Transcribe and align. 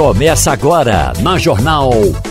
Começa 0.00 0.50
agora 0.50 1.12
na 1.20 1.36
Jornal. 1.36 1.90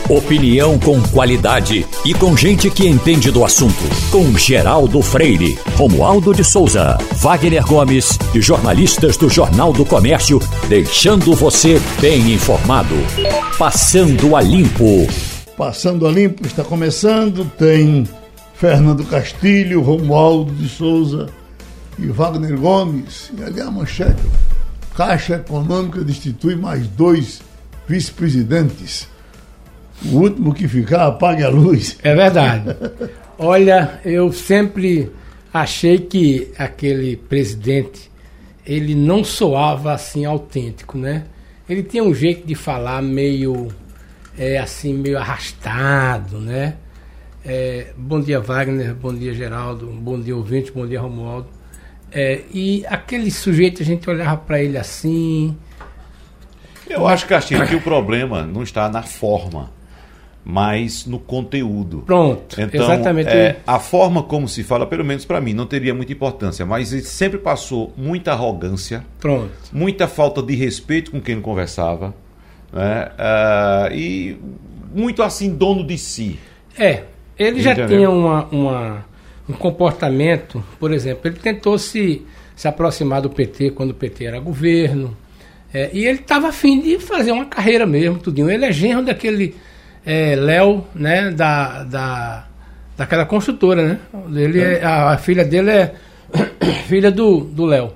Opinião 0.10 0.80
com 0.80 1.00
qualidade 1.10 1.86
e 2.04 2.16
com 2.16 2.36
gente 2.36 2.68
que 2.68 2.88
entende 2.88 3.30
do 3.30 3.46
assunto. 3.46 3.84
Com 4.10 4.36
Geraldo 4.36 5.00
Freire, 5.04 5.56
Romualdo 5.76 6.34
de 6.34 6.44
Souza, 6.44 6.98
Wagner 7.18 7.64
Gomes 7.64 8.18
e 8.34 8.42
jornalistas 8.42 9.18
do 9.18 9.30
Jornal 9.30 9.72
do 9.72 9.86
Comércio, 9.86 10.40
deixando 10.68 11.36
você 11.36 11.80
bem 12.02 12.34
informado. 12.34 12.96
Passando 13.56 14.36
a 14.36 14.42
Limpo. 14.42 15.08
Passando 15.56 16.08
a 16.08 16.12
Limpo 16.12 16.48
está 16.48 16.64
começando. 16.64 17.46
Tem 17.56 18.04
Fernando 18.56 19.06
Castilho, 19.06 19.84
Romualdo 19.84 20.52
de 20.56 20.68
Souza 20.68 21.28
e 22.00 22.08
Wagner 22.08 22.58
Gomes. 22.58 23.32
E 23.38 23.44
ali 23.44 23.62
a 23.62 23.70
manchete. 23.70 24.24
Caixa 24.96 25.36
Econômica 25.36 26.04
destitui 26.04 26.56
mais 26.56 26.88
dois 26.88 27.48
vice-presidentes. 27.90 29.10
O 30.06 30.18
último 30.18 30.54
que 30.54 30.68
ficar 30.68 31.08
apague 31.08 31.44
a 31.44 31.50
luz. 31.50 31.98
É 32.04 32.14
verdade. 32.16 32.76
Olha, 33.38 34.00
eu 34.06 34.32
sempre 34.32 35.12
achei 35.52 35.98
que 35.98 36.54
aquele 36.58 37.18
presidente 37.18 38.10
ele 38.66 38.94
não 38.94 39.24
soava 39.24 39.92
assim 39.92 40.24
autêntico, 40.24 40.98
né? 40.98 41.26
Ele 41.68 41.82
tinha 41.82 42.04
um 42.04 42.14
jeito 42.14 42.46
de 42.46 42.54
falar 42.54 43.02
meio 43.02 43.70
é, 44.38 44.60
assim 44.60 44.94
meio 44.94 45.18
arrastado, 45.18 46.40
né? 46.40 46.76
É, 47.44 47.88
bom 47.98 48.22
dia 48.22 48.40
Wagner, 48.40 48.94
bom 48.94 49.14
dia 49.14 49.34
Geraldo, 49.34 49.88
bom 49.88 50.20
dia 50.20 50.36
ouvinte, 50.36 50.72
bom 50.72 50.86
dia 50.86 51.02
Romualdo. 51.02 51.48
É, 52.12 52.42
e 52.54 52.86
aquele 52.88 53.32
sujeito 53.32 53.82
a 53.82 53.86
gente 53.86 54.08
olhava 54.08 54.38
para 54.38 54.62
ele 54.62 54.78
assim, 54.78 55.58
eu 56.90 57.08
acho, 57.08 57.28
Castilho, 57.28 57.66
que 57.68 57.76
o 57.76 57.82
problema 57.82 58.44
não 58.44 58.64
está 58.64 58.90
na 58.90 59.04
forma, 59.04 59.72
mas 60.44 61.06
no 61.06 61.20
conteúdo. 61.20 62.04
Pronto, 62.06 62.60
então, 62.60 62.84
exatamente. 62.84 63.30
É, 63.30 63.58
a 63.66 63.80
forma 63.80 64.24
como 64.24 64.48
se 64.48 64.64
fala, 64.64 64.86
pelo 64.86 65.06
menos 65.06 65.26
para 65.26 65.40
mim, 65.40 65.54
não 65.54 65.66
teria 65.66 65.94
muita 65.94 66.12
importância, 66.12 66.66
mas 66.66 66.92
ele 66.92 67.04
sempre 67.04 67.38
passou 67.38 67.94
muita 67.96 68.32
arrogância, 68.32 69.06
Pronto. 69.20 69.52
muita 69.72 70.08
falta 70.08 70.42
de 70.42 70.56
respeito 70.56 71.12
com 71.12 71.22
quem 71.22 71.36
ele 71.36 71.42
conversava, 71.42 72.14
né? 72.74 73.10
Uh, 73.14 73.94
e 73.94 74.38
muito 74.94 75.22
assim, 75.22 75.54
dono 75.54 75.86
de 75.86 75.98
si. 75.98 76.40
É, 76.78 77.04
ele 77.38 77.62
Entendeu? 77.62 77.76
já 77.76 77.88
tinha 77.88 78.10
uma, 78.10 78.46
uma, 78.46 79.06
um 79.48 79.54
comportamento, 79.54 80.64
por 80.80 80.92
exemplo, 80.92 81.30
ele 81.30 81.38
tentou 81.38 81.78
se, 81.78 82.26
se 82.56 82.68
aproximar 82.68 83.22
do 83.22 83.30
PT 83.30 83.72
quando 83.72 83.92
o 83.92 83.94
PT 83.94 84.26
era 84.26 84.40
governo. 84.40 85.16
É, 85.74 85.90
e 85.94 86.06
ele 86.06 86.20
estava 86.20 86.50
afim 86.50 86.82
de 86.82 86.98
fazer 87.00 87.32
uma 87.32 87.46
carreira 87.46 87.86
mesmo, 87.86 88.18
tudinho. 88.18 88.50
Ele 88.50 88.66
é 88.66 88.72
genro 88.72 89.04
daquele 89.04 89.56
é, 90.06 90.36
Léo, 90.36 90.86
né, 90.96 91.30
da, 91.30 91.84
da, 91.84 92.48
daquela 92.98 93.26
construtora, 93.26 93.88
né? 93.88 94.00
Ele 94.36 94.60
é, 94.60 94.84
a, 94.84 95.12
a, 95.12 95.18
filha 95.18 95.46
dele 95.46 95.70
é 95.70 95.94
filha 96.88 97.12
do, 97.12 97.42
do 97.42 97.66
Léo. 97.66 97.92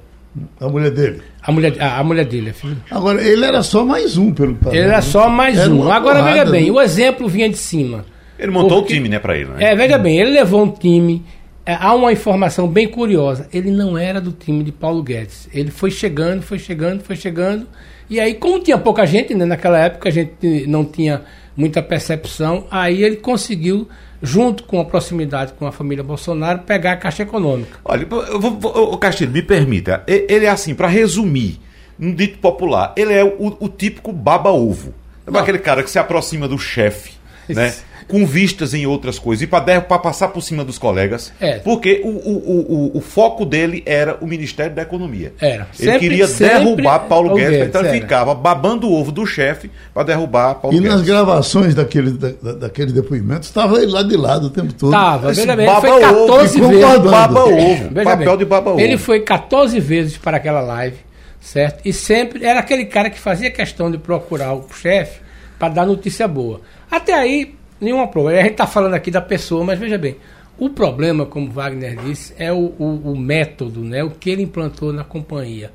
A 0.60 0.68
mulher 0.68 0.92
dele. 0.92 1.22
A 1.42 1.52
mulher, 1.52 1.76
a, 1.80 2.00
a 2.00 2.04
mulher 2.04 2.26
dele, 2.26 2.50
é 2.52 2.54
filha. 2.54 2.78
Agora, 2.90 3.22
ele 3.22 3.44
era 3.44 3.64
só 3.64 3.84
mais 3.84 4.18
um, 4.18 4.32
pelo 4.32 4.58
Ele 4.68 4.80
era 4.80 5.02
só 5.02 5.28
mais 5.28 5.58
era 5.58 5.72
um. 5.72 5.92
Agora, 5.92 6.20
porrada, 6.20 6.40
veja 6.40 6.52
bem, 6.52 6.66
né? 6.66 6.72
o 6.72 6.82
exemplo 6.82 7.28
vinha 7.28 7.50
de 7.50 7.58
cima. 7.58 8.06
Ele 8.38 8.52
montou 8.52 8.82
o 8.82 8.86
time, 8.86 9.10
né, 9.10 9.20
para 9.20 9.38
ele, 9.38 9.50
né? 9.52 9.72
É, 9.72 9.76
veja 9.76 9.98
bem, 9.98 10.20
ele 10.20 10.32
levou 10.32 10.64
um 10.64 10.72
time 10.72 11.24
há 11.66 11.94
uma 11.95 12.11
informação 12.11 12.67
bem 12.67 12.88
curiosa. 12.88 13.47
Ele 13.53 13.72
não 13.72 13.97
era 13.97 14.19
do 14.19 14.31
time 14.31 14.64
de 14.64 14.72
Paulo 14.72 15.02
Guedes. 15.02 15.47
Ele 15.53 15.72
foi 15.72 15.92
chegando, 15.92 16.42
foi 16.42 16.59
chegando, 16.59 17.03
foi 17.03 17.16
chegando. 17.16 17.67
E 18.09 18.20
aí, 18.20 18.36
como 18.36 18.59
tinha 18.59 18.78
pouca 18.78 19.05
gente, 19.05 19.33
né, 19.33 19.45
naquela 19.45 19.80
época 19.80 20.09
a 20.09 20.11
gente 20.11 20.67
não 20.67 20.83
tinha 20.83 21.22
muita 21.55 21.81
percepção, 21.81 22.66
aí 22.70 23.03
ele 23.03 23.17
conseguiu, 23.17 23.88
junto 24.22 24.64
com 24.64 24.80
a 24.80 24.86
proximidade 24.86 25.53
com 25.53 25.66
a 25.66 25.72
família 25.72 26.04
Bolsonaro, 26.04 26.60
pegar 26.60 26.93
a 26.93 26.98
Caixa 26.98 27.23
Econômica. 27.23 27.80
Olha, 27.86 28.08
o 28.09 28.98
Castilho, 28.98 29.32
me 29.32 29.42
permita, 29.42 30.04
ele 30.08 30.45
é 30.45 30.49
assim, 30.49 30.76
para 30.76 30.88
resumir, 30.88 31.59
um 31.99 32.14
dito 32.14 32.39
popular, 32.39 32.93
ele 32.98 33.14
é 33.14 33.23
o, 33.23 33.55
o 33.59 33.70
típico 33.70 34.11
baba-ovo. 34.11 34.93
É 35.26 35.38
aquele 35.38 35.59
cara 35.59 35.83
que 35.83 35.89
se 35.89 35.99
aproxima 35.99 36.48
do 36.48 36.58
chefe, 36.58 37.14
né? 37.48 37.73
Com 38.08 38.25
vistas 38.25 38.73
em 38.73 38.86
outras 38.86 39.17
coisas 39.19 39.43
e 39.43 39.47
para 39.47 39.81
passar 39.81 40.30
por 40.30 40.41
cima 40.41 40.64
dos 40.64 40.77
colegas. 40.77 41.31
É. 41.39 41.59
Porque 41.59 42.02
o, 42.03 42.09
o, 42.09 42.91
o, 42.93 42.97
o, 42.97 43.02
foco 43.02 43.45
dele 43.45 43.83
era 43.86 44.17
o 44.21 44.27
Ministério 44.27 44.75
da 44.75 44.81
Economia. 44.81 45.33
Era. 45.39 45.67
Ele 45.80 45.91
sempre, 45.91 45.99
queria 45.99 46.27
derrubar 46.27 46.99
Paulo 46.99 47.36
Guedes, 47.36 47.52
Guedes, 47.52 47.67
então 47.67 47.81
ele 47.81 48.02
ficava 48.02 48.33
babando 48.33 48.87
o 48.87 48.93
ovo 48.93 49.11
do 49.11 49.25
chefe 49.25 49.69
para 49.93 50.03
derrubar 50.03 50.55
Paulo 50.55 50.75
e 50.75 50.80
Guedes. 50.80 50.93
E 50.93 50.95
nas 50.95 51.05
gravações 51.05 51.75
daquele, 51.75 52.11
da, 52.11 52.53
daquele 52.53 52.91
depoimento 52.91 53.45
estava 53.45 53.77
ele 53.81 53.91
lá 53.91 54.03
de 54.03 54.15
lado 54.15 54.47
o 54.47 54.49
tempo 54.49 54.73
todo. 54.73 54.91
Estava, 54.91 55.31
veja 55.31 55.55
bem, 55.55 55.67
ele 55.67 55.81
foi 55.81 56.02
14 56.02 56.61
ovo, 56.61 56.70
vezes. 56.70 57.11
Baba 57.11 57.43
ovo, 57.43 57.93
papel 58.03 58.17
bem, 58.17 58.37
de 58.37 58.45
baba 58.45 58.71
ovo. 58.71 58.80
Ele 58.80 58.97
foi 58.97 59.20
14 59.21 59.80
vezes 59.80 60.17
para 60.17 60.37
aquela 60.37 60.61
live, 60.61 60.97
certo? 61.39 61.81
E 61.85 61.93
sempre 61.93 62.45
era 62.45 62.59
aquele 62.59 62.85
cara 62.85 63.09
que 63.09 63.20
fazia 63.20 63.49
questão 63.52 63.91
de 63.91 63.97
procurar 63.97 64.53
o 64.53 64.67
chefe 64.73 65.21
para 65.58 65.70
dar 65.70 65.85
notícia 65.85 66.27
boa. 66.27 66.61
Até 66.91 67.14
aí, 67.14 67.55
nenhuma 67.83 68.08
prova. 68.08 68.30
A 68.30 68.42
gente 68.42 68.52
está 68.52 68.66
falando 68.66 68.94
aqui 68.94 69.11
da 69.11 69.21
pessoa, 69.21 69.64
mas 69.64 69.77
veja 69.77 69.98
bem, 69.98 70.16
o 70.58 70.70
problema, 70.70 71.26
como 71.26 71.49
Wagner 71.49 71.98
disse, 71.98 72.33
é 72.38 72.52
o, 72.52 72.73
o, 72.77 73.11
o, 73.11 73.17
método, 73.17 73.82
né, 73.82 74.04
o 74.04 74.11
que 74.11 74.30
ele 74.30 74.44
implantou 74.44 74.94
na 74.94 75.04
companhia. 75.04 75.71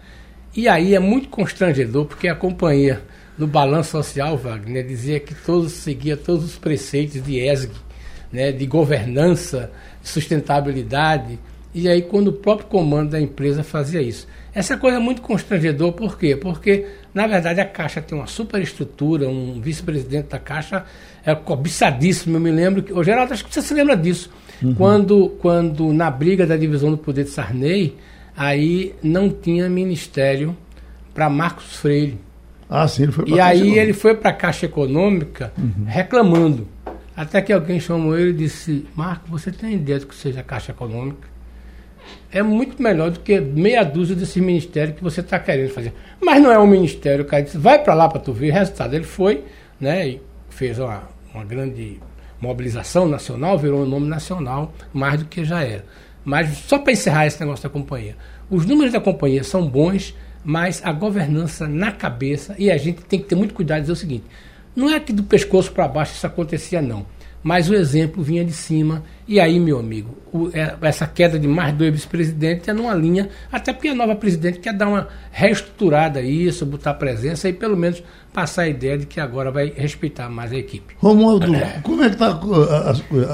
E 0.55 0.69
aí 0.69 0.95
é 0.95 0.99
muito 0.99 1.29
constrangedor, 1.29 2.07
porque 2.07 2.29
a 2.29 2.35
companhia, 2.35 3.03
no 3.37 3.47
balanço 3.47 3.91
social, 3.91 4.37
Wagner, 4.37 4.87
dizia 4.87 5.21
que 5.21 5.35
todos 5.35 5.73
seguia 5.73 6.17
todos 6.17 6.45
os 6.45 6.57
preceitos 6.57 7.23
de 7.23 7.39
ESG, 7.41 7.73
né, 8.33 8.53
de 8.53 8.67
governança, 8.67 9.71
de 10.03 10.09
sustentabilidade. 10.09 11.39
E 11.75 11.89
aí, 11.89 12.03
quando 12.03 12.29
o 12.29 12.33
próprio 12.33 12.67
comando 12.69 13.11
da 13.11 13.21
empresa 13.21 13.63
fazia 13.63 14.01
isso. 14.01 14.27
Essa 14.55 14.77
coisa 14.77 14.97
é 14.97 15.01
muito 15.01 15.21
constrangedor, 15.21 15.93
por 15.93 16.19
quê? 16.19 16.35
Porque, 16.35 16.87
na 17.13 17.27
verdade, 17.27 17.61
a 17.61 17.65
Caixa 17.65 18.01
tem 18.01 18.17
uma 18.17 18.27
superestrutura, 18.27 19.29
um 19.29 19.61
vice-presidente 19.61 20.29
da 20.29 20.39
Caixa 20.39 20.85
é 21.25 21.35
cobiçadíssimo. 21.35 22.37
Eu 22.37 22.41
me 22.41 22.51
lembro 22.51 22.83
que. 22.83 22.93
O 22.93 23.05
Geraldo, 23.05 23.33
acho 23.35 23.45
que 23.45 23.53
você 23.53 23.63
se 23.63 23.75
lembra 23.75 23.97
disso. 23.97 24.31
Uhum. 24.63 24.75
Quando, 24.75 25.29
quando, 25.41 25.93
na 25.93 26.11
briga 26.11 26.47
da 26.47 26.57
divisão 26.57 26.91
do 26.91 26.99
poder 26.99 27.25
de 27.25 27.31
Sarney, 27.31 27.97
aí 28.37 28.95
não 29.03 29.29
tinha 29.29 29.69
ministério 29.69 30.57
para 31.15 31.29
Marcos 31.29 31.77
Freire. 31.77 32.19
Ah, 32.69 32.87
sim, 32.89 33.05
ele 33.05 33.13
foi 33.13 33.25
para 33.25 33.37
E 33.37 33.41
aí 33.41 33.57
Econômica. 33.59 33.83
ele 33.83 33.93
foi 33.93 34.15
para 34.15 34.31
a 34.31 34.33
Caixa 34.33 34.67
Econômica 34.67 35.53
uhum. 35.57 35.85
reclamando. 35.87 36.67
Até 37.17 37.43
que 37.43 37.53
alguém 37.53 37.79
chamou 37.79 38.19
ele 38.19 38.31
e 38.31 38.35
disse: 38.35 38.87
Marco, 38.95 39.29
você 39.29 39.51
tem 39.51 39.75
ideia 39.75 39.99
do 39.99 40.07
que 40.07 40.15
seja 40.15 40.41
a 40.41 40.43
Caixa 40.43 40.73
Econômica? 40.73 41.29
É 42.31 42.43
muito 42.43 42.83
melhor 42.83 43.11
do 43.11 43.21
que 43.21 43.41
meia 43.41 43.83
dúzia 43.83 44.15
desses 44.15 44.37
ministérios 44.37 44.97
que 44.97 45.03
você 45.03 45.21
está 45.21 45.39
querendo 45.39 45.71
fazer. 45.71 45.95
Mas 46.21 46.43
não 46.43 46.53
é 46.53 46.59
um 46.59 46.67
ministério, 46.67 47.25
o 47.25 47.27
cara 47.27 47.43
disse: 47.43 47.57
vai 47.57 47.83
para 47.83 47.95
lá 47.95 48.09
para 48.09 48.21
tu 48.21 48.33
ver 48.33 48.51
o 48.51 48.55
resultado. 48.55 48.95
Ele 48.95 49.05
foi, 49.05 49.45
né? 49.81 50.09
E 50.09 50.23
fez 50.51 50.79
uma, 50.79 51.09
uma 51.33 51.45
grande 51.45 51.99
mobilização 52.41 53.09
nacional, 53.09 53.59
virou 53.59 53.83
um 53.83 53.87
nome 53.87 54.07
nacional, 54.09 54.73
mais 54.93 55.21
do 55.21 55.27
que 55.27 55.45
já 55.45 55.63
era. 55.63 55.85
Mas 56.25 56.49
só 56.59 56.79
para 56.79 56.93
encerrar 56.93 57.27
esse 57.27 57.41
negócio 57.41 57.63
da 57.63 57.71
companhia. 57.71 58.17
Os 58.51 58.67
números 58.67 58.93
da 58.93 59.01
companhia 59.01 59.43
são 59.43 59.67
bons, 59.67 60.15
mas 60.45 60.81
a 60.85 60.93
governança 60.93 61.67
na 61.67 61.93
cabeça, 61.93 62.55
e 62.59 62.71
a 62.71 62.77
gente 62.77 63.03
tem 63.03 63.19
que 63.19 63.27
ter 63.27 63.35
muito 63.35 63.55
cuidado 63.55 63.79
de 63.79 63.83
dizer 63.83 63.93
o 63.93 63.97
seguinte: 63.97 64.25
não 64.77 64.91
é 64.91 65.01
que 65.01 65.13
do 65.13 65.23
pescoço 65.23 65.73
para 65.73 65.89
baixo 65.89 66.13
isso 66.13 66.27
acontecia, 66.27 66.83
não. 66.83 67.07
Mas 67.43 67.71
o 67.71 67.75
exemplo 67.75 68.23
vinha 68.23 68.45
de 68.45 68.53
cima, 68.53 69.03
e 69.27 69.39
aí, 69.39 69.61
meu 69.61 69.79
amigo, 69.79 70.17
o, 70.33 70.51
é, 70.53 70.75
essa 70.83 71.07
queda 71.07 71.39
de 71.39 71.47
mais 71.47 71.75
dois 71.75 71.93
vice-presidentes 71.93 72.69
é 72.69 72.73
numa 72.73 72.95
linha, 72.95 73.29
até 73.51 73.73
porque 73.73 73.89
a 73.89 73.95
nova 73.95 74.17
presidente 74.17 74.59
quer 74.59 74.73
dar 74.73 74.89
uma 74.89 75.09
reestruturada 75.31 76.21
isso, 76.21 76.67
botar 76.67 76.95
presença 76.95 77.49
e 77.49 77.53
pelo 77.53 77.77
menos 77.77 78.03
passar 78.33 78.63
a 78.63 78.69
ideia 78.69 78.99
de 78.99 79.07
que 79.07 79.21
agora 79.21 79.51
vai 79.51 79.73
respeitar 79.75 80.29
mais 80.29 80.53
a 80.53 80.57
equipe. 80.57 80.95
Romualdo, 80.99 81.47
como 81.83 82.03
é 82.03 82.11
que, 82.11 82.17
tá, 82.17 82.35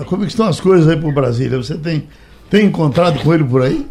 como 0.07 0.23
é 0.23 0.27
que 0.27 0.33
estão 0.33 0.47
as 0.47 0.61
coisas 0.61 0.87
aí 0.89 0.97
para 0.97 1.09
o 1.09 1.13
Brasília? 1.13 1.57
Você 1.57 1.77
tem, 1.77 2.07
tem 2.51 2.67
encontrado 2.67 3.21
com 3.21 3.33
ele 3.33 3.45
por 3.45 3.63
aí? 3.63 3.87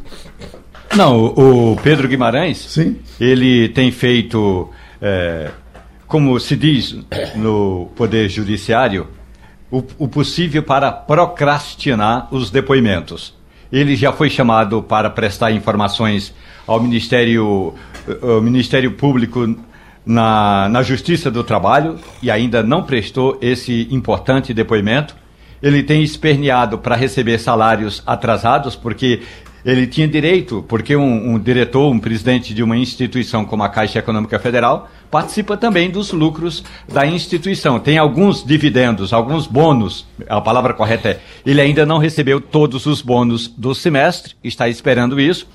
Não, 0.96 1.26
o 1.26 1.76
Pedro 1.82 2.08
Guimarães, 2.08 2.58
Sim. 2.58 2.98
ele 3.20 3.70
tem 3.70 3.92
feito, 3.92 4.70
é, 5.02 5.50
como 6.06 6.40
se 6.40 6.56
diz 6.56 6.96
no 7.36 7.90
Poder 7.96 8.30
Judiciário, 8.30 9.08
o, 9.74 9.84
o 9.98 10.08
possível 10.08 10.62
para 10.62 10.92
procrastinar 10.92 12.28
os 12.30 12.52
depoimentos. 12.52 13.34
Ele 13.72 13.96
já 13.96 14.14
foi 14.14 14.30
chamado 14.30 14.84
para 14.84 15.10
prestar 15.10 15.52
informações 15.52 16.32
ao 16.68 16.80
Ministério, 16.80 17.74
ao 18.22 18.40
Ministério 18.40 18.92
Público 18.92 19.56
na, 20.06 20.70
na 20.70 20.84
Justiça 20.84 21.32
do 21.32 21.44
Trabalho 21.44 21.98
e 22.22 22.30
ainda 22.30 22.62
não 22.62 22.84
prestou 22.84 23.40
esse 23.42 23.88
importante 23.90 24.54
depoimento. 24.54 25.16
Ele 25.60 25.82
tem 25.82 26.04
esperneado 26.04 26.78
para 26.78 26.96
receber 26.96 27.40
salários 27.40 28.04
atrasados, 28.06 28.76
porque 28.76 29.24
ele 29.66 29.88
tinha 29.88 30.08
direito, 30.08 30.64
porque 30.68 30.96
um, 30.96 31.34
um, 31.34 31.40
diretor, 31.40 31.92
um 31.92 32.00
presidente 32.00 32.54
de 32.54 32.62
uma 32.62 32.76
instituição 32.76 33.46
como 33.46 33.64
a 33.64 33.70
Caixa 33.70 34.00
Econômica 34.00 34.38
Federal 34.40 34.90
participa 35.10 35.56
também 35.56 35.90
dos 35.90 36.12
lucros 36.12 36.64
da 36.92 37.06
instituição. 37.06 37.80
Tem 37.80 37.98
alguns 37.98 38.44
dividendos, 38.44 39.14
alguns 39.14 39.48
bônus, 39.48 40.06
a 40.28 40.42
palavra 40.42 40.74
correta 40.74 41.10
é, 41.10 41.20
ele 41.46 41.62
ainda 41.62 41.86
não 41.86 41.98
recebeu 41.98 42.42
todos 42.42 42.86
os 42.86 43.02
bônus 43.02 43.48
do 43.48 43.74
semestre, 43.74 44.36
está 44.44 44.68
esperando 44.68 45.20
isso. 45.20 45.48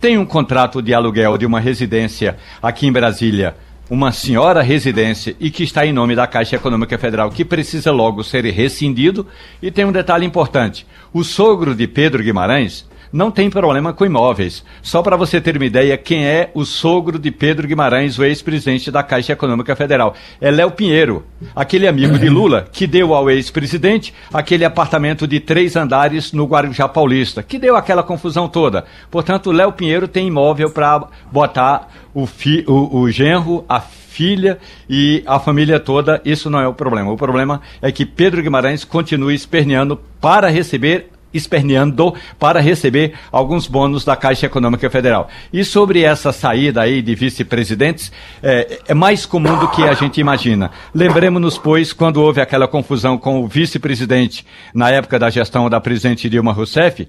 Tem 0.00 0.16
um 0.16 0.24
contrato 0.24 0.80
de 0.80 0.94
aluguel 0.94 1.36
de 1.36 1.44
uma 1.44 1.60
residência 1.60 2.36
aqui 2.62 2.86
em 2.86 2.92
Brasília 2.92 3.54
uma 3.90 4.12
senhora 4.12 4.62
residência 4.62 5.34
e 5.40 5.50
que 5.50 5.64
está 5.64 5.84
em 5.84 5.92
nome 5.92 6.14
da 6.14 6.24
Caixa 6.24 6.54
Econômica 6.54 6.96
Federal, 6.96 7.28
que 7.28 7.44
precisa 7.44 7.90
logo 7.90 8.22
ser 8.22 8.44
rescindido. 8.44 9.26
E 9.60 9.68
tem 9.68 9.84
um 9.84 9.90
detalhe 9.90 10.24
importante: 10.24 10.86
o 11.12 11.24
sogro 11.24 11.74
de 11.74 11.88
Pedro 11.88 12.22
Guimarães 12.22 12.88
não 13.12 13.30
tem 13.30 13.50
problema 13.50 13.92
com 13.92 14.04
imóveis. 14.04 14.64
Só 14.82 15.02
para 15.02 15.16
você 15.16 15.40
ter 15.40 15.56
uma 15.56 15.64
ideia, 15.64 15.96
quem 15.96 16.24
é 16.24 16.50
o 16.54 16.64
sogro 16.64 17.18
de 17.18 17.30
Pedro 17.30 17.66
Guimarães, 17.66 18.18
o 18.18 18.24
ex-presidente 18.24 18.90
da 18.90 19.02
Caixa 19.02 19.32
Econômica 19.32 19.74
Federal? 19.74 20.14
É 20.40 20.50
Léo 20.50 20.70
Pinheiro, 20.70 21.24
aquele 21.54 21.88
amigo 21.88 22.18
de 22.18 22.28
Lula 22.28 22.66
que 22.70 22.86
deu 22.86 23.14
ao 23.14 23.30
ex-presidente 23.30 24.14
aquele 24.32 24.64
apartamento 24.64 25.26
de 25.26 25.40
três 25.40 25.76
andares 25.76 26.32
no 26.32 26.44
Guarujá 26.44 26.88
Paulista, 26.88 27.42
que 27.42 27.58
deu 27.58 27.76
aquela 27.76 28.02
confusão 28.02 28.48
toda. 28.48 28.84
Portanto, 29.10 29.52
Léo 29.52 29.72
Pinheiro 29.72 30.08
tem 30.08 30.28
imóvel 30.28 30.70
para 30.70 31.06
botar 31.30 31.88
o, 32.14 32.26
fi, 32.26 32.64
o, 32.66 33.00
o 33.00 33.10
genro, 33.10 33.64
a 33.68 33.80
filha 33.80 34.58
e 34.88 35.22
a 35.26 35.38
família 35.38 35.78
toda. 35.78 36.20
Isso 36.24 36.50
não 36.50 36.60
é 36.60 36.68
o 36.68 36.74
problema. 36.74 37.10
O 37.10 37.16
problema 37.16 37.60
é 37.80 37.90
que 37.90 38.04
Pedro 38.04 38.42
Guimarães 38.42 38.84
continue 38.84 39.34
esperneando 39.34 39.98
para 40.20 40.48
receber 40.48 41.09
esperneando 41.32 42.14
para 42.38 42.60
receber 42.60 43.14
alguns 43.30 43.66
bônus 43.66 44.04
da 44.04 44.16
Caixa 44.16 44.46
Econômica 44.46 44.88
Federal. 44.90 45.28
E 45.52 45.64
sobre 45.64 46.02
essa 46.02 46.32
saída 46.32 46.82
aí 46.82 47.02
de 47.02 47.14
vice-presidentes, 47.14 48.12
é, 48.42 48.80
é, 48.88 48.94
mais 48.94 49.26
comum 49.26 49.58
do 49.58 49.68
que 49.68 49.82
a 49.82 49.94
gente 49.94 50.20
imagina. 50.20 50.70
Lembremos-nos, 50.94 51.58
pois, 51.58 51.92
quando 51.92 52.22
houve 52.22 52.40
aquela 52.40 52.68
confusão 52.68 53.18
com 53.18 53.42
o 53.42 53.48
vice-presidente 53.48 54.46
na 54.74 54.90
época 54.90 55.18
da 55.18 55.30
gestão 55.30 55.68
da 55.68 55.80
presidente 55.80 56.28
Dilma 56.28 56.52
Rousseff, 56.52 57.08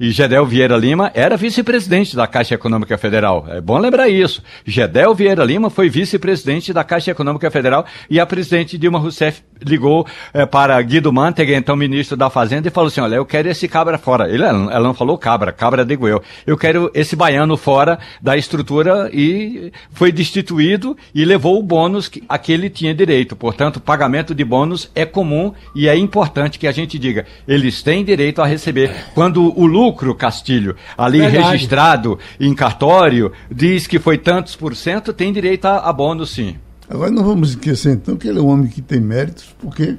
e 0.00 0.10
Gedel 0.10 0.46
Vieira 0.46 0.78
Lima 0.78 1.10
era 1.14 1.36
vice-presidente 1.36 2.16
da 2.16 2.26
Caixa 2.26 2.54
Econômica 2.54 2.96
Federal. 2.96 3.44
É 3.48 3.60
bom 3.60 3.78
lembrar 3.78 4.08
isso. 4.08 4.42
Gedel 4.64 5.14
Vieira 5.14 5.44
Lima 5.44 5.68
foi 5.68 5.90
vice-presidente 5.90 6.72
da 6.72 6.82
Caixa 6.82 7.10
Econômica 7.10 7.50
Federal 7.50 7.84
e 8.08 8.18
a 8.18 8.24
presidente 8.24 8.78
Dilma 8.78 8.98
Rousseff 8.98 9.42
ligou 9.62 10.06
é, 10.32 10.46
para 10.46 10.80
Guido 10.80 11.12
Mantega, 11.12 11.54
então 11.54 11.76
ministro 11.76 12.16
da 12.16 12.30
Fazenda, 12.30 12.68
e 12.68 12.70
falou 12.70 12.88
assim: 12.88 13.00
Olha, 13.00 13.16
eu 13.16 13.26
quero 13.26 13.48
esse 13.48 13.68
cabra 13.68 13.98
fora. 13.98 14.28
Ele, 14.28 14.42
ela 14.42 14.80
não 14.80 14.94
falou 14.94 15.18
cabra, 15.18 15.52
cabra 15.52 15.84
digo 15.84 16.08
eu. 16.08 16.22
Eu 16.46 16.56
quero 16.56 16.90
esse 16.94 17.14
baiano 17.14 17.56
fora 17.56 17.98
da 18.22 18.36
estrutura 18.36 19.10
e 19.12 19.70
foi 19.92 20.10
destituído 20.10 20.96
e 21.14 21.24
levou 21.24 21.58
o 21.58 21.62
bônus 21.62 22.10
a 22.28 22.38
que 22.38 22.52
ele 22.52 22.70
tinha 22.70 22.94
direito. 22.94 23.36
Portanto, 23.36 23.80
pagamento 23.80 24.34
de 24.34 24.44
bônus 24.44 24.90
é 24.94 25.04
comum 25.04 25.52
e 25.74 25.88
é 25.88 25.96
importante 25.96 26.58
que 26.58 26.66
a 26.66 26.72
gente 26.72 26.98
diga: 26.98 27.26
eles 27.46 27.82
têm 27.82 28.04
direito 28.04 28.40
a 28.40 28.46
receber. 28.46 28.90
Quando 29.14 29.58
o 29.58 29.66
lucro, 29.66 29.89
Castilho, 30.14 30.76
ali 30.96 31.18
Verdade. 31.18 31.52
registrado 31.52 32.18
em 32.38 32.54
cartório, 32.54 33.32
diz 33.50 33.86
que 33.86 33.98
foi 33.98 34.18
tantos 34.18 34.56
por 34.56 34.74
cento, 34.76 35.12
tem 35.12 35.32
direito 35.32 35.66
a, 35.66 35.78
a 35.88 35.92
bônus 35.92 36.30
sim. 36.30 36.56
Agora 36.88 37.10
não 37.10 37.22
vamos 37.24 37.50
esquecer 37.50 37.92
então 37.92 38.16
que 38.16 38.26
ele 38.26 38.38
é 38.38 38.42
um 38.42 38.48
homem 38.48 38.66
que 38.66 38.82
tem 38.82 39.00
méritos, 39.00 39.54
porque 39.60 39.96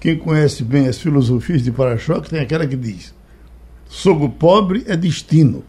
quem 0.00 0.16
conhece 0.16 0.62
bem 0.62 0.86
as 0.86 0.98
filosofias 0.98 1.62
de 1.62 1.72
para-choque 1.72 2.30
tem 2.30 2.40
aquela 2.40 2.66
que 2.66 2.76
diz: 2.76 3.12
sogro 3.88 4.28
pobre 4.28 4.84
é 4.86 4.96
destino. 4.96 5.64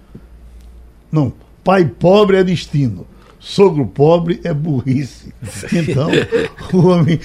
Não, 1.12 1.34
pai 1.64 1.86
pobre 1.86 2.38
é 2.38 2.44
destino. 2.44 3.08
Sogro 3.40 3.88
pobre 3.88 4.42
é 4.44 4.54
burrice. 4.54 5.34
Então, 5.74 6.10
o 6.74 6.88
homem, 6.88 7.20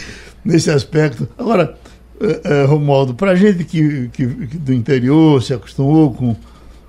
nesse 0.45 0.71
aspecto. 0.71 1.29
Agora, 1.37 1.77
uh, 2.21 2.65
uh, 2.65 2.67
Romualdo, 2.67 3.15
para 3.15 3.33
a 3.33 3.35
gente 3.35 3.65
que, 3.65 4.09
que, 4.09 4.27
que, 4.27 4.59
do 4.59 4.73
interior 4.73 5.43
se 5.43 5.55
acostumou 5.55 6.13
com, 6.13 6.37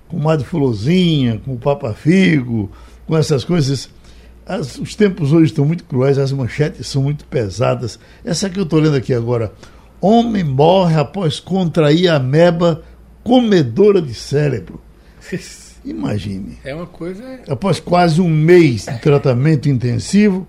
com 0.08 0.18
Madre 0.20 0.46
Fulozinha, 0.46 1.42
com 1.44 1.54
o 1.54 1.58
Papa 1.58 1.94
Figo, 1.94 2.72
com 3.08 3.18
essas 3.18 3.44
coisas, 3.44 3.90
as, 4.46 4.78
os 4.78 4.96
tempos 4.96 5.34
hoje 5.34 5.46
estão 5.46 5.66
muito 5.66 5.84
cruéis, 5.84 6.18
as 6.18 6.32
manchetes 6.32 6.88
são 6.88 7.02
muito 7.02 7.26
pesadas. 7.26 8.00
Essa 8.24 8.50
que 8.50 8.60
eu 8.60 8.64
estou 8.64 8.80
lendo 8.80 8.96
aqui 8.96 9.14
agora. 9.14 9.52
Homem 10.00 10.44
morre 10.44 11.00
após 11.00 11.40
contrair 11.40 12.10
ameba 12.10 12.84
comedora 13.24 14.02
de 14.02 14.14
cérebro. 14.14 14.80
Imagine. 15.84 16.58
É 16.64 16.74
uma 16.74 16.88
coisa. 16.88 17.40
Após 17.48 17.80
quase 17.80 18.20
um 18.20 18.30
mês 18.30 18.86
de 18.86 19.00
tratamento 19.00 19.70
intensivo, 19.70 20.48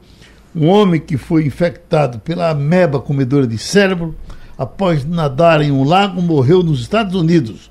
um 0.54 0.66
homem 0.68 0.98
que 1.00 1.18
foi 1.18 1.46
infectado 1.46 2.18
pela 2.20 2.50
ameba 2.50 2.98
comedora 2.98 3.46
de 3.46 3.58
cérebro, 3.58 4.14
após 4.56 5.04
nadar 5.04 5.60
em 5.60 5.70
um 5.70 5.84
lago, 5.84 6.22
morreu 6.22 6.62
nos 6.62 6.80
Estados 6.80 7.14
Unidos. 7.14 7.70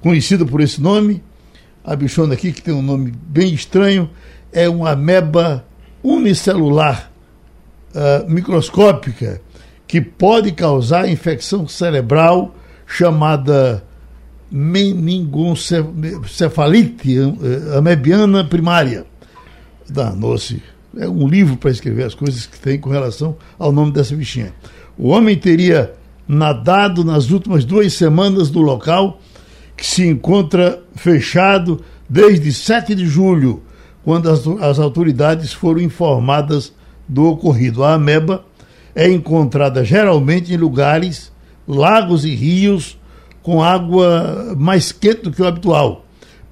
Conhecido 0.00 0.44
por 0.46 0.60
esse 0.60 0.80
nome, 0.80 1.22
a 1.84 1.94
bichona 1.94 2.34
aqui, 2.34 2.52
que 2.52 2.62
tem 2.62 2.74
um 2.74 2.82
nome 2.82 3.12
bem 3.26 3.54
estranho, 3.54 4.10
é 4.52 4.68
uma 4.68 4.90
ameba 4.90 5.64
unicelular 6.02 7.10
uh, 7.94 8.28
microscópica 8.30 9.40
que 9.86 10.00
pode 10.00 10.50
causar 10.52 11.08
infecção 11.08 11.68
cerebral 11.68 12.54
chamada 12.86 13.84
meningoencefalite 14.50 17.18
uh, 17.18 17.78
amebiana 17.78 18.44
primária. 18.44 19.06
Danou-se. 19.88 20.62
É 20.96 21.08
um 21.08 21.28
livro 21.28 21.56
para 21.56 21.70
escrever 21.70 22.02
as 22.04 22.14
coisas 22.14 22.46
que 22.46 22.58
tem 22.58 22.80
com 22.80 22.90
relação 22.90 23.36
ao 23.58 23.70
nome 23.70 23.92
dessa 23.92 24.16
bichinha. 24.16 24.52
O 24.96 25.08
homem 25.08 25.36
teria 25.36 25.92
nadado 26.26 27.04
nas 27.04 27.30
últimas 27.30 27.64
duas 27.64 27.92
semanas 27.92 28.50
do 28.50 28.60
local 28.60 29.20
que 29.76 29.86
se 29.86 30.06
encontra 30.06 30.82
fechado 30.94 31.80
desde 32.08 32.52
7 32.52 32.94
de 32.94 33.06
julho 33.06 33.62
quando 34.02 34.30
as, 34.30 34.46
as 34.60 34.78
autoridades 34.78 35.52
foram 35.52 35.80
informadas 35.80 36.72
do 37.08 37.24
ocorrido. 37.24 37.84
A 37.84 37.94
ameba 37.94 38.44
é 38.94 39.08
encontrada 39.08 39.84
geralmente 39.84 40.52
em 40.52 40.56
lugares, 40.56 41.32
lagos 41.66 42.24
e 42.24 42.34
rios 42.34 42.98
com 43.42 43.62
água 43.62 44.54
mais 44.56 44.90
quente 44.90 45.22
do 45.22 45.30
que 45.30 45.42
o 45.42 45.46
habitual, 45.46 46.04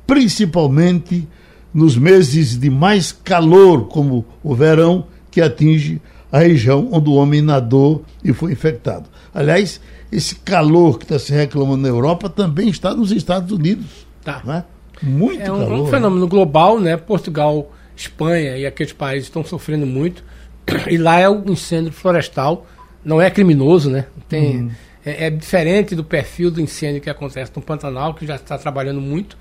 principalmente 0.07 1.27
nos 1.73 1.97
meses 1.97 2.57
de 2.57 2.71
mais 2.71 3.11
calor, 3.11 3.87
como 3.87 4.25
o 4.45 4.55
verão, 4.55 5.07
que 5.31 5.41
atinge 5.41 6.01
a 6.31 6.39
região 6.39 6.89
onde 6.93 7.09
o 7.09 7.15
homem 7.15 7.41
nadou 7.41 8.05
e 8.23 8.33
foi 8.33 8.53
infectado. 8.53 9.09
Aliás, 9.35 9.81
esse 10.13 10.37
calor 10.37 10.99
que 10.99 11.05
está 11.05 11.19
se 11.19 11.33
reclamando 11.33 11.83
na 11.83 11.89
Europa 11.89 12.29
também 12.29 12.69
está 12.69 12.95
nos 12.95 13.11
Estados 13.11 13.51
Unidos. 13.51 14.07
Tá. 14.23 14.41
Né? 14.45 14.65
Muito 15.03 15.43
é 15.43 15.53
um, 15.53 15.59
calor. 15.59 15.81
um 15.81 15.87
fenômeno 15.89 16.29
global, 16.29 16.79
né? 16.81 16.97
Portugal, 16.97 17.73
Espanha 17.97 18.57
e 18.57 18.65
aqueles 18.65 18.93
países 18.93 19.25
estão 19.25 19.45
sofrendo 19.45 19.87
muito. 19.87 20.23
E 20.89 20.97
lá 20.97 21.19
é 21.19 21.29
o 21.29 21.45
incêndio 21.51 21.93
florestal, 21.93 22.67
não 23.05 23.21
é 23.21 23.29
criminoso, 23.29 23.91
né? 23.91 24.07
Tem, 24.29 24.63
uhum. 24.63 24.71
é, 25.05 25.27
é, 25.27 25.31
diferente 25.31 25.95
do 25.95 26.03
perfil 26.03 26.51
do 26.51 26.61
incêndio 26.61 27.03
que 27.03 27.11
acontece 27.11 27.53
no 27.55 27.61
Pantanal, 27.61 28.15
que 28.15 28.27
já 28.27 28.37
está 28.37 28.57
trabalhando 28.57 29.01
muito, 29.01 29.37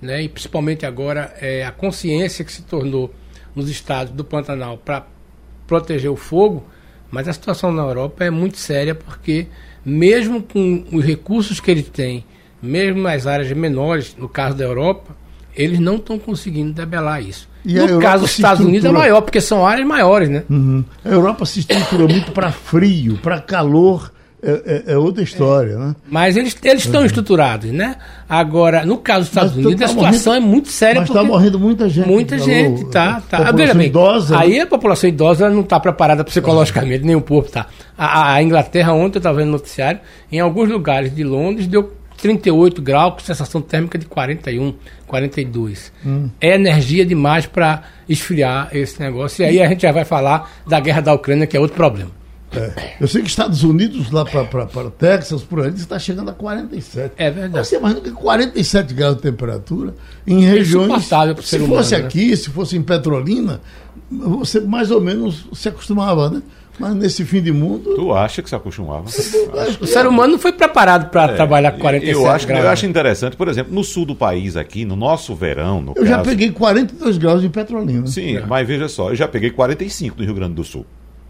né? 0.00 0.22
E 0.22 0.28
principalmente 0.28 0.86
agora 0.86 1.34
é 1.40 1.64
a 1.64 1.72
consciência 1.72 2.44
que 2.44 2.52
se 2.52 2.62
tornou 2.62 3.12
nos 3.56 3.68
estados 3.68 4.12
do 4.12 4.24
Pantanal 4.24 4.78
para 4.78 5.04
proteger 5.66 6.10
o 6.10 6.16
fogo, 6.16 6.64
mas 7.10 7.28
a 7.28 7.32
situação 7.32 7.72
na 7.72 7.82
Europa 7.82 8.24
é 8.24 8.30
muito 8.30 8.58
séria 8.58 8.94
porque 8.94 9.46
mesmo 9.84 10.42
com 10.42 10.84
os 10.92 11.04
recursos 11.04 11.60
que 11.60 11.70
ele 11.70 11.82
tem 11.82 12.24
mesmo 12.62 13.02
nas 13.02 13.26
áreas 13.26 13.50
menores, 13.52 14.16
no 14.18 14.28
caso 14.28 14.56
da 14.56 14.64
Europa, 14.64 15.16
eles 15.56 15.78
não 15.78 15.96
estão 15.96 16.18
conseguindo 16.18 16.72
debelar 16.72 17.22
isso. 17.22 17.48
E 17.64 17.74
no 17.74 18.00
caso 18.00 18.22
dos 18.22 18.32
Estados 18.32 18.64
Unidos 18.64 18.84
é 18.84 18.92
maior, 18.92 19.20
porque 19.20 19.40
são 19.40 19.66
áreas 19.66 19.86
maiores, 19.86 20.28
né? 20.28 20.44
Uhum. 20.48 20.84
A 21.04 21.08
Europa 21.08 21.44
se 21.44 21.60
estrutura 21.60 22.06
muito 22.06 22.32
para 22.32 22.50
frio, 22.50 23.18
para 23.18 23.40
calor. 23.40 24.12
É, 24.48 24.62
é, 24.64 24.92
é, 24.92 24.96
outra 24.96 25.22
história, 25.22 25.72
é. 25.72 25.76
né? 25.76 25.96
Mas 26.08 26.34
eles, 26.34 26.56
eles 26.64 26.86
estão 26.86 27.00
uhum. 27.00 27.06
estruturados, 27.06 27.70
né? 27.70 27.96
Agora, 28.26 28.86
no 28.86 28.96
caso 28.96 29.20
dos 29.20 29.28
Estados 29.28 29.54
Unidos, 29.54 29.76
tá 29.78 29.84
a 29.84 29.88
situação 29.88 30.32
morrendo, 30.32 30.46
é 30.46 30.50
muito 30.50 30.68
séria. 30.70 31.00
Mas 31.02 31.10
está 31.10 31.22
morrendo 31.22 31.58
muita 31.58 31.86
gente. 31.86 32.08
Muita 32.08 32.38
gente, 32.38 32.86
tá. 32.86 33.20
tá. 33.28 33.44
População 33.44 33.76
bem, 33.76 33.86
idosa. 33.88 34.34
Né? 34.34 34.42
Aí 34.42 34.60
a 34.60 34.66
população 34.66 35.10
idosa 35.10 35.50
não 35.50 35.60
está 35.60 35.78
preparada 35.78 36.24
psicologicamente, 36.24 37.04
nem 37.04 37.14
um 37.14 37.20
pouco, 37.20 37.50
tá. 37.50 37.66
A, 37.96 38.32
a 38.32 38.42
Inglaterra, 38.42 38.94
ontem 38.94 39.18
eu 39.18 39.20
estava 39.20 39.36
vendo 39.36 39.48
no 39.48 39.52
noticiário, 39.52 40.00
em 40.32 40.40
alguns 40.40 40.70
lugares 40.70 41.14
de 41.14 41.22
Londres, 41.22 41.66
deu 41.66 41.92
38 42.16 42.80
graus 42.80 43.14
com 43.14 43.20
sensação 43.20 43.60
térmica 43.60 43.98
de 43.98 44.06
41, 44.06 44.74
42. 45.06 45.92
Hum. 46.06 46.30
É 46.40 46.54
energia 46.54 47.04
demais 47.04 47.44
para 47.44 47.82
esfriar 48.08 48.70
esse 48.72 48.98
negócio. 48.98 49.42
E 49.42 49.46
aí 49.46 49.62
a 49.62 49.68
gente 49.68 49.82
já 49.82 49.92
vai 49.92 50.06
falar 50.06 50.50
da 50.66 50.80
guerra 50.80 51.02
da 51.02 51.12
Ucrânia, 51.12 51.46
que 51.46 51.56
é 51.56 51.60
outro 51.60 51.76
problema. 51.76 52.10
É. 52.52 52.94
Eu 53.00 53.06
sei 53.06 53.22
que 53.22 53.28
Estados 53.28 53.62
Unidos, 53.62 54.10
lá 54.10 54.24
para 54.24 54.90
Texas, 54.90 55.42
por 55.42 55.60
ali, 55.60 55.74
está 55.74 55.98
chegando 55.98 56.30
a 56.30 56.34
47. 56.34 57.14
É 57.16 57.30
verdade. 57.30 57.66
Você 57.66 57.76
imagina 57.76 58.00
que 58.00 58.10
47 58.10 58.94
graus 58.94 59.16
de 59.16 59.22
temperatura 59.22 59.94
em 60.26 60.44
regiões. 60.44 61.04
Se 61.04 61.08
fosse 61.08 61.56
humano, 61.58 61.90
né? 61.90 61.96
aqui, 61.96 62.30
né? 62.30 62.36
se 62.36 62.50
fosse 62.50 62.76
em 62.76 62.82
Petrolina, 62.82 63.60
você 64.10 64.60
mais 64.60 64.90
ou 64.90 65.00
menos 65.00 65.46
se 65.52 65.68
acostumava, 65.68 66.30
né? 66.30 66.42
Mas 66.78 66.94
nesse 66.94 67.24
fim 67.24 67.42
de 67.42 67.52
mundo. 67.52 67.94
Tu 67.96 68.12
acha 68.14 68.40
que 68.40 68.48
se 68.48 68.54
acostumava? 68.54 69.06
o 69.80 69.86
ser 69.86 70.06
humano 70.06 70.32
não 70.32 70.38
foi 70.38 70.52
preparado 70.52 71.10
para 71.10 71.32
é, 71.32 71.34
trabalhar 71.34 71.72
47 71.72 72.12
eu 72.12 72.30
acho, 72.30 72.46
graus. 72.46 72.64
Eu 72.64 72.70
acho 72.70 72.86
interessante, 72.86 73.36
por 73.36 73.48
exemplo, 73.48 73.74
no 73.74 73.82
sul 73.82 74.06
do 74.06 74.14
país 74.14 74.56
aqui, 74.56 74.84
no 74.84 74.94
nosso 74.94 75.34
verão. 75.34 75.82
No 75.82 75.90
eu 75.90 76.04
caso, 76.04 76.06
já 76.06 76.18
peguei 76.22 76.52
42 76.52 77.18
graus 77.18 77.42
em 77.42 77.50
Petrolina. 77.50 78.06
Sim, 78.06 78.36
é. 78.36 78.46
mas 78.46 78.66
veja 78.66 78.88
só, 78.88 79.10
eu 79.10 79.16
já 79.16 79.26
peguei 79.26 79.50
45 79.50 80.16
no 80.18 80.24
Rio 80.24 80.34
Grande 80.34 80.54
do 80.54 80.62
Sul. 80.62 80.86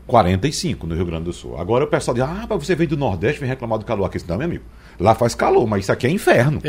45 0.08 0.86
no 0.86 0.94
Rio 0.94 1.04
Grande 1.04 1.24
do 1.24 1.32
Sul. 1.34 1.56
Agora 1.58 1.84
o 1.84 1.86
pessoal 1.86 2.14
diz, 2.14 2.24
ah, 2.24 2.46
mas 2.48 2.66
você 2.66 2.74
veio 2.74 2.88
do 2.88 2.96
Nordeste, 2.96 3.38
vem 3.38 3.48
reclamar 3.48 3.78
do 3.78 3.84
calor 3.84 4.06
aqui. 4.06 4.18
Não, 4.26 4.38
meu 4.38 4.46
amigo. 4.46 4.64
Lá 4.98 5.14
faz 5.14 5.34
calor, 5.34 5.66
mas 5.66 5.84
isso 5.84 5.92
aqui 5.92 6.06
é 6.06 6.10
inferno. 6.10 6.60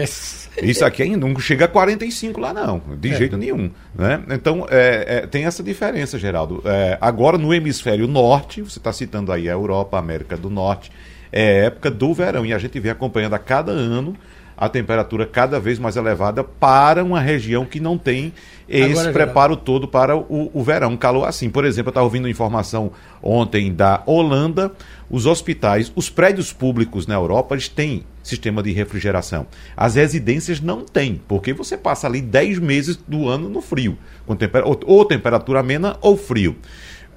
Isso 0.62 0.86
aqui 0.86 1.04
é, 1.04 1.16
não 1.16 1.40
chega 1.40 1.66
a 1.66 1.68
45 1.68 2.40
lá, 2.40 2.54
não. 2.54 2.82
De 3.00 3.10
é. 3.10 3.16
jeito 3.16 3.38
nenhum. 3.38 3.72
Né? 3.96 4.22
Então, 4.30 4.68
é, 4.70 5.06
é, 5.08 5.28
tem 5.28 5.46
essa 5.46 5.64
diferença, 5.64 6.20
Geraldo. 6.20 6.62
É, 6.66 6.98
agora, 7.00 7.38
no 7.38 7.54
hemisfério 7.54 8.08
norte, 8.08 8.62
você 8.62 8.78
está 8.78 8.92
citando 8.92 9.32
aí 9.32 9.50
a 9.50 9.54
Europa, 9.54 9.98
a 9.98 10.00
América 10.02 10.36
do 10.36 10.50
Norte, 10.50 10.92
é 11.32 11.66
época 11.66 11.90
do 11.90 12.14
verão. 12.14 12.46
E 12.46 12.54
a 12.54 12.60
gente 12.60 12.78
vem 12.80 12.92
acompanhando 12.92 13.34
a 13.36 13.40
cada 13.40 13.72
ano 13.72 14.16
a 14.60 14.68
temperatura 14.68 15.26
cada 15.26 15.58
vez 15.58 15.80
mais 15.80 15.96
elevada 15.96 16.44
para 16.44 17.02
uma 17.02 17.22
região 17.22 17.64
que 17.64 17.80
não 17.80 17.98
tem 17.98 18.34
esse 18.68 18.92
Agora, 18.92 19.14
preparo 19.14 19.54
geral. 19.54 19.66
todo 19.66 19.88
para 19.88 20.18
o, 20.18 20.52
o 20.54 20.62
verão, 20.62 20.98
calor 20.98 21.26
assim. 21.26 21.50
Por 21.50 21.64
exemplo, 21.64 21.88
eu 21.88 21.92
estava 21.92 22.04
ouvindo 22.04 22.28
informação 22.28 22.92
ontem 23.24 23.74
da 23.74 24.04
Holanda, 24.06 24.74
os 25.10 25.26
hospitais, 25.26 25.92
os 25.96 26.10
prédios 26.10 26.52
públicos 26.52 27.08
na 27.08 27.16
Europa, 27.16 27.56
eles 27.56 27.70
têm 27.70 28.04
sistema 28.22 28.62
de 28.62 28.74
refrigeração. 28.74 29.48
As 29.78 29.96
residências 29.96 30.60
não 30.60 30.84
têm, 30.84 31.22
porque 31.26 31.54
você 31.54 31.78
passa 31.78 32.06
ali 32.06 32.22
10 32.22 32.60
meses 32.60 32.98
do 33.08 33.30
ano 33.30 33.48
no 33.48 33.62
frio, 33.62 33.98
com 34.28 34.36
temper 34.36 34.64
ou, 34.66 34.78
ou 34.86 35.06
temperatura 35.06 35.62
amena 35.62 35.98
ou 36.02 36.18
frio. 36.18 36.58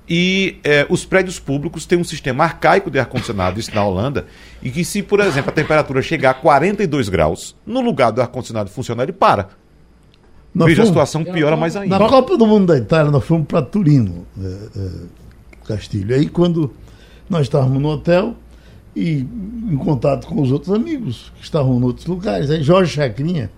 E 0.09 0.59
é, 0.65 0.85
os 0.91 1.05
prédios 1.05 1.39
públicos 1.39 1.87
têm 1.87 1.99
um 1.99 2.05
sistema 2.05 2.45
arcaico 2.45 2.91
de 2.91 2.99
ar-condicionado, 2.99 3.59
isso 3.61 3.75
na 3.75 3.85
Holanda, 3.85 4.27
e 4.63 4.71
que 4.71 4.85
se, 4.85 5.03
por 5.03 5.21
exemplo, 5.21 5.51
a 5.51 5.53
temperatura 5.53 6.03
chegar 6.03 6.31
a 6.31 6.35
42 6.35 7.09
graus, 7.09 7.55
no 7.65 7.81
lugar 7.81 8.11
do 8.11 8.21
ar-condicionado 8.21 8.69
funcionar, 8.69 9.05
ele 9.05 9.13
para. 9.13 9.51
Nós 10.55 10.67
Veja, 10.67 10.83
fomos, 10.83 10.99
a 10.99 11.07
situação 11.07 11.25
piora 11.25 11.57
mais 11.57 11.77
ainda. 11.77 11.99
Na 11.99 12.09
Copa 12.09 12.37
do 12.37 12.47
Mundo 12.47 12.67
da 12.67 12.77
Itália, 12.77 13.11
nós 13.11 13.25
fomos 13.25 13.47
para 13.47 13.63
Turino, 13.63 14.27
é, 14.39 14.47
é, 14.77 14.91
Castilho. 15.67 16.15
Aí, 16.15 16.29
quando 16.29 16.73
nós 17.31 17.43
estávamos 17.43 17.81
no 17.81 17.89
hotel 17.89 18.35
e 18.95 19.27
em 19.71 19.77
contato 19.77 20.27
com 20.27 20.43
os 20.43 20.53
outros 20.53 20.75
amigos 20.75 21.33
que 21.37 21.45
estavam 21.45 21.79
em 21.79 21.83
outros 21.83 22.07
lugares, 22.07 22.51
aí 22.51 22.63
Jorge 22.63 22.93
Chacrinha, 22.93 23.51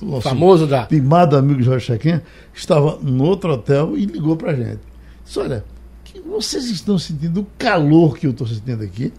o 0.00 0.20
famoso 0.20 0.66
da. 0.66 0.86
Timado 0.86 1.36
amigo 1.36 1.60
Jorge 1.62 1.84
Chacrinha, 1.84 2.22
estava 2.54 2.98
no 3.02 3.24
outro 3.24 3.52
hotel 3.52 3.98
e 3.98 4.06
ligou 4.06 4.36
para 4.36 4.52
a 4.52 4.54
gente. 4.54 4.80
Disse, 5.28 5.38
olha, 5.40 5.62
que 6.02 6.18
vocês 6.20 6.70
estão 6.70 6.98
sentindo 6.98 7.42
o 7.42 7.46
calor 7.58 8.16
que 8.16 8.26
eu 8.26 8.30
estou 8.30 8.46
sentindo 8.46 8.82
aqui. 8.82 9.12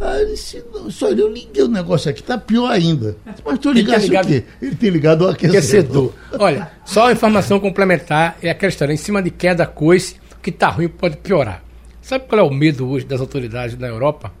Aí 0.00 0.22
ele 0.22 0.30
disse, 0.32 0.64
olha, 1.02 1.20
eu 1.20 1.30
liguei 1.30 1.62
o 1.62 1.68
negócio 1.68 2.10
aqui, 2.10 2.22
está 2.22 2.38
pior 2.38 2.70
ainda. 2.70 3.14
Mas 3.44 3.56
estou 3.56 3.70
ligado, 3.70 4.00
ligado 4.00 4.24
o 4.24 4.28
quê? 4.28 4.44
Ele 4.62 4.74
tem 4.74 4.88
ligado 4.88 5.22
o 5.22 5.28
aquecedor. 5.28 5.58
aquecedor. 5.58 6.40
Olha, 6.40 6.70
só 6.86 7.02
uma 7.02 7.12
informação 7.12 7.60
complementar 7.60 8.38
é 8.40 8.48
aquela 8.48 8.70
história, 8.70 8.94
em 8.94 8.96
cima 8.96 9.22
de 9.22 9.30
queda 9.30 9.66
coice, 9.66 10.16
o 10.34 10.40
que 10.40 10.48
está 10.48 10.70
ruim 10.70 10.88
pode 10.88 11.18
piorar. 11.18 11.62
Sabe 12.00 12.24
qual 12.26 12.40
é 12.40 12.42
o 12.42 12.50
medo 12.50 12.88
hoje 12.88 13.04
das 13.04 13.20
autoridades 13.20 13.76
na 13.76 13.86
Europa? 13.86 14.32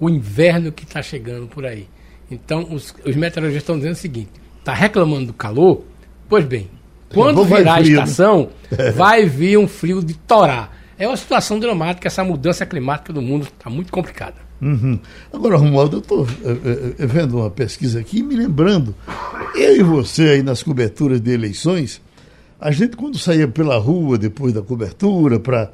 O 0.00 0.10
inverno 0.10 0.72
que 0.72 0.82
está 0.82 1.00
chegando 1.00 1.46
por 1.46 1.64
aí. 1.64 1.88
Então, 2.28 2.66
os, 2.72 2.92
os 3.06 3.14
meteorologistas 3.14 3.62
estão 3.62 3.76
dizendo 3.76 3.94
o 3.94 3.96
seguinte: 3.96 4.30
está 4.58 4.74
reclamando 4.74 5.26
do 5.26 5.32
calor? 5.32 5.84
Pois 6.28 6.44
bem, 6.44 6.68
quando 7.12 7.44
virar 7.44 7.76
a 7.76 7.80
né? 7.80 7.88
estação, 7.88 8.50
né? 8.70 8.90
vai 8.96 9.26
vir 9.26 9.58
um 9.58 9.68
frio 9.68 10.02
de 10.02 10.14
torar. 10.14 10.76
É 10.98 11.06
uma 11.06 11.16
situação 11.16 11.58
dramática, 11.60 12.08
essa 12.08 12.24
mudança 12.24 12.66
climática 12.66 13.12
do 13.12 13.22
mundo 13.22 13.44
está 13.44 13.70
muito 13.70 13.92
complicada. 13.92 14.48
Uhum. 14.60 14.98
Agora, 15.32 15.56
Romualdo, 15.56 15.96
eu 15.96 16.00
estou 16.00 16.26
é, 16.44 17.02
é, 17.02 17.06
vendo 17.06 17.38
uma 17.38 17.50
pesquisa 17.50 18.00
aqui 18.00 18.22
me 18.22 18.34
lembrando, 18.34 18.94
eu 19.54 19.76
e 19.76 19.82
você 19.84 20.30
aí 20.30 20.42
nas 20.42 20.62
coberturas 20.62 21.20
de 21.20 21.30
eleições, 21.30 22.00
a 22.60 22.72
gente 22.72 22.96
quando 22.96 23.16
saía 23.18 23.46
pela 23.46 23.78
rua 23.78 24.18
depois 24.18 24.52
da 24.52 24.60
cobertura 24.60 25.38
para 25.38 25.70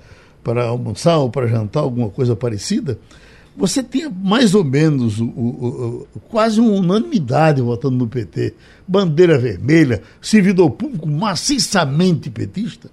almoçar 0.66 1.16
ou 1.16 1.30
para 1.30 1.46
jantar, 1.46 1.80
alguma 1.80 2.10
coisa 2.10 2.36
parecida, 2.36 2.98
você 3.56 3.82
tinha 3.82 4.10
mais 4.10 4.54
ou 4.54 4.64
menos 4.64 5.20
o, 5.20 5.24
o, 5.24 6.06
o, 6.14 6.20
quase 6.28 6.60
uma 6.60 6.72
unanimidade 6.72 7.62
votando 7.62 7.96
no 7.96 8.06
PT. 8.06 8.54
Bandeira 8.86 9.38
vermelha, 9.38 10.02
servidor 10.20 10.70
público 10.70 11.08
maciçamente 11.08 12.30
petista. 12.30 12.90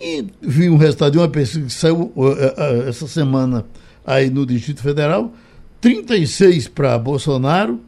E 0.00 0.24
vi 0.42 0.68
um 0.68 0.76
resultado 0.76 1.12
de 1.12 1.18
uma 1.18 1.28
pesquisa 1.28 1.64
que 1.64 1.72
saiu 1.72 2.12
uh, 2.14 2.22
uh, 2.22 2.88
essa 2.88 3.08
semana 3.08 3.64
aí 4.06 4.28
no 4.28 4.44
Distrito 4.44 4.82
Federal: 4.82 5.32
36 5.80 6.68
para 6.68 6.98
Bolsonaro, 6.98 7.80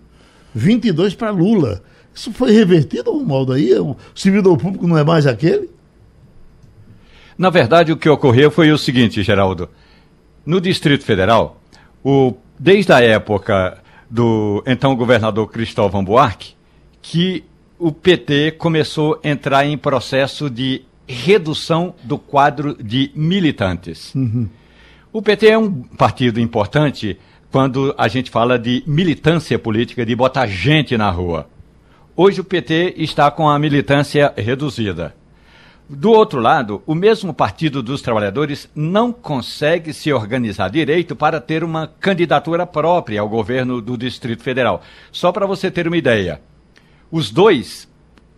22 0.54 1.14
para 1.14 1.30
Lula. 1.30 1.82
Isso 2.14 2.32
foi 2.32 2.50
revertido, 2.50 3.12
Romualdo, 3.12 3.52
aí? 3.52 3.74
O 3.78 3.94
servidor 4.14 4.56
público 4.56 4.86
não 4.86 4.96
é 4.96 5.04
mais 5.04 5.26
aquele? 5.26 5.68
Na 7.36 7.50
verdade, 7.50 7.92
o 7.92 7.96
que 7.98 8.08
ocorreu 8.08 8.50
foi 8.50 8.72
o 8.72 8.78
seguinte, 8.78 9.22
Geraldo. 9.22 9.68
No 10.46 10.58
Distrito 10.58 11.04
Federal, 11.04 11.60
o, 12.06 12.36
desde 12.56 12.92
a 12.92 13.00
época 13.00 13.78
do 14.08 14.62
então 14.64 14.94
governador 14.94 15.50
Cristóvão 15.50 16.04
Buarque, 16.04 16.54
que 17.02 17.42
o 17.80 17.90
PT 17.90 18.52
começou 18.52 19.20
a 19.24 19.28
entrar 19.28 19.66
em 19.66 19.76
processo 19.76 20.48
de 20.48 20.84
redução 21.04 21.96
do 22.04 22.16
quadro 22.16 22.76
de 22.80 23.10
militantes. 23.12 24.14
Uhum. 24.14 24.48
O 25.12 25.20
PT 25.20 25.48
é 25.48 25.58
um 25.58 25.82
partido 25.82 26.38
importante 26.38 27.18
quando 27.50 27.92
a 27.98 28.06
gente 28.06 28.30
fala 28.30 28.56
de 28.56 28.84
militância 28.86 29.58
política, 29.58 30.06
de 30.06 30.14
botar 30.14 30.46
gente 30.46 30.96
na 30.96 31.10
rua. 31.10 31.48
Hoje 32.14 32.40
o 32.40 32.44
PT 32.44 32.94
está 32.98 33.32
com 33.32 33.48
a 33.48 33.58
militância 33.58 34.32
reduzida. 34.36 35.12
Do 35.88 36.10
outro 36.10 36.40
lado, 36.40 36.82
o 36.84 36.96
mesmo 36.96 37.32
Partido 37.32 37.80
dos 37.80 38.02
Trabalhadores 38.02 38.68
não 38.74 39.12
consegue 39.12 39.92
se 39.92 40.12
organizar 40.12 40.68
direito 40.68 41.14
para 41.14 41.40
ter 41.40 41.62
uma 41.62 41.86
candidatura 42.00 42.66
própria 42.66 43.20
ao 43.20 43.28
governo 43.28 43.80
do 43.80 43.96
Distrito 43.96 44.42
Federal. 44.42 44.82
Só 45.12 45.30
para 45.30 45.46
você 45.46 45.70
ter 45.70 45.86
uma 45.86 45.96
ideia, 45.96 46.40
os 47.08 47.30
dois 47.30 47.88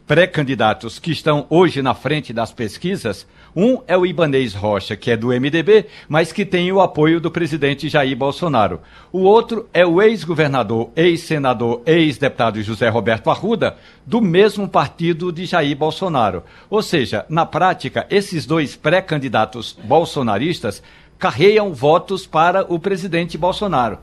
pré-candidatos 0.06 0.98
que 0.98 1.10
estão 1.10 1.46
hoje 1.48 1.80
na 1.80 1.94
frente 1.94 2.34
das 2.34 2.52
pesquisas 2.52 3.26
um 3.54 3.80
é 3.86 3.96
o 3.96 4.06
Ibanez 4.06 4.54
Rocha, 4.54 4.96
que 4.96 5.10
é 5.10 5.16
do 5.16 5.28
MDB, 5.28 5.86
mas 6.08 6.32
que 6.32 6.44
tem 6.44 6.70
o 6.70 6.80
apoio 6.80 7.20
do 7.20 7.30
presidente 7.30 7.88
Jair 7.88 8.16
Bolsonaro. 8.16 8.80
O 9.12 9.20
outro 9.20 9.68
é 9.72 9.86
o 9.86 10.00
ex-governador, 10.00 10.90
ex-senador, 10.94 11.82
ex-deputado 11.86 12.62
José 12.62 12.88
Roberto 12.88 13.30
Arruda, 13.30 13.76
do 14.06 14.20
mesmo 14.20 14.68
partido 14.68 15.32
de 15.32 15.46
Jair 15.46 15.76
Bolsonaro. 15.76 16.42
Ou 16.68 16.82
seja, 16.82 17.24
na 17.28 17.46
prática, 17.46 18.06
esses 18.10 18.46
dois 18.46 18.76
pré-candidatos 18.76 19.76
bolsonaristas 19.84 20.82
carreiam 21.18 21.72
votos 21.72 22.26
para 22.26 22.64
o 22.72 22.78
presidente 22.78 23.36
Bolsonaro. 23.36 23.98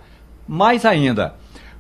Mais 0.48 0.86
ainda, 0.86 1.36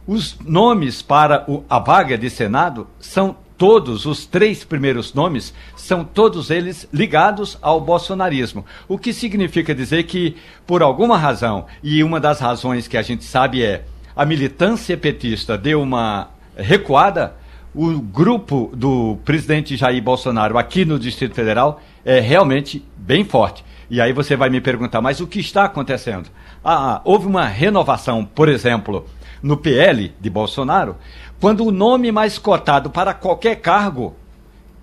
os 0.07 0.37
nomes 0.39 1.01
para 1.01 1.45
a 1.69 1.79
vaga 1.79 2.17
de 2.17 2.29
Senado 2.29 2.87
são 2.99 3.35
todos 3.57 4.05
os 4.05 4.25
três 4.25 4.63
primeiros 4.63 5.13
nomes 5.13 5.53
são 5.75 6.03
todos 6.03 6.49
eles 6.49 6.87
ligados 6.91 7.57
ao 7.61 7.79
bolsonarismo. 7.79 8.65
O 8.87 8.97
que 8.97 9.13
significa 9.13 9.73
dizer 9.73 10.03
que, 10.03 10.35
por 10.65 10.81
alguma 10.81 11.17
razão, 11.17 11.65
e 11.81 12.03
uma 12.03 12.19
das 12.19 12.39
razões 12.39 12.87
que 12.87 12.97
a 12.97 13.01
gente 13.01 13.23
sabe 13.23 13.63
é 13.63 13.85
a 14.15 14.25
militância 14.25 14.97
petista 14.97 15.57
deu 15.57 15.81
uma 15.81 16.29
recuada, 16.55 17.35
o 17.75 17.99
grupo 17.99 18.71
do 18.73 19.17
presidente 19.25 19.75
Jair 19.75 20.01
Bolsonaro 20.01 20.57
aqui 20.57 20.85
no 20.85 20.97
Distrito 20.97 21.35
Federal 21.35 21.81
é 22.05 22.21
realmente 22.21 22.83
bem 22.95 23.25
forte. 23.25 23.65
E 23.89 23.99
aí 23.99 24.13
você 24.13 24.35
vai 24.35 24.49
me 24.49 24.61
perguntar, 24.61 25.01
mas 25.01 25.19
o 25.19 25.27
que 25.27 25.39
está 25.39 25.65
acontecendo? 25.65 26.29
Ah, 26.63 27.01
houve 27.03 27.27
uma 27.27 27.45
renovação, 27.45 28.23
por 28.23 28.47
exemplo, 28.47 29.05
no 29.43 29.57
PL 29.57 30.13
de 30.19 30.29
Bolsonaro, 30.29 30.95
quando 31.39 31.65
o 31.65 31.71
nome 31.71 32.11
mais 32.11 32.39
cotado 32.39 32.89
para 32.89 33.13
qualquer 33.13 33.57
cargo, 33.57 34.15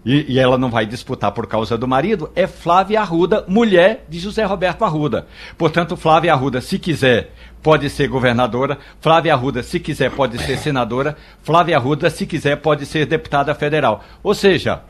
e, 0.05 0.35
e, 0.35 0.39
ela 0.39 0.59
não 0.59 0.71
vai 0.71 0.85
disputar 0.85 1.31
por 1.33 1.47
causa 1.47 1.79
do 1.79 1.87
marido, 1.87 2.31
é 2.35 2.47
Flávia 2.47 3.01
Arruda, 3.01 3.45
mulher 3.47 4.05
de 4.09 4.19
José 4.19 4.45
Roberto 4.45 4.85
Arruda. 4.85 5.27
Portanto, 5.57 5.97
Flávia 5.97 6.33
Arruda, 6.33 6.61
se 6.61 6.79
quiser, 6.79 7.33
pode 7.63 7.89
ser 7.89 8.09
governadora, 8.09 8.79
Flávia 9.01 9.33
Arruda, 9.33 9.63
se 9.63 9.79
quiser, 9.79 10.11
pode 10.11 10.39
ser 10.39 10.59
senadora, 10.59 11.17
Flávia 11.43 11.77
Arruda, 11.77 12.11
se 12.11 12.27
quiser, 12.27 12.57
pode 12.57 12.85
ser 12.85 13.07
deputada 13.07 13.55
federal. 13.55 14.05
Ou 14.23 14.35
seja, 14.35 14.83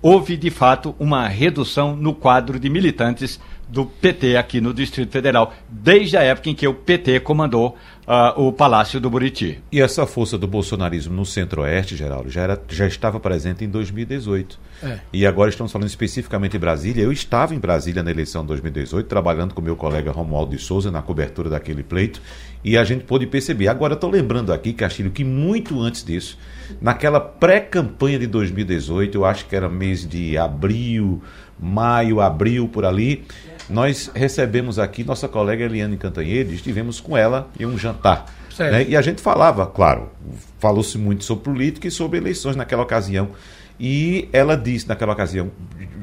houve 0.00 0.36
de 0.36 0.50
fato 0.50 0.94
uma 0.98 1.26
redução 1.26 1.96
no 1.96 2.14
quadro 2.14 2.60
de 2.60 2.70
militantes 2.70 3.40
do 3.68 3.84
PT 3.84 4.36
aqui 4.36 4.60
no 4.60 4.72
Distrito 4.72 5.12
Federal, 5.12 5.54
desde 5.68 6.16
a 6.16 6.22
época 6.22 6.48
em 6.48 6.54
que 6.54 6.66
o 6.66 6.72
PT 6.72 7.20
comandou 7.20 7.76
uh, 8.06 8.40
o 8.40 8.52
Palácio 8.52 8.98
do 8.98 9.10
Buriti. 9.10 9.62
E 9.70 9.80
essa 9.80 10.06
força 10.06 10.38
do 10.38 10.48
bolsonarismo 10.48 11.14
no 11.14 11.26
Centro-Oeste, 11.26 11.94
Geraldo, 11.94 12.30
já, 12.30 12.42
era, 12.42 12.62
já 12.68 12.86
estava 12.86 13.20
presente 13.20 13.64
em 13.64 13.68
2018. 13.68 14.58
É. 14.82 14.98
E 15.12 15.26
agora 15.26 15.50
estamos 15.50 15.70
falando 15.70 15.88
especificamente 15.88 16.56
em 16.56 16.60
Brasília. 16.60 17.02
Eu 17.02 17.12
estava 17.12 17.54
em 17.54 17.58
Brasília 17.58 18.02
na 18.02 18.10
eleição 18.10 18.42
de 18.42 18.48
2018, 18.48 19.06
trabalhando 19.06 19.54
com 19.54 19.60
meu 19.60 19.76
colega 19.76 20.10
Romualdo 20.10 20.56
de 20.56 20.62
Souza 20.62 20.90
na 20.90 21.02
cobertura 21.02 21.50
daquele 21.50 21.82
pleito, 21.82 22.22
e 22.64 22.78
a 22.78 22.84
gente 22.84 23.04
pôde 23.04 23.26
perceber. 23.26 23.68
Agora, 23.68 23.94
estou 23.94 24.10
lembrando 24.10 24.52
aqui, 24.52 24.72
Castilho, 24.72 25.10
que 25.10 25.24
muito 25.24 25.78
antes 25.80 26.02
disso, 26.02 26.38
naquela 26.80 27.20
pré-campanha 27.20 28.18
de 28.18 28.26
2018, 28.26 29.18
eu 29.18 29.24
acho 29.24 29.46
que 29.46 29.54
era 29.54 29.68
mês 29.68 30.08
de 30.08 30.38
abril, 30.38 31.22
maio, 31.58 32.20
abril, 32.20 32.68
por 32.68 32.84
ali, 32.84 33.24
nós 33.68 34.10
recebemos 34.14 34.78
aqui 34.78 35.04
nossa 35.04 35.28
colega 35.28 35.64
Eliane 35.64 35.96
Cantanhede, 35.96 36.54
estivemos 36.54 37.00
com 37.00 37.16
ela 37.16 37.48
em 37.58 37.66
um 37.66 37.76
jantar. 37.76 38.26
Né? 38.58 38.86
E 38.88 38.96
a 38.96 39.02
gente 39.02 39.20
falava, 39.20 39.66
claro, 39.66 40.10
falou-se 40.58 40.98
muito 40.98 41.24
sobre 41.24 41.44
política 41.44 41.86
e 41.86 41.90
sobre 41.90 42.18
eleições 42.18 42.56
naquela 42.56 42.82
ocasião. 42.82 43.30
E 43.78 44.28
ela 44.32 44.56
disse 44.56 44.88
naquela 44.88 45.12
ocasião: 45.12 45.50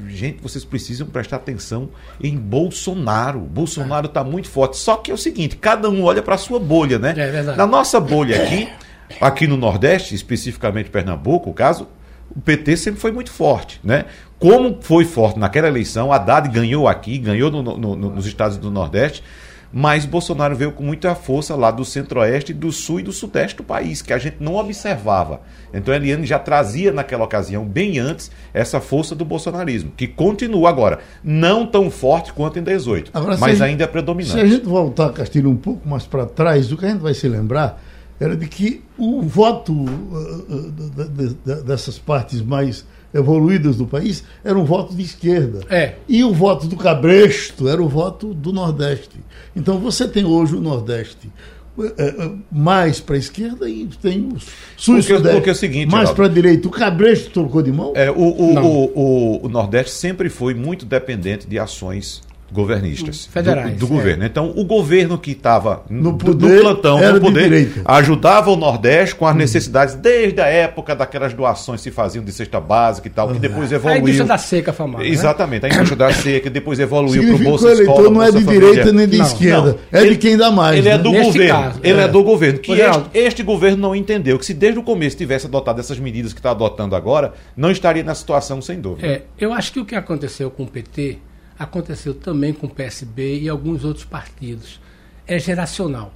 gente, 0.08 0.42
vocês 0.42 0.64
precisam 0.64 1.08
prestar 1.08 1.38
atenção 1.38 1.90
em 2.22 2.38
Bolsonaro. 2.38 3.40
Bolsonaro 3.40 4.06
está 4.06 4.24
muito 4.24 4.48
forte. 4.50 4.78
Só 4.78 4.96
que 4.96 5.12
é 5.12 5.14
o 5.14 5.18
seguinte: 5.18 5.58
cada 5.58 5.90
um 5.90 6.04
olha 6.04 6.22
para 6.22 6.36
a 6.36 6.38
sua 6.38 6.60
bolha, 6.60 6.98
né? 6.98 7.14
É 7.18 7.32
verdade. 7.32 7.58
Na 7.58 7.68
nossa 7.68 8.00
bolha 8.00 8.42
aqui, 8.42 8.70
aqui 9.20 9.46
no 9.46 9.58
Nordeste, 9.58 10.16
especificamente 10.16 10.90
Pernambuco, 10.90 11.50
o 11.50 11.54
caso, 11.54 11.88
o 12.36 12.42
PT 12.42 12.78
sempre 12.78 13.00
foi 13.00 13.12
muito 13.12 13.32
forte, 13.32 13.80
né? 13.84 14.06
Como 14.38 14.78
foi 14.82 15.06
forte 15.06 15.40
naquela 15.40 15.68
eleição, 15.68 16.12
Haddad 16.12 16.50
ganhou 16.50 16.88
aqui, 16.88 17.18
ganhou 17.18 17.50
no, 17.50 17.64
no, 17.64 17.78
no, 17.78 17.96
nos 17.96 18.26
estados 18.26 18.58
do 18.58 18.70
Nordeste, 18.70 19.24
mas 19.72 20.06
Bolsonaro 20.06 20.56
veio 20.56 20.72
com 20.72 20.84
muita 20.84 21.16
força 21.16 21.56
lá 21.56 21.72
do 21.72 21.84
centro-oeste, 21.84 22.54
do 22.54 22.72
sul 22.72 23.00
e 23.00 23.04
do 23.04 23.12
sudeste 23.12 23.58
do 23.58 23.64
país, 23.64 24.02
que 24.02 24.14
a 24.14 24.18
gente 24.18 24.38
não 24.40 24.56
observava. 24.56 25.42
Então 25.74 25.94
Eliane 25.94 26.26
já 26.26 26.40
trazia 26.40 26.92
naquela 26.92 27.24
ocasião, 27.24 27.66
bem 27.66 28.00
antes, 28.00 28.30
essa 28.54 28.80
força 28.80 29.16
do 29.16 29.26
bolsonarismo, 29.26 29.92
que 29.96 30.08
continua 30.08 30.70
agora, 30.70 31.00
não 31.24 31.66
tão 31.66 31.90
forte 31.90 32.32
quanto 32.34 32.60
em 32.60 32.64
18, 32.64 33.12
agora, 33.14 33.38
mas 33.38 33.62
ainda 33.62 33.86
é 33.86 33.88
predominante. 33.88 34.34
Se 34.34 34.40
a 34.40 34.48
gente 34.48 34.66
voltar, 34.66 35.12
Castilho, 35.12 35.50
um 35.50 35.58
pouco 35.58 35.88
mais 35.88 36.06
para 36.06 36.26
trás, 36.26 36.72
o 36.72 36.78
que 36.78 36.86
a 36.86 36.90
gente 36.90 37.02
vai 37.02 37.14
se 37.14 37.28
lembrar 37.28 37.82
era 38.20 38.36
de 38.36 38.48
que 38.48 38.82
o 38.98 39.22
voto 39.22 39.74
uh, 39.74 39.86
uh, 39.86 41.64
dessas 41.64 41.98
partes 41.98 42.42
mais 42.42 42.86
evoluídas 43.14 43.78
do 43.78 43.86
país 43.86 44.24
era 44.44 44.58
um 44.58 44.66
voto 44.66 44.94
de 44.94 45.04
esquerda. 45.04 45.62
É. 45.70 45.96
E 46.08 46.24
o 46.24 46.34
voto 46.34 46.68
do 46.68 46.76
Cabresto 46.76 47.68
era 47.68 47.82
o 47.82 47.88
voto 47.88 48.34
do 48.34 48.52
Nordeste. 48.52 49.20
Então 49.56 49.80
você 49.80 50.08
tem 50.08 50.26
hoje 50.26 50.56
o 50.56 50.62
Nordeste 50.62 51.30
mais 52.52 53.02
para 53.02 53.16
a 53.16 53.20
esquerda 53.20 53.70
e 53.70 53.88
tem 54.02 54.28
o 54.28 54.40
sul 54.78 54.96
porque, 54.96 55.14
sudeste, 55.14 55.36
porque 55.36 55.50
é 55.50 55.52
o 55.52 55.56
seguinte, 55.56 55.92
mais 55.92 56.10
para 56.12 56.26
a 56.26 56.30
direita. 56.30 56.68
O 56.68 56.72
Cabresto 56.72 57.30
trocou 57.32 57.62
de 57.62 57.72
mão? 57.72 57.92
É, 57.96 58.10
o, 58.10 58.16
o, 58.16 58.56
o, 58.56 58.92
o, 58.96 59.46
o 59.46 59.50
Nordeste 59.50 59.92
sempre 59.92 60.30
foi 60.30 60.54
muito 60.54 60.86
dependente 60.86 61.48
de 61.48 61.60
ações 61.60 62.22
governistas 62.56 63.26
Federais, 63.26 63.74
do, 63.74 63.86
do 63.86 63.94
é. 63.94 63.98
governo. 63.98 64.26
Então, 64.26 64.54
o 64.56 64.64
governo 64.64 65.18
que 65.18 65.32
estava 65.32 65.84
no 65.90 66.18
poder, 66.18 66.58
do 66.58 66.62
plantão, 66.62 67.14
no 67.14 67.22
poder, 67.22 67.72
ajudava 67.86 68.50
o 68.50 68.56
Nordeste 68.56 69.16
com 69.16 69.28
as 69.28 69.36
hum. 69.36 69.38
necessidades 69.38 69.96
desde 69.96 70.42
a 70.42 70.48
época 70.48 70.96
daquelas 70.96 71.34
doações 71.34 71.82
que 71.82 71.90
se 71.90 71.92
faziam 71.92 72.24
de 72.24 72.32
cesta 72.32 72.60
básica 72.60 73.08
e 73.08 73.12
tal, 73.12 73.32
que 73.32 73.40
depois 73.40 73.72
evoluiu. 73.72 73.98
A 73.98 74.00
indústria 74.00 74.26
da 74.26 74.38
seca 74.38 74.74
famosa. 74.74 75.04
Né? 75.04 75.10
Exatamente, 75.10 75.64
né? 75.64 75.70
a 75.70 75.76
indústria 75.76 75.98
da 75.98 76.14
seca, 76.14 76.50
depois 76.50 76.80
evoluiu 76.80 77.22
para 77.22 77.36
o 77.36 77.44
Bolsa 77.44 77.72
Escola. 77.74 77.90
O 77.90 78.02
eleitor 78.02 78.12
não 78.12 78.24
é 78.24 78.32
de 78.32 78.44
família. 78.44 78.70
direita 78.70 78.92
nem 78.94 79.08
de 79.08 79.18
não, 79.18 79.26
esquerda, 79.26 79.72
não. 79.72 80.00
é 80.00 80.02
ele, 80.02 80.12
de 80.12 80.18
quem 80.18 80.38
dá 80.38 80.50
mais. 80.50 80.78
Ele 80.78 80.88
é 80.88 80.92
né? 80.94 81.00
é 81.00 81.04
do 81.04 81.12
Neste 81.12 81.26
governo. 81.26 81.64
Caso, 81.64 81.80
ele 81.84 82.00
é. 82.00 82.04
é. 82.04 82.08
do 82.08 82.24
governo. 82.24 82.60
Que 82.60 82.72
este, 82.72 83.04
este, 83.14 83.44
governo 83.44 83.78
não 83.78 83.96
entendeu 83.96 84.40
que 84.40 84.46
se 84.46 84.54
desde 84.54 84.80
o 84.80 84.84
começo 84.84 85.18
tivesse 85.18 85.46
adotado 85.46 85.80
essas 85.80 86.00
medidas 86.00 86.34
que 86.34 86.40
está 86.40 86.52
adotando 86.52 86.96
agora, 86.96 87.34
não 87.56 87.70
estaria 87.70 88.04
na 88.04 88.16
situação 88.16 88.62
sem 88.62 88.80
dúvida. 88.80 89.08
É, 89.08 89.22
eu 89.38 89.54
acho 89.54 89.74
que 89.74 89.80
o 89.80 89.86
que 89.86 89.96
aconteceu 89.96 90.50
com 90.50 90.64
o 90.64 90.68
PT 90.68 91.18
aconteceu 91.58 92.14
também 92.14 92.54
com 92.54 92.68
o 92.68 92.70
PSB 92.70 93.40
e 93.40 93.50
alguns 93.50 93.84
outros 93.84 94.06
partidos. 94.06 94.80
É 95.28 95.40
geracional. 95.40 96.14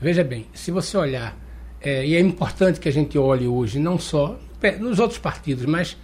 Veja 0.00 0.24
bem, 0.24 0.46
se 0.52 0.70
você 0.70 0.96
olhar, 0.96 1.36
é, 1.80 2.06
e 2.06 2.14
é 2.14 2.20
importante 2.20 2.80
que 2.80 2.88
a 2.88 2.92
gente 2.92 3.16
olhe 3.18 3.46
hoje, 3.46 3.78
não 3.78 3.98
só 3.98 4.38
nos 4.80 4.98
outros 4.98 5.18
partidos, 5.18 5.64
mas 5.64 5.96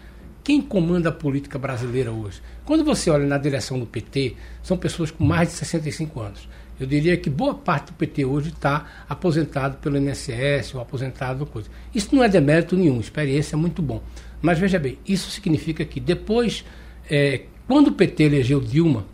quem 0.44 0.60
comanda 0.60 1.08
a 1.08 1.12
política 1.12 1.58
brasileira 1.58 2.12
hoje. 2.12 2.40
Quando 2.64 2.84
você 2.84 3.10
olha 3.10 3.26
na 3.26 3.38
direção 3.38 3.78
do 3.78 3.86
PT, 3.86 4.36
são 4.62 4.76
pessoas 4.76 5.10
com 5.10 5.24
mais 5.24 5.48
de 5.48 5.54
65 5.54 6.20
anos. 6.20 6.48
Eu 6.80 6.86
diria 6.86 7.16
que 7.16 7.30
boa 7.30 7.54
parte 7.54 7.86
do 7.86 7.92
PT 7.92 8.24
hoje 8.24 8.48
está 8.48 9.04
aposentado 9.08 9.76
pelo 9.76 9.96
INSS 9.98 10.74
ou 10.74 10.80
aposentado 10.80 11.46
coisa. 11.46 11.68
Isso 11.94 12.14
não 12.14 12.24
é 12.24 12.28
demérito 12.28 12.76
nenhum, 12.76 12.98
experiência 12.98 13.54
é 13.54 13.58
muito 13.58 13.80
bom. 13.80 14.02
Mas 14.40 14.58
veja 14.58 14.78
bem, 14.78 14.98
isso 15.06 15.30
significa 15.30 15.84
que 15.84 16.00
depois 16.00 16.64
é, 17.08 17.42
quando 17.66 17.88
o 17.88 17.92
PT 17.92 18.24
elegeu 18.24 18.60
Dilma, 18.60 19.06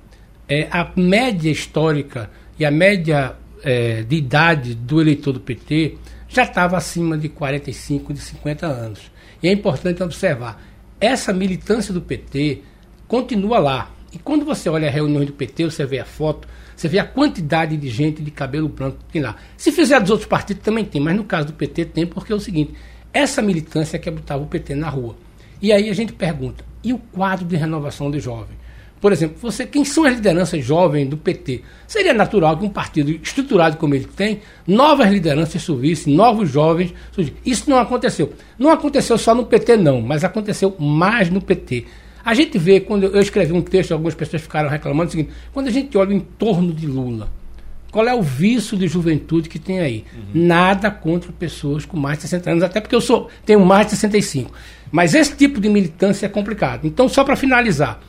é, 0.49 0.69
a 0.71 0.91
média 0.97 1.51
histórica 1.51 2.31
e 2.59 2.65
a 2.65 2.71
média 2.71 3.37
é, 3.63 4.03
de 4.03 4.17
idade 4.17 4.75
do 4.75 5.01
eleitor 5.01 5.33
do 5.33 5.41
PT 5.41 5.97
já 6.29 6.43
estava 6.43 6.77
acima 6.77 7.17
de 7.17 7.29
45, 7.29 8.13
de 8.13 8.21
50 8.21 8.67
anos. 8.67 9.11
E 9.43 9.49
é 9.49 9.53
importante 9.53 10.03
observar, 10.03 10.63
essa 11.01 11.33
militância 11.33 11.93
do 11.95 12.01
PT 12.01 12.63
continua 13.07 13.59
lá. 13.59 13.91
E 14.13 14.19
quando 14.19 14.45
você 14.45 14.69
olha 14.69 14.89
a 14.89 14.91
reunião 14.91 15.25
do 15.25 15.33
PT, 15.33 15.65
você 15.65 15.87
vê 15.87 15.99
a 15.99 16.05
foto, 16.05 16.49
você 16.75 16.89
vê 16.89 16.99
a 16.99 17.05
quantidade 17.05 17.77
de 17.77 17.89
gente 17.89 18.23
de 18.23 18.31
cabelo 18.31 18.69
branco 18.69 18.99
que 18.99 19.13
tem 19.13 19.23
lá. 19.23 19.37
Se 19.57 19.71
fizer 19.71 20.01
dos 20.01 20.11
outros 20.11 20.29
partidos 20.29 20.63
também 20.63 20.85
tem, 20.85 21.01
mas 21.01 21.17
no 21.17 21.25
caso 21.25 21.49
do 21.49 21.53
PT 21.53 21.87
tem, 21.87 22.07
porque 22.07 22.33
é 22.33 22.37
o 22.37 22.41
seguinte, 22.41 22.75
essa 23.13 23.43
militância 23.43 23.99
que 23.99 24.11
botava 24.11 24.43
o 24.43 24.47
PT 24.47 24.75
na 24.75 24.89
rua. 24.89 25.17
E 25.61 25.73
aí 25.73 25.89
a 25.89 25.95
gente 25.95 26.13
pergunta, 26.13 26.65
e 26.89 26.93
o 26.93 26.99
quadro 26.99 27.45
de 27.45 27.57
renovação 27.57 28.11
de 28.11 28.21
jovem? 28.21 28.57
Por 29.01 29.13
exemplo, 29.13 29.37
você, 29.41 29.65
quem 29.65 29.85
são 29.85 30.05
as 30.05 30.15
lideranças 30.15 30.65
jovens 30.65 31.09
do 31.09 31.17
PT? 31.17 31.63
Seria 31.87 32.13
natural 32.13 32.57
que 32.57 32.65
um 32.65 32.69
partido 32.69 33.11
estruturado 33.11 33.77
como 33.77 33.95
ele 33.95 34.07
tem, 34.07 34.41
novas 34.67 35.09
lideranças 35.11 35.63
surgissem, 35.63 36.15
novos 36.15 36.51
jovens 36.51 36.93
surgissem. 37.13 37.39
Isso 37.47 37.71
não 37.71 37.79
aconteceu. 37.79 38.33
Não 38.59 38.71
aconteceu 38.71 39.17
só 39.17 39.35
no 39.35 39.47
PT, 39.47 39.77
não, 39.77 40.01
mas 40.01 40.25
aconteceu 40.25 40.75
mais 40.81 41.31
no 41.31 41.41
PT. 41.41 41.85
A 42.25 42.35
gente 42.35 42.59
vê, 42.59 42.81
quando 42.81 43.05
eu 43.05 43.21
escrevi 43.21 43.53
um 43.53 43.63
texto, 43.63 43.93
algumas 43.93 44.15
pessoas 44.15 44.43
ficaram 44.43 44.69
reclamando 44.69 45.09
o 45.09 45.11
seguinte: 45.13 45.31
quando 45.53 45.69
a 45.69 45.71
gente 45.71 45.97
olha 45.97 46.11
o 46.11 46.15
entorno 46.15 46.73
de 46.73 46.87
Lula, 46.87 47.31
qual 47.91 48.07
é 48.07 48.15
o 48.15 48.21
vício 48.21 48.77
de 48.77 48.87
juventude 48.87 49.49
que 49.49 49.59
tem 49.59 49.81
aí? 49.81 50.05
Uhum. 50.15 50.47
Nada 50.47 50.91
contra 50.91 51.33
pessoas 51.33 51.85
com 51.85 51.97
mais 51.97 52.19
de 52.19 52.23
60 52.23 52.51
anos, 52.51 52.65
até 52.65 52.81
porque 52.81 52.95
eu 52.95 53.01
sou 53.01 53.31
tenho 53.47 53.65
mais 53.65 53.87
de 53.87 53.93
65. 53.93 54.53
Mas 54.91 55.15
esse 55.15 55.37
tipo 55.37 55.61
de 55.61 55.69
militância 55.69 56.27
é 56.27 56.29
complicado. 56.29 56.87
Então, 56.87 57.09
só 57.09 57.25
para 57.25 57.37
finalizar, 57.37 58.01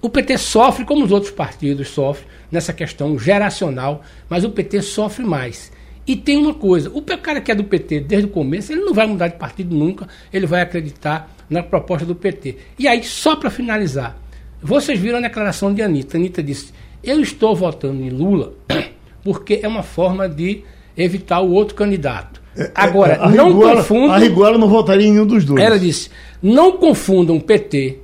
o 0.00 0.08
PT 0.08 0.38
sofre, 0.38 0.84
como 0.84 1.04
os 1.04 1.12
outros 1.12 1.32
partidos 1.32 1.88
sofrem, 1.88 2.28
nessa 2.50 2.72
questão 2.72 3.18
geracional, 3.18 4.02
mas 4.28 4.44
o 4.44 4.50
PT 4.50 4.82
sofre 4.82 5.24
mais. 5.24 5.72
E 6.06 6.14
tem 6.14 6.36
uma 6.36 6.54
coisa: 6.54 6.90
o 6.92 7.02
cara 7.02 7.40
que 7.40 7.50
é 7.50 7.54
do 7.54 7.64
PT 7.64 8.00
desde 8.00 8.26
o 8.26 8.30
começo, 8.30 8.72
ele 8.72 8.82
não 8.82 8.94
vai 8.94 9.06
mudar 9.06 9.28
de 9.28 9.38
partido 9.38 9.74
nunca, 9.74 10.06
ele 10.32 10.46
vai 10.46 10.60
acreditar 10.60 11.34
na 11.48 11.62
proposta 11.62 12.06
do 12.06 12.14
PT. 12.14 12.58
E 12.78 12.86
aí, 12.86 13.02
só 13.02 13.36
para 13.36 13.50
finalizar, 13.50 14.16
vocês 14.62 14.98
viram 14.98 15.18
a 15.18 15.22
declaração 15.22 15.72
de 15.72 15.82
Anitta. 15.82 16.16
Anitta 16.16 16.42
disse: 16.42 16.72
Eu 17.02 17.20
estou 17.20 17.54
votando 17.56 18.02
em 18.02 18.10
Lula 18.10 18.54
porque 19.24 19.60
é 19.62 19.68
uma 19.68 19.82
forma 19.82 20.28
de 20.28 20.62
evitar 20.96 21.40
o 21.40 21.50
outro 21.50 21.74
candidato. 21.74 22.43
É, 22.56 22.64
é, 22.64 22.70
Agora, 22.74 23.14
é, 23.14 23.28
não 23.28 23.52
confundam. 23.58 24.12
A 24.12 24.18
rigor 24.18 24.58
não 24.58 24.68
votaria 24.68 25.06
em 25.06 25.12
nenhum 25.12 25.26
dos 25.26 25.44
dois. 25.44 25.62
Ela 25.62 25.78
disse: 25.78 26.10
não 26.42 26.72
confundam 26.72 27.40
PT 27.40 27.98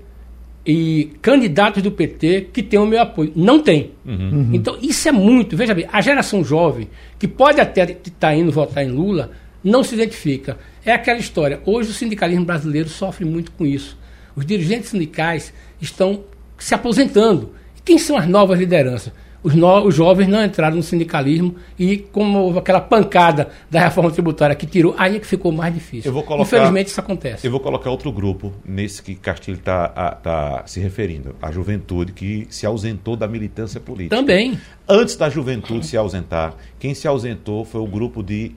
e 0.67 1.13
candidatos 1.23 1.83
do 1.83 1.91
PT 1.91 2.49
que 2.53 2.63
têm 2.63 2.79
o 2.79 2.87
meu 2.87 3.01
apoio. 3.01 3.33
Não 3.35 3.61
tem. 3.61 3.93
Uhum. 4.05 4.51
Então, 4.53 4.77
isso 4.83 5.09
é 5.09 5.13
muito. 5.13 5.57
Veja 5.57 5.75
bem, 5.75 5.87
a 5.91 6.01
geração 6.01 6.45
jovem, 6.45 6.89
que 7.19 7.27
pode 7.27 7.61
até 7.61 7.83
estar 7.83 8.11
tá 8.19 8.35
indo 8.35 8.53
votar 8.53 8.85
em 8.85 8.91
Lula, 8.91 9.31
não 9.63 9.83
se 9.83 9.95
identifica. 9.95 10.59
É 10.85 10.93
aquela 10.93 11.19
história. 11.19 11.61
Hoje 11.65 11.91
o 11.91 11.95
sindicalismo 11.95 12.45
brasileiro 12.45 12.89
sofre 12.89 13.25
muito 13.25 13.53
com 13.53 13.65
isso. 13.65 13.99
Os 14.35 14.45
dirigentes 14.45 14.91
sindicais 14.91 15.53
estão 15.81 16.25
se 16.59 16.75
aposentando. 16.75 17.51
E 17.77 17.81
quem 17.83 17.99
são 17.99 18.17
as 18.17 18.27
novas 18.27 18.59
lideranças? 18.59 19.13
Os, 19.43 19.55
no, 19.55 19.87
os 19.87 19.95
jovens 19.95 20.29
não 20.29 20.45
entraram 20.45 20.77
no 20.77 20.83
sindicalismo 20.83 21.57
e 21.79 21.99
como 21.99 22.39
houve 22.39 22.59
aquela 22.59 22.81
pancada 22.81 23.49
da 23.71 23.81
reforma 23.81 24.11
tributária 24.11 24.55
que 24.55 24.67
tirou, 24.67 24.95
aí 24.99 25.17
é 25.17 25.19
que 25.19 25.27
ficou 25.27 25.53
mais 25.53 25.73
difícil. 25.73 26.13
Colocar, 26.13 26.43
Infelizmente 26.43 26.89
isso 26.89 27.01
acontece. 27.01 27.47
Eu 27.47 27.51
vou 27.51 27.61
colocar 27.61 27.91
outro 27.91 28.13
grupo 28.13 28.53
nesse 28.65 29.03
que 29.03 29.15
Castilho 29.15 29.59
está 29.59 29.89
tá 30.23 30.63
se 30.67 30.81
referindo, 30.81 31.35
a 31.41 31.51
juventude 31.51 32.13
que 32.13 32.47
se 32.51 32.67
ausentou 32.67 33.17
da 33.17 33.27
militância 33.27 33.81
política. 33.81 34.17
Também. 34.17 34.59
Antes 34.89 35.17
da 35.17 35.31
juventude 35.31 35.87
se 35.87 35.97
ausentar, 35.97 36.55
quem 36.79 36.95
se 36.95 37.07
ausentou 37.09 37.65
foi 37.65 37.81
o 37.81 37.87
grupo 37.87 38.23
de 38.23 38.53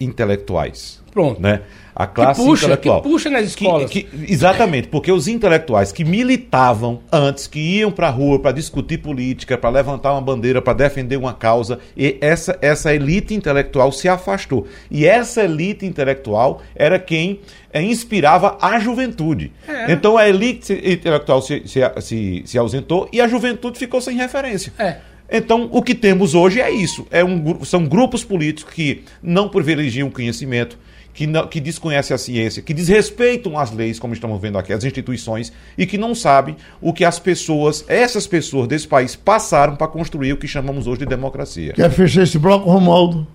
intelectuais. 0.00 1.02
Pronto. 1.12 1.40
Né? 1.40 1.62
A 1.94 2.06
classe 2.06 2.40
que 2.40 2.46
puxa, 2.46 2.64
intelectual. 2.64 3.02
Que 3.02 3.08
puxa 3.08 3.30
nas 3.30 3.46
escolas. 3.46 3.90
Que, 3.90 4.02
que, 4.04 4.32
exatamente, 4.32 4.88
porque 4.88 5.12
os 5.12 5.28
intelectuais 5.28 5.92
que 5.92 6.04
militavam 6.04 7.00
antes, 7.12 7.46
que 7.46 7.58
iam 7.58 7.90
para 7.90 8.08
a 8.08 8.10
rua 8.10 8.38
para 8.38 8.52
discutir 8.52 8.98
política, 8.98 9.58
para 9.58 9.70
levantar 9.70 10.12
uma 10.12 10.22
bandeira, 10.22 10.62
para 10.62 10.72
defender 10.72 11.16
uma 11.16 11.34
causa, 11.34 11.78
e 11.96 12.16
essa, 12.20 12.58
essa 12.62 12.94
elite 12.94 13.34
intelectual 13.34 13.92
se 13.92 14.08
afastou. 14.08 14.66
E 14.90 15.06
essa 15.06 15.42
elite 15.44 15.84
intelectual 15.84 16.62
era 16.74 16.98
quem 16.98 17.40
é, 17.72 17.82
inspirava 17.82 18.56
a 18.60 18.78
juventude. 18.78 19.52
É. 19.68 19.92
Então 19.92 20.16
a 20.16 20.28
elite 20.28 20.72
intelectual 20.72 21.42
se, 21.42 21.62
se, 21.66 21.80
se, 22.00 22.42
se 22.46 22.58
ausentou 22.58 23.08
e 23.12 23.20
a 23.20 23.28
juventude 23.28 23.78
ficou 23.78 24.00
sem 24.00 24.16
referência. 24.16 24.72
É. 24.78 24.96
Então, 25.34 25.66
o 25.72 25.82
que 25.82 25.94
temos 25.94 26.34
hoje 26.34 26.60
é 26.60 26.70
isso. 26.70 27.06
É 27.10 27.24
um, 27.24 27.64
são 27.64 27.86
grupos 27.86 28.22
políticos 28.22 28.74
que 28.74 29.02
não 29.22 29.48
privilegiam 29.48 30.08
o 30.08 30.10
conhecimento, 30.10 30.78
que, 31.12 31.26
não, 31.26 31.46
que 31.46 31.60
desconhecem 31.60 32.14
a 32.14 32.18
ciência, 32.18 32.62
que 32.62 32.74
desrespeitam 32.74 33.58
as 33.58 33.70
leis, 33.70 33.98
como 33.98 34.14
estamos 34.14 34.40
vendo 34.40 34.58
aqui, 34.58 34.72
as 34.72 34.84
instituições, 34.84 35.52
e 35.76 35.86
que 35.86 35.98
não 35.98 36.14
sabem 36.14 36.56
o 36.80 36.92
que 36.92 37.04
as 37.04 37.18
pessoas, 37.18 37.84
essas 37.88 38.26
pessoas 38.26 38.68
desse 38.68 38.88
país, 38.88 39.14
passaram 39.14 39.76
para 39.76 39.88
construir 39.88 40.32
o 40.32 40.36
que 40.36 40.48
chamamos 40.48 40.86
hoje 40.86 41.00
de 41.00 41.06
democracia. 41.06 41.72
Quer 41.72 41.90
fechar 41.90 42.22
esse 42.22 42.38
bloco, 42.38 42.70
Romualdo? 42.70 43.26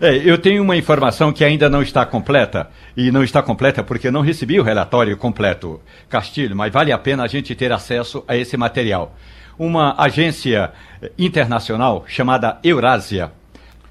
É, 0.00 0.16
eu 0.16 0.38
tenho 0.38 0.62
uma 0.62 0.76
informação 0.76 1.32
que 1.32 1.44
ainda 1.44 1.70
não 1.70 1.82
está 1.82 2.04
completa, 2.04 2.68
e 2.96 3.10
não 3.10 3.22
está 3.22 3.42
completa 3.42 3.82
porque 3.82 4.08
eu 4.08 4.12
não 4.12 4.20
recebi 4.20 4.58
o 4.58 4.62
relatório 4.62 5.16
completo, 5.16 5.80
Castilho, 6.08 6.56
mas 6.56 6.72
vale 6.72 6.92
a 6.92 6.98
pena 6.98 7.22
a 7.22 7.28
gente 7.28 7.54
ter 7.54 7.72
acesso 7.72 8.24
a 8.26 8.36
esse 8.36 8.56
material. 8.56 9.16
Uma 9.58 9.94
agência 9.96 10.72
internacional 11.16 12.04
chamada 12.08 12.58
Eurásia 12.64 13.30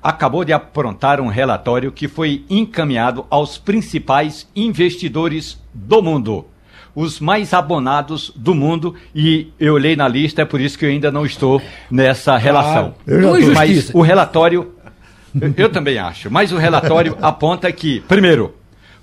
acabou 0.01 0.43
de 0.43 0.53
aprontar 0.53 1.19
um 1.21 1.27
relatório 1.27 1.91
que 1.91 2.07
foi 2.07 2.43
encaminhado 2.49 3.25
aos 3.29 3.57
principais 3.57 4.47
investidores 4.55 5.61
do 5.73 6.01
mundo. 6.01 6.45
Os 6.93 7.19
mais 7.19 7.53
abonados 7.53 8.33
do 8.35 8.53
mundo, 8.53 8.95
e 9.15 9.47
eu 9.59 9.75
olhei 9.75 9.95
na 9.95 10.07
lista, 10.07 10.41
é 10.41 10.45
por 10.45 10.59
isso 10.59 10.77
que 10.77 10.85
eu 10.85 10.89
ainda 10.89 11.11
não 11.11 11.25
estou 11.25 11.61
nessa 11.89 12.35
relação. 12.37 12.93
Ah, 13.07 13.53
mas 13.53 13.89
o 13.93 14.01
relatório, 14.01 14.73
eu, 15.39 15.53
eu 15.55 15.69
também 15.69 15.97
acho, 15.97 16.29
mas 16.29 16.51
o 16.51 16.57
relatório 16.57 17.17
aponta 17.21 17.71
que, 17.71 18.01
primeiro, 18.01 18.53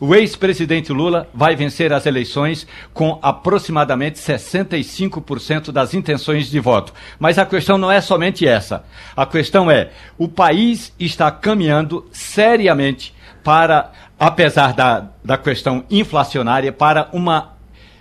o 0.01 0.15
ex-presidente 0.15 0.93
Lula 0.93 1.29
vai 1.35 1.57
vencer 1.57 1.93
as 1.93 2.07
eleições 2.07 2.67
com 2.95 3.19
aproximadamente 3.21 4.19
65% 4.19 5.73
das 5.73 5.93
intenções 5.93 6.49
de 6.49 6.61
voto. 6.61 6.93
Mas 7.19 7.39
a 7.39 7.45
questão 7.45 7.77
não 7.77 7.91
é 7.91 8.01
somente 8.01 8.47
essa. 8.47 8.85
A 9.17 9.27
questão 9.27 9.71
é: 9.71 9.91
o 10.17 10.29
país 10.29 10.93
está 10.99 11.31
caminhando 11.31 12.07
seriamente 12.13 13.15
para, 13.43 13.93
apesar 14.19 14.73
da, 14.73 15.09
da 15.25 15.37
questão 15.37 15.85
inflacionária, 15.91 16.73
para 16.73 17.09
uma. 17.13 17.55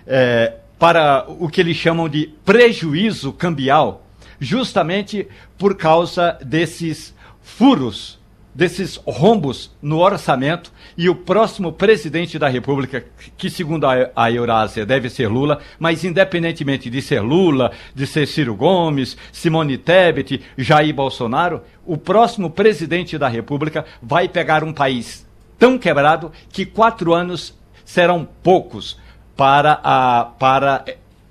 É, 0.06 0.54
para 0.78 1.24
o 1.26 1.48
que 1.48 1.60
eles 1.60 1.76
chamam 1.76 2.08
de 2.08 2.32
prejuízo 2.44 3.32
cambial, 3.32 4.06
justamente 4.38 5.26
por 5.58 5.76
causa 5.76 6.38
desses 6.40 7.12
furos 7.42 8.17
desses 8.54 8.96
rombos 9.06 9.70
no 9.80 9.98
orçamento 9.98 10.72
e 10.96 11.08
o 11.08 11.14
próximo 11.14 11.72
presidente 11.72 12.38
da 12.38 12.48
República, 12.48 13.04
que 13.36 13.48
segundo 13.48 13.86
a, 13.86 14.32
Eurásia 14.32 14.84
deve 14.84 15.08
ser 15.08 15.28
Lula, 15.28 15.60
mas 15.78 16.04
independentemente 16.04 16.90
de 16.90 17.00
ser 17.00 17.20
Lula, 17.20 17.70
de 17.94 18.06
ser 18.06 18.26
Ciro 18.26 18.54
Gomes, 18.54 19.16
Simone 19.32 19.78
Tebet, 19.78 20.42
Jair 20.56 20.94
Bolsonaro, 20.94 21.62
o 21.86 21.96
próximo 21.96 22.50
presidente 22.50 23.16
da 23.16 23.28
República 23.28 23.84
vai 24.02 24.28
pegar 24.28 24.64
um 24.64 24.72
país 24.72 25.26
tão 25.58 25.78
quebrado 25.78 26.32
que 26.50 26.66
quatro 26.66 27.14
anos 27.14 27.54
serão 27.84 28.26
poucos 28.42 28.98
para, 29.36 29.80
a, 29.84 30.24
para 30.38 30.84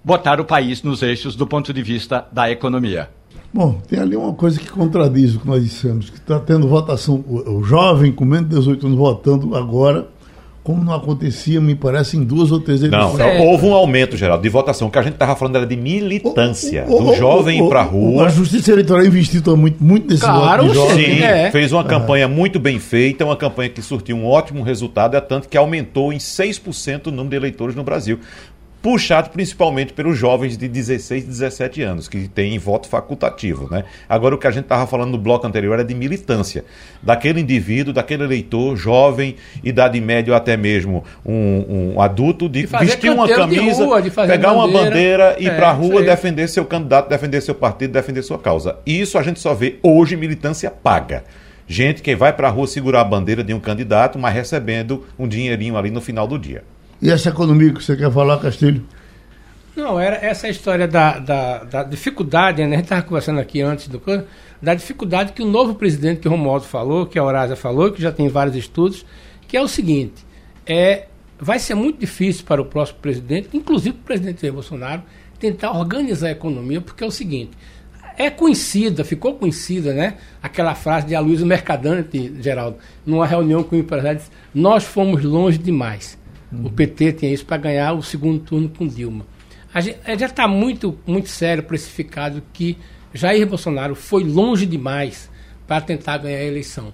botar 0.03 0.39
o 0.39 0.45
país 0.45 0.81
nos 0.81 1.03
eixos 1.03 1.35
do 1.35 1.45
ponto 1.45 1.73
de 1.73 1.83
vista 1.83 2.25
da 2.31 2.49
economia. 2.49 3.16
Bom, 3.57 3.81
tem 3.89 3.97
ali 3.97 4.15
uma 4.15 4.33
coisa 4.33 4.59
que 4.59 4.69
contradiz 4.69 5.33
o 5.33 5.39
que 5.39 5.47
nós 5.47 5.63
dissemos, 5.63 6.11
que 6.11 6.17
está 6.17 6.39
tendo 6.39 6.67
votação, 6.67 7.15
o, 7.27 7.57
o, 7.57 7.63
jovem 7.63 8.11
com 8.11 8.23
menos 8.23 8.47
de 8.49 8.55
18 8.55 8.85
anos 8.85 8.97
votando 8.99 9.55
agora, 9.55 10.05
como 10.63 10.83
não 10.83 10.93
acontecia, 10.93 11.59
me 11.59 11.73
parece, 11.73 12.17
em 12.17 12.23
duas 12.23 12.51
ou 12.51 12.59
três 12.59 12.83
eleições. 12.83 13.17
Não, 13.17 13.25
é. 13.25 13.39
houve 13.41 13.65
um 13.65 13.73
aumento, 13.73 14.15
Geraldo, 14.15 14.43
de 14.43 14.49
votação. 14.49 14.89
O 14.89 14.91
que 14.91 14.99
a 14.99 15.01
gente 15.01 15.13
estava 15.13 15.35
falando 15.35 15.55
era 15.55 15.65
de 15.65 15.75
militância, 15.75 16.85
o, 16.87 17.01
o, 17.01 17.05
do 17.05 17.15
jovem 17.15 17.65
ir 17.65 17.67
para 17.67 17.79
a 17.79 17.83
rua. 17.83 18.27
A 18.27 18.29
Justiça 18.29 18.71
Eleitoral 18.73 19.03
investiu 19.03 19.41
muito, 19.57 19.83
muito 19.83 20.07
nesse 20.07 20.21
claro, 20.21 20.67
voto 20.67 20.73
de 20.73 20.75
jovem. 20.75 21.15
Sim, 21.15 21.23
é. 21.23 21.49
fez 21.49 21.71
uma 21.71 21.83
campanha 21.83 22.27
muito 22.27 22.59
bem 22.59 22.77
feita, 22.77 23.25
uma 23.25 23.35
campanha 23.35 23.69
que 23.69 23.81
surtiu 23.81 24.17
um 24.17 24.27
ótimo 24.27 24.61
resultado, 24.61 25.17
é 25.17 25.21
tanto 25.21 25.49
que 25.49 25.57
aumentou 25.57 26.13
em 26.13 26.17
6% 26.17 27.07
o 27.07 27.09
número 27.09 27.29
de 27.29 27.35
eleitores 27.37 27.75
no 27.75 27.83
Brasil 27.83 28.19
puxado 28.87 29.31
principalmente 29.31 29.91
pelos 29.91 30.17
jovens 30.17 30.57
de 30.57 30.65
16, 30.65 31.25
17 31.25 31.81
anos, 31.81 32.07
que 32.07 32.25
têm 32.29 32.57
voto 32.57 32.87
facultativo. 32.87 33.67
Né? 33.69 33.83
Agora, 34.07 34.33
o 34.33 34.37
que 34.37 34.47
a 34.47 34.49
gente 34.49 34.63
estava 34.63 34.87
falando 34.87 35.11
no 35.11 35.17
bloco 35.17 35.45
anterior 35.45 35.73
era 35.73 35.83
de 35.83 35.93
militância, 35.93 36.63
daquele 37.03 37.41
indivíduo, 37.41 37.91
daquele 37.91 38.23
eleitor 38.23 38.77
jovem, 38.77 39.35
idade 39.61 39.99
média 39.99 40.31
ou 40.31 40.37
até 40.37 40.55
mesmo 40.55 41.03
um, 41.25 41.95
um 41.95 42.01
adulto, 42.01 42.47
de, 42.47 42.61
de 42.61 42.77
vestir 42.77 43.11
uma 43.11 43.27
camisa, 43.27 43.83
rua, 43.83 44.01
pegar 44.01 44.53
bandeira, 44.53 44.53
uma 44.53 44.67
bandeira 44.69 45.35
e 45.37 45.43
ir 45.43 45.49
é, 45.49 45.55
para 45.57 45.67
a 45.67 45.73
rua 45.73 46.01
defender 46.01 46.47
seu 46.47 46.63
candidato, 46.63 47.09
defender 47.09 47.41
seu 47.41 47.55
partido, 47.55 47.91
defender 47.91 48.23
sua 48.23 48.39
causa. 48.39 48.77
Isso 48.85 49.17
a 49.17 49.21
gente 49.21 49.41
só 49.41 49.53
vê 49.53 49.79
hoje 49.83 50.15
militância 50.15 50.71
paga 50.71 51.25
gente 51.67 52.01
que 52.01 52.15
vai 52.15 52.31
para 52.31 52.47
a 52.47 52.51
rua 52.51 52.65
segurar 52.65 53.01
a 53.01 53.03
bandeira 53.03 53.43
de 53.43 53.53
um 53.53 53.59
candidato, 53.59 54.17
mas 54.17 54.33
recebendo 54.33 55.05
um 55.19 55.27
dinheirinho 55.27 55.75
ali 55.75 55.91
no 55.91 55.99
final 55.99 56.25
do 56.25 56.39
dia. 56.39 56.63
E 57.01 57.09
essa 57.09 57.29
economia 57.29 57.73
que 57.73 57.83
você 57.83 57.95
quer 57.95 58.11
falar, 58.11 58.39
Castilho? 58.39 58.83
Não, 59.75 59.99
era 59.99 60.15
essa 60.15 60.49
história 60.49 60.87
da, 60.87 61.19
da, 61.19 61.63
da 61.63 61.83
dificuldade, 61.83 62.65
né? 62.65 62.67
a 62.67 62.77
gente 62.77 62.85
estava 62.85 63.03
conversando 63.03 63.39
aqui 63.39 63.61
antes 63.61 63.87
do 63.87 64.01
da 64.59 64.73
dificuldade 64.73 65.33
que 65.33 65.43
o 65.43 65.45
novo 65.45 65.75
presidente, 65.75 66.21
que 66.21 66.27
o 66.27 66.31
Romualdo 66.31 66.65
falou, 66.65 67.05
que 67.05 67.19
a 67.19 67.23
Horásia 67.23 67.55
falou, 67.55 67.91
que 67.91 68.01
já 68.01 68.11
tem 68.11 68.27
vários 68.27 68.55
estudos, 68.55 69.05
que 69.47 69.55
é 69.55 69.61
o 69.61 69.67
seguinte, 69.67 70.25
é, 70.65 71.05
vai 71.39 71.59
ser 71.59 71.75
muito 71.75 71.99
difícil 71.99 72.43
para 72.43 72.59
o 72.59 72.65
próximo 72.65 72.97
presidente, 72.99 73.49
inclusive 73.53 73.93
para 73.93 74.01
o 74.01 74.05
presidente 74.05 74.41
Jair 74.41 74.53
Bolsonaro, 74.53 75.03
tentar 75.39 75.71
organizar 75.77 76.29
a 76.29 76.31
economia, 76.31 76.81
porque 76.81 77.03
é 77.03 77.07
o 77.07 77.11
seguinte, 77.11 77.51
é 78.17 78.31
conhecida, 78.31 79.05
ficou 79.05 79.35
conhecida, 79.35 79.93
né? 79.93 80.15
Aquela 80.41 80.73
frase 80.73 81.05
de 81.05 81.13
Aloysio 81.13 81.45
Mercadante, 81.45 82.33
Geraldo, 82.41 82.77
numa 83.05 83.27
reunião 83.27 83.61
com 83.61 83.75
empresários, 83.75 84.23
nós 84.55 84.83
fomos 84.83 85.23
longe 85.23 85.59
demais. 85.59 86.17
Uhum. 86.51 86.65
O 86.65 86.71
PT 86.71 87.13
tinha 87.13 87.33
isso 87.33 87.45
para 87.45 87.57
ganhar 87.57 87.93
o 87.93 88.01
segundo 88.01 88.39
turno 88.39 88.69
com 88.69 88.87
Dilma. 88.87 89.25
A 89.73 89.81
gente, 89.81 89.99
já 90.17 90.25
está 90.25 90.47
muito, 90.47 90.97
muito 91.05 91.29
sério, 91.29 91.63
precificado, 91.63 92.41
que 92.53 92.77
Jair 93.13 93.45
Bolsonaro 93.47 93.95
foi 93.95 94.23
longe 94.23 94.65
demais 94.65 95.29
para 95.67 95.81
tentar 95.81 96.17
ganhar 96.17 96.37
a 96.37 96.43
eleição. 96.43 96.93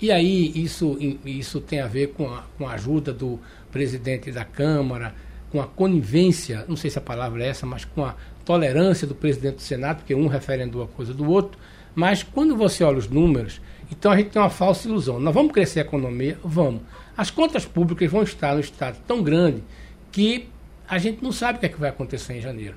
E 0.00 0.10
aí 0.10 0.52
isso, 0.54 0.98
isso 1.24 1.60
tem 1.60 1.80
a 1.80 1.86
ver 1.86 2.08
com 2.08 2.28
a, 2.28 2.44
com 2.58 2.66
a 2.66 2.72
ajuda 2.72 3.12
do 3.12 3.38
presidente 3.70 4.30
da 4.32 4.44
Câmara, 4.44 5.14
com 5.50 5.60
a 5.60 5.66
conivência, 5.66 6.64
não 6.66 6.76
sei 6.76 6.90
se 6.90 6.98
a 6.98 7.02
palavra 7.02 7.44
é 7.44 7.48
essa, 7.48 7.64
mas 7.64 7.84
com 7.84 8.04
a 8.04 8.16
tolerância 8.44 9.06
do 9.06 9.14
presidente 9.14 9.56
do 9.56 9.62
Senado, 9.62 9.98
porque 9.98 10.14
um 10.14 10.26
referendou 10.26 10.82
a 10.82 10.88
coisa 10.88 11.14
do 11.14 11.30
outro. 11.30 11.58
Mas 11.94 12.22
quando 12.22 12.56
você 12.56 12.82
olha 12.82 12.98
os 12.98 13.08
números, 13.08 13.60
então 13.98 14.12
a 14.12 14.16
gente 14.16 14.30
tem 14.30 14.42
uma 14.42 14.50
falsa 14.50 14.88
ilusão. 14.88 15.20
Nós 15.20 15.34
vamos 15.34 15.52
crescer 15.52 15.80
a 15.80 15.82
economia? 15.82 16.38
Vamos. 16.42 16.82
As 17.16 17.30
contas 17.30 17.64
públicas 17.64 18.10
vão 18.10 18.22
estar 18.22 18.54
no 18.54 18.60
estado 18.60 18.98
tão 19.06 19.22
grande 19.22 19.62
que 20.10 20.48
a 20.88 20.98
gente 20.98 21.22
não 21.22 21.32
sabe 21.32 21.56
o 21.56 21.60
que, 21.60 21.66
é 21.66 21.68
que 21.68 21.80
vai 21.80 21.90
acontecer 21.90 22.34
em 22.34 22.40
janeiro. 22.40 22.74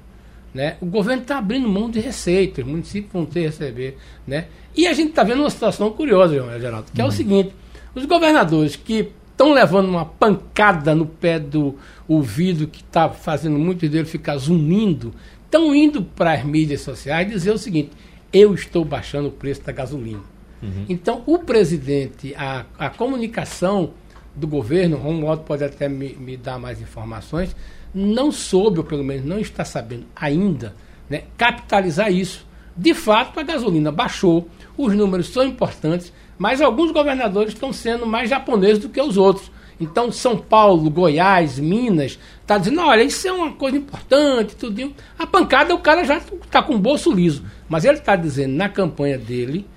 Né? 0.54 0.78
O 0.80 0.86
governo 0.86 1.24
está 1.24 1.38
abrindo 1.38 1.68
mão 1.68 1.90
de 1.90 2.00
receitas, 2.00 2.64
os 2.64 2.72
municípios 2.72 3.12
vão 3.12 3.26
ter 3.26 3.42
que 3.42 3.46
receber. 3.48 3.98
Né? 4.26 4.46
E 4.76 4.88
a 4.88 4.94
gente 4.94 5.10
está 5.10 5.24
vendo 5.24 5.42
uma 5.42 5.50
situação 5.50 5.92
curiosa, 5.92 6.34
Geraldo, 6.60 6.92
que 6.94 7.02
é 7.02 7.04
o 7.04 7.08
uhum. 7.08 7.12
seguinte: 7.12 7.54
os 7.94 8.06
governadores 8.06 8.76
que 8.76 9.12
estão 9.32 9.54
levando 9.54 9.90
uma 9.90 10.06
pancada 10.06 10.96
no 10.96 11.06
pé 11.06 11.40
do 11.40 11.76
ouvido, 12.08 12.68
que 12.68 12.82
está 12.82 13.10
fazendo 13.10 13.60
muitos 13.60 13.90
deles 13.90 14.10
ficar 14.10 14.38
zunindo, 14.38 15.14
estão 15.46 15.76
indo 15.76 16.02
para 16.02 16.34
as 16.34 16.44
mídias 16.44 16.82
sociais 16.82 17.28
dizer 17.28 17.52
o 17.52 17.58
seguinte: 17.58 17.92
eu 18.32 18.54
estou 18.54 18.86
baixando 18.86 19.28
o 19.28 19.32
preço 19.32 19.62
da 19.64 19.72
gasolina. 19.72 20.37
Uhum. 20.62 20.86
Então, 20.90 21.24
o 21.26 21.40
presidente, 21.40 22.34
a, 22.36 22.66
a 22.78 22.90
comunicação 22.90 23.92
do 24.36 24.48
governo, 24.48 24.98
Romualdo 24.98 25.44
pode 25.44 25.64
até 25.64 25.90
me, 25.90 26.14
me, 26.14 26.38
dar 26.38 26.60
mais 26.60 26.82
informações, 26.82 27.56
não 27.94 28.32
soube, 28.32 28.80
ou 28.80 28.84
pelo 28.84 29.04
menos 29.04 29.26
não 29.26 29.40
está 29.40 29.66
sabendo 29.66 30.06
ainda, 30.16 30.76
né, 31.10 31.24
capitalizar 31.38 32.12
isso. 32.12 32.46
De 32.76 32.94
fato, 32.94 33.40
a 33.40 33.44
gasolina 33.44 33.92
baixou, 33.92 34.48
os 34.78 34.94
números 34.94 35.30
são 35.30 35.44
importantes, 35.44 36.14
mas 36.38 36.62
alguns 36.62 36.92
governadores 36.92 37.54
estão 37.54 37.74
sendo 37.74 38.06
mais 38.06 38.30
japoneses 38.30 38.78
do 38.78 38.90
que 38.90 39.02
os 39.02 39.18
outros. 39.18 39.52
Então, 39.80 40.12
São 40.12 40.38
Paulo, 40.38 40.90
Goiás, 40.90 41.60
Minas, 41.60 42.18
está 42.42 42.58
dizendo, 42.58 42.82
olha, 42.82 43.04
isso 43.04 43.28
é 43.28 43.32
uma 43.32 43.52
coisa 43.54 43.78
importante, 43.78 44.56
tudo. 44.56 44.94
A 45.18 45.28
pancada, 45.28 45.74
o 45.74 45.80
cara 45.80 46.04
já 46.04 46.18
está 46.18 46.64
com 46.64 46.76
o 46.76 46.80
bolso 46.80 47.12
liso. 47.12 47.44
Mas 47.70 47.86
ele 47.86 47.98
está 47.98 48.16
dizendo 48.16 48.56
na 48.56 48.70
campanha 48.70 49.18
dele 49.18 49.68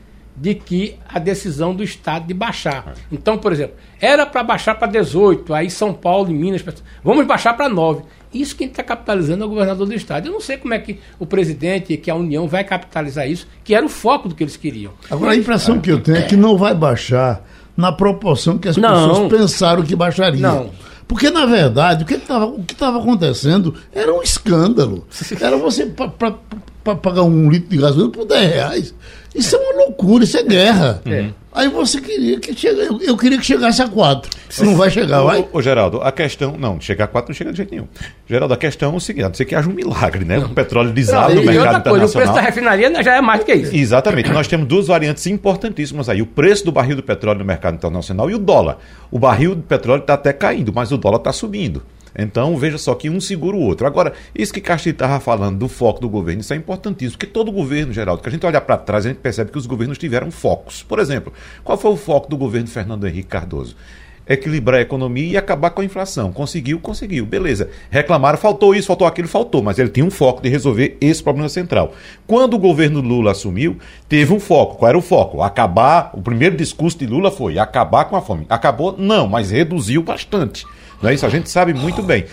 de 0.40 0.54
que 0.54 0.96
a 1.06 1.18
decisão 1.18 1.74
do 1.74 1.84
Estado 1.84 2.26
de 2.26 2.32
baixar. 2.32 2.94
Então, 3.12 3.36
por 3.36 3.52
exemplo, 3.52 3.74
era 4.00 4.24
para 4.24 4.42
baixar 4.42 4.74
para 4.76 4.88
18, 4.88 5.52
aí 5.52 5.68
São 5.70 5.92
Paulo 5.92 6.30
e 6.30 6.34
Minas, 6.34 6.64
vamos 7.04 7.26
baixar 7.26 7.52
para 7.54 7.68
9. 7.68 8.02
Isso 8.32 8.56
quem 8.56 8.68
está 8.68 8.82
capitalizando 8.82 9.42
é 9.42 9.46
o 9.46 9.50
governador 9.50 9.86
do 9.86 9.92
Estado. 9.92 10.26
Eu 10.28 10.32
não 10.32 10.40
sei 10.40 10.56
como 10.56 10.72
é 10.72 10.78
que 10.78 10.98
o 11.18 11.26
presidente, 11.26 11.94
que 11.96 12.10
a 12.10 12.14
União 12.14 12.48
vai 12.48 12.64
capitalizar 12.64 13.28
isso, 13.28 13.46
que 13.62 13.74
era 13.74 13.84
o 13.84 13.88
foco 13.88 14.28
do 14.28 14.34
que 14.34 14.42
eles 14.42 14.56
queriam. 14.56 14.92
Agora, 15.10 15.32
a 15.32 15.36
impressão 15.36 15.78
que 15.78 15.90
eu 15.92 16.00
tenho 16.00 16.16
é 16.18 16.22
que 16.22 16.36
não 16.36 16.56
vai 16.56 16.74
baixar 16.74 17.44
na 17.76 17.92
proporção 17.92 18.56
que 18.56 18.68
as 18.68 18.76
Não. 18.78 19.08
pessoas 19.08 19.28
pensaram 19.32 19.82
que 19.82 19.94
baixaria. 19.94 20.40
Não. 20.40 20.70
Porque, 21.06 21.28
na 21.28 21.44
verdade, 21.44 22.04
o 22.04 22.06
que 22.06 22.14
estava 22.14 22.98
acontecendo 22.98 23.74
era 23.92 24.14
um 24.14 24.22
escândalo. 24.22 25.04
Era 25.40 25.56
você 25.56 25.86
pa- 25.86 26.08
pa- 26.08 26.38
pa- 26.84 26.94
pagar 26.94 27.22
um 27.24 27.50
litro 27.50 27.68
de 27.68 27.78
gasolina 27.78 28.10
por 28.10 28.24
10 28.26 28.52
reais. 28.52 28.94
Isso 29.34 29.56
é 29.56 29.58
uma 29.58 29.84
loucura, 29.84 30.24
isso 30.24 30.36
é 30.36 30.42
guerra. 30.42 31.02
Aí 31.52 31.68
você 31.68 32.00
queria 32.00 32.38
que 32.38 32.54
chegasse. 32.54 32.88
Eu, 32.88 33.00
eu 33.00 33.16
queria 33.16 33.36
que 33.36 33.44
chegasse 33.44 33.82
a 33.82 33.88
4. 33.88 34.30
Não 34.60 34.76
vai 34.76 34.88
chegar, 34.88 35.20
vai? 35.22 35.40
Ô, 35.40 35.58
ô, 35.58 35.62
Geraldo, 35.62 36.00
a 36.00 36.12
questão. 36.12 36.56
Não, 36.56 36.80
chegar 36.80 37.06
a 37.06 37.08
4 37.08 37.30
não 37.30 37.34
chega 37.34 37.50
de 37.50 37.56
jeito 37.56 37.72
nenhum. 37.72 37.88
Geraldo, 38.28 38.54
a 38.54 38.56
questão 38.56 38.92
é 38.94 38.96
o 38.96 39.00
seguinte: 39.00 39.24
a 39.24 39.28
não 39.28 39.34
ser 39.34 39.44
que 39.44 39.54
haja 39.56 39.68
um 39.68 39.72
milagre, 39.72 40.24
né? 40.24 40.38
O 40.38 40.50
petróleo 40.50 40.92
desaba 40.92 41.34
no 41.34 41.42
e 41.42 41.46
mercado 41.46 41.74
outra 41.76 41.90
coisa, 41.90 42.06
o 42.06 42.12
preço 42.12 42.32
da 42.32 42.40
refinaria 42.40 43.02
já 43.02 43.16
é 43.16 43.20
mais 43.20 43.40
do 43.40 43.46
que 43.46 43.54
isso. 43.54 43.74
Exatamente. 43.74 44.30
Nós 44.30 44.46
temos 44.46 44.68
duas 44.68 44.86
variantes 44.86 45.26
importantíssimas 45.26 46.08
aí. 46.08 46.22
O 46.22 46.26
preço 46.26 46.64
do 46.64 46.70
barril 46.70 46.94
do 46.94 47.02
petróleo 47.02 47.40
no 47.40 47.44
mercado 47.44 47.74
internacional 47.74 48.30
e 48.30 48.34
o 48.34 48.38
dólar. 48.38 48.78
O 49.10 49.18
barril 49.18 49.56
do 49.56 49.62
petróleo 49.62 50.02
está 50.02 50.14
até 50.14 50.32
caindo, 50.32 50.72
mas 50.72 50.92
o 50.92 50.96
dólar 50.96 51.18
está 51.18 51.32
subindo. 51.32 51.82
Então, 52.16 52.56
veja 52.56 52.78
só 52.78 52.94
que 52.94 53.08
um 53.08 53.20
segura 53.20 53.56
o 53.56 53.60
outro. 53.60 53.86
Agora, 53.86 54.12
isso 54.34 54.52
que 54.52 54.60
Castilho 54.60 54.94
estava 54.94 55.20
falando 55.20 55.58
do 55.58 55.68
foco 55.68 56.00
do 56.00 56.08
governo, 56.08 56.40
isso 56.40 56.52
é 56.52 56.56
importantíssimo, 56.56 57.18
porque 57.18 57.32
todo 57.32 57.52
governo, 57.52 57.92
Geraldo, 57.92 58.22
que 58.22 58.28
a 58.28 58.32
gente 58.32 58.46
olhar 58.46 58.60
para 58.60 58.76
trás, 58.76 59.06
a 59.06 59.08
gente 59.08 59.18
percebe 59.18 59.50
que 59.50 59.58
os 59.58 59.66
governos 59.66 59.98
tiveram 59.98 60.30
focos. 60.30 60.82
Por 60.82 60.98
exemplo, 60.98 61.32
qual 61.64 61.78
foi 61.78 61.90
o 61.90 61.96
foco 61.96 62.28
do 62.28 62.36
governo 62.36 62.68
Fernando 62.68 63.06
Henrique 63.06 63.28
Cardoso? 63.28 63.76
Equilibrar 64.28 64.78
a 64.78 64.82
economia 64.82 65.32
e 65.32 65.36
acabar 65.36 65.70
com 65.70 65.80
a 65.80 65.84
inflação. 65.84 66.30
Conseguiu, 66.30 66.78
conseguiu, 66.78 67.26
beleza. 67.26 67.68
Reclamaram, 67.90 68.38
faltou 68.38 68.72
isso, 68.76 68.86
faltou 68.86 69.04
aquilo, 69.04 69.26
faltou, 69.26 69.60
mas 69.60 69.76
ele 69.76 69.88
tinha 69.88 70.06
um 70.06 70.10
foco 70.10 70.40
de 70.40 70.48
resolver 70.48 70.96
esse 71.00 71.20
problema 71.20 71.48
central. 71.48 71.94
Quando 72.28 72.54
o 72.54 72.58
governo 72.58 73.00
Lula 73.00 73.32
assumiu, 73.32 73.76
teve 74.08 74.32
um 74.32 74.38
foco. 74.38 74.76
Qual 74.76 74.88
era 74.88 74.96
o 74.96 75.02
foco? 75.02 75.42
Acabar. 75.42 76.12
O 76.14 76.22
primeiro 76.22 76.56
discurso 76.56 76.96
de 76.98 77.06
Lula 77.06 77.32
foi 77.32 77.58
acabar 77.58 78.04
com 78.04 78.14
a 78.14 78.22
fome. 78.22 78.46
Acabou? 78.48 78.94
Não, 78.96 79.26
mas 79.26 79.50
reduziu 79.50 80.00
bastante. 80.00 80.64
Não 81.02 81.10
é 81.10 81.14
isso? 81.14 81.26
A 81.26 81.30
gente 81.30 81.48
sabe 81.50 81.72
muito 81.72 82.02
bem. 82.02 82.26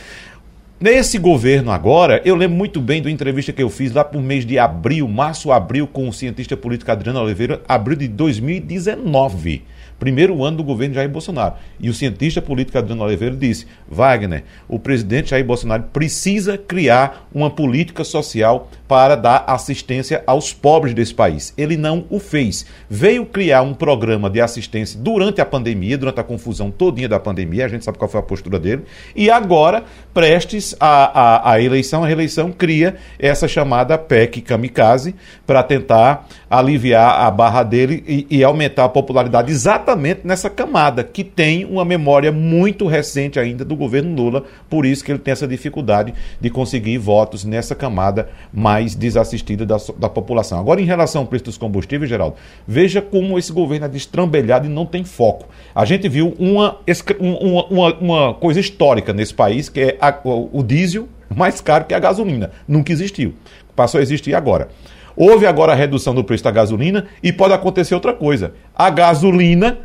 Nesse 0.79 1.17
governo 1.17 1.71
agora, 1.71 2.21
eu 2.23 2.35
lembro 2.35 2.55
muito 2.55 2.79
bem 2.79 3.01
da 3.01 3.09
entrevista 3.09 3.51
que 3.51 3.63
eu 3.63 3.69
fiz 3.69 3.91
lá 3.93 4.03
por 4.03 4.21
mês 4.21 4.45
de 4.45 4.59
abril, 4.59 5.07
março, 5.07 5.51
abril, 5.51 5.87
com 5.87 6.07
o 6.07 6.13
cientista 6.13 6.55
político 6.55 6.91
Adriano 6.91 7.19
Oliveira, 7.19 7.61
abril 7.67 7.97
de 7.97 8.07
2019. 8.07 9.63
Primeiro 9.99 10.43
ano 10.43 10.57
do 10.57 10.63
governo 10.63 10.95
Jair 10.95 11.09
Bolsonaro. 11.09 11.55
E 11.79 11.89
o 11.89 11.93
cientista 11.93 12.41
político 12.41 12.77
Adriano 12.77 13.03
Oliveira 13.03 13.35
disse: 13.35 13.65
Wagner, 13.89 14.43
o 14.67 14.77
presidente 14.77 15.31
Jair 15.31 15.45
Bolsonaro 15.45 15.83
precisa 15.91 16.57
criar 16.57 17.27
uma 17.33 17.49
política 17.49 18.03
social 18.03 18.69
para 18.87 19.15
dar 19.15 19.43
assistência 19.47 20.23
aos 20.25 20.53
pobres 20.53 20.93
desse 20.93 21.13
país. 21.13 21.53
Ele 21.57 21.75
não 21.75 22.05
o 22.09 22.19
fez. 22.19 22.65
Veio 22.89 23.25
criar 23.25 23.61
um 23.61 23.73
programa 23.73 24.29
de 24.29 24.39
assistência 24.39 24.99
durante 24.99 25.41
a 25.41 25.45
pandemia, 25.45 25.97
durante 25.97 26.19
a 26.19 26.23
confusão 26.23 26.71
todinha 26.71 27.09
da 27.09 27.19
pandemia, 27.19 27.65
a 27.65 27.67
gente 27.67 27.83
sabe 27.83 27.97
qual 27.97 28.09
foi 28.09 28.19
a 28.19 28.23
postura 28.23 28.59
dele, 28.59 28.83
e 29.15 29.29
agora, 29.29 29.83
prestes 30.13 30.75
à, 30.79 31.49
à, 31.49 31.51
à 31.53 31.61
eleição, 31.61 32.03
a 32.03 32.07
reeleição 32.07 32.51
cria 32.51 32.95
essa 33.19 33.47
chamada 33.47 33.97
PEC 33.97 34.41
Kamikaze 34.41 35.15
para 35.45 35.63
tentar 35.63 36.27
aliviar 36.49 37.21
a 37.25 37.31
barra 37.31 37.63
dele 37.63 38.03
e, 38.07 38.25
e 38.29 38.43
aumentar 38.43 38.85
a 38.85 38.89
popularidade 38.89 39.51
exatamente 39.51 40.21
nessa 40.23 40.49
camada, 40.49 41.03
que 41.03 41.23
tem 41.23 41.65
uma 41.65 41.83
memória 41.83 42.31
muito 42.31 42.87
recente 42.87 43.39
ainda 43.39 43.65
do 43.65 43.75
governo 43.75 44.15
Lula, 44.15 44.43
por 44.69 44.85
isso 44.85 45.03
que 45.03 45.11
ele 45.11 45.19
tem 45.19 45.31
essa 45.31 45.47
dificuldade 45.47 46.13
de 46.39 46.49
conseguir 46.49 46.97
votos 46.97 47.43
nessa 47.43 47.75
camada 47.75 48.29
mais 48.53 48.95
desassistida 48.95 49.65
da, 49.65 49.77
da 49.97 50.09
população. 50.09 50.59
Agora, 50.59 50.81
em 50.81 50.85
relação 50.85 51.21
ao 51.23 51.27
preço 51.27 51.45
dos 51.45 51.57
combustíveis, 51.57 52.09
Geraldo, 52.09 52.35
veja 52.67 53.01
como 53.01 53.37
esse 53.37 53.51
governo 53.51 53.85
é 53.85 53.89
destrambelhado 53.89 54.65
e 54.67 54.69
não 54.69 54.85
tem 54.85 55.03
foco. 55.03 55.47
A 55.75 55.83
gente 55.85 56.07
viu 56.07 56.33
uma, 56.39 56.77
um- 57.19 57.33
uma, 57.35 57.65
uma, 57.67 57.93
uma 57.99 58.33
coisa 58.33 58.59
histórica 58.59 59.11
nesse 59.13 59.33
país, 59.33 59.69
que 59.69 59.79
é 59.81 59.97
a- 59.99 60.17
o 60.23 60.63
diesel 60.63 61.07
mais 61.35 61.59
caro 61.59 61.85
que 61.85 61.93
a 61.93 61.99
gasolina. 61.99 62.51
Nunca 62.67 62.91
existiu. 62.93 63.33
Passou 63.75 63.99
a 63.99 64.01
existir 64.01 64.33
agora. 64.33 64.69
Houve 65.17 65.45
agora 65.47 65.71
a 65.73 65.75
redução 65.75 66.13
do 66.13 66.23
preço 66.23 66.43
da 66.43 66.51
gasolina 66.51 67.07
e 67.23 67.33
pode 67.33 67.53
acontecer 67.53 67.95
outra 67.95 68.13
coisa. 68.13 68.53
A 68.75 68.89
gasolina, 68.89 69.79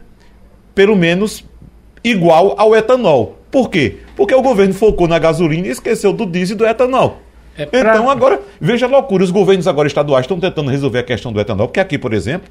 pelo 0.75 0.95
menos, 0.95 1.43
igual 2.05 2.55
ao 2.59 2.77
etanol. 2.77 3.39
Por 3.51 3.71
quê? 3.71 3.99
Porque 4.15 4.35
o 4.35 4.43
governo 4.43 4.75
focou 4.75 5.09
na 5.09 5.19
gasolina 5.19 5.67
e 5.67 5.71
esqueceu 5.71 6.13
do 6.13 6.27
diesel 6.27 6.55
e 6.55 6.59
do 6.59 6.67
etanol. 6.67 7.21
É 7.57 7.67
pra- 7.67 7.81
Então 7.81 8.09
agora, 8.11 8.41
veja 8.61 8.87
a 8.87 8.89
loucura, 8.89 9.25
os 9.25 9.31
governos 9.31 9.67
agora 9.67 9.87
estaduais 9.89 10.25
estão 10.25 10.39
tentando 10.39 10.71
resolver 10.71 10.99
a 10.99 11.03
questão 11.03 11.33
do 11.33 11.41
etanol, 11.41 11.67
porque 11.69 11.81
aqui, 11.81 11.99
por 11.99 12.13
exemplo, 12.15 12.49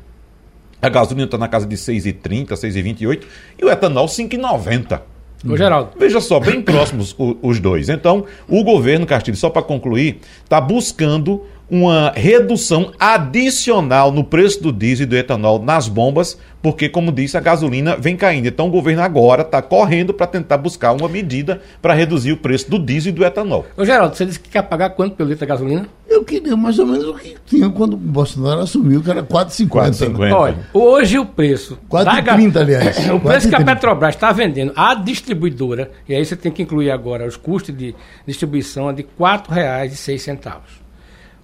a 0.81 0.89
gasolina 0.89 1.25
está 1.25 1.37
na 1.37 1.47
casa 1.47 1.65
de 1.67 1.75
6,30, 1.77 2.55
6,28 2.55 3.23
e 3.59 3.65
o 3.65 3.69
etanol 3.69 4.07
5,90. 4.07 5.01
Ô, 5.47 5.57
Geraldo, 5.57 5.91
Veja 5.97 6.21
só, 6.21 6.39
bem 6.39 6.61
próximos 6.61 7.15
os 7.41 7.59
dois. 7.59 7.89
Então, 7.89 8.25
o 8.47 8.63
governo 8.63 9.07
Castilho, 9.07 9.35
só 9.37 9.49
para 9.49 9.63
concluir, 9.63 10.19
está 10.43 10.61
buscando 10.61 11.43
uma 11.71 12.11
redução 12.13 12.91
adicional 12.99 14.11
no 14.11 14.25
preço 14.25 14.61
do 14.61 14.73
diesel 14.73 15.05
e 15.05 15.09
do 15.09 15.15
etanol 15.15 15.57
nas 15.57 15.87
bombas, 15.87 16.37
porque, 16.61 16.89
como 16.89 17.11
disse, 17.13 17.37
a 17.37 17.39
gasolina 17.39 17.95
vem 17.95 18.15
caindo. 18.17 18.45
Então, 18.47 18.67
o 18.67 18.69
governo 18.69 19.01
agora 19.01 19.41
está 19.41 19.61
correndo 19.61 20.13
para 20.13 20.27
tentar 20.27 20.57
buscar 20.57 20.91
uma 20.91 21.07
medida 21.07 21.61
para 21.81 21.93
reduzir 21.93 22.33
o 22.33 22.37
preço 22.37 22.69
do 22.69 22.77
diesel 22.77 23.11
e 23.11 23.15
do 23.15 23.23
etanol. 23.25 23.65
ô, 23.77 23.85
Geraldo, 23.85 24.15
você 24.15 24.25
disse 24.25 24.39
que 24.39 24.49
quer 24.49 24.61
pagar 24.63 24.89
quanto 24.91 25.15
pelo 25.15 25.29
litro 25.29 25.47
da 25.47 25.53
gasolina? 25.53 25.87
Eu 26.09 26.25
queria 26.25 26.55
mais 26.57 26.77
ou 26.77 26.85
menos 26.85 27.07
o 27.07 27.13
que 27.15 27.35
tinha 27.45 27.69
quando 27.69 27.93
o 27.93 27.97
Bolsonaro 27.97 28.59
assumiu, 28.59 29.01
que 29.01 29.09
era 29.09 29.23
4,50. 29.23 29.67
4,50. 29.69 30.33
Olha, 30.35 30.57
hoje 30.73 31.17
o 31.17 31.25
preço. 31.25 31.79
4,30, 31.89 32.03
da 32.03 32.21
ga- 32.21 32.59
aliás. 32.59 32.97
O 33.09 33.19
preço 33.19 33.47
que 33.49 33.55
a 33.55 33.59
4,30. 33.59 33.65
Petrobras 33.65 34.15
está 34.15 34.31
vendendo, 34.33 34.73
a 34.75 34.93
distribuidora, 34.93 35.89
e 36.07 36.13
aí 36.13 36.23
você 36.25 36.35
tem 36.35 36.51
que 36.51 36.61
incluir 36.63 36.91
agora 36.91 37.25
os 37.25 37.37
custos 37.37 37.75
de 37.75 37.95
distribuição, 38.27 38.89
é 38.89 38.93
de 38.93 39.01
R$ 39.03 39.07
4,06. 39.17 40.80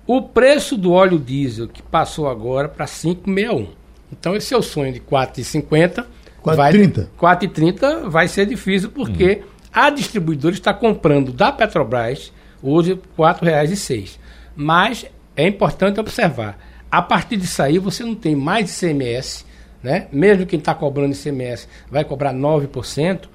O 0.08 0.22
preço 0.22 0.78
do 0.78 0.94
óleo 0.94 1.20
diesel, 1.20 1.68
que 1.68 1.84
passou 1.84 2.30
agora 2.30 2.70
para 2.70 2.86
5,61. 2.86 3.68
Então, 4.10 4.34
esse 4.38 4.54
é 4.54 4.58
o 4.58 4.62
sonho 4.62 4.94
de 4.94 5.02
4,50. 5.02 6.06
4,30. 6.42 7.08
4,30 7.20 8.10
vai 8.10 8.30
ser 8.30 8.46
difícil, 8.46 8.90
porque 8.90 9.44
a 9.74 9.90
distribuidora 9.90 10.56
está 10.56 10.74
comprando 10.74 11.34
da 11.34 11.52
Petrobras 11.52 12.32
hoje 12.64 12.94
R$ 12.94 13.02
4,06. 13.18 14.18
Mas 14.56 15.06
é 15.36 15.46
importante 15.46 16.00
observar, 16.00 16.58
a 16.90 17.02
partir 17.02 17.36
disso 17.36 17.62
aí 17.62 17.78
você 17.78 18.02
não 18.02 18.16
tem 18.16 18.34
mais 18.34 18.82
ICMS, 18.82 19.46
né? 19.84 20.08
mesmo 20.10 20.46
quem 20.46 20.58
está 20.58 20.74
cobrando 20.74 21.14
ICMS 21.14 21.68
vai 21.92 22.06
cobrar 22.06 22.34
9%, 22.34 23.26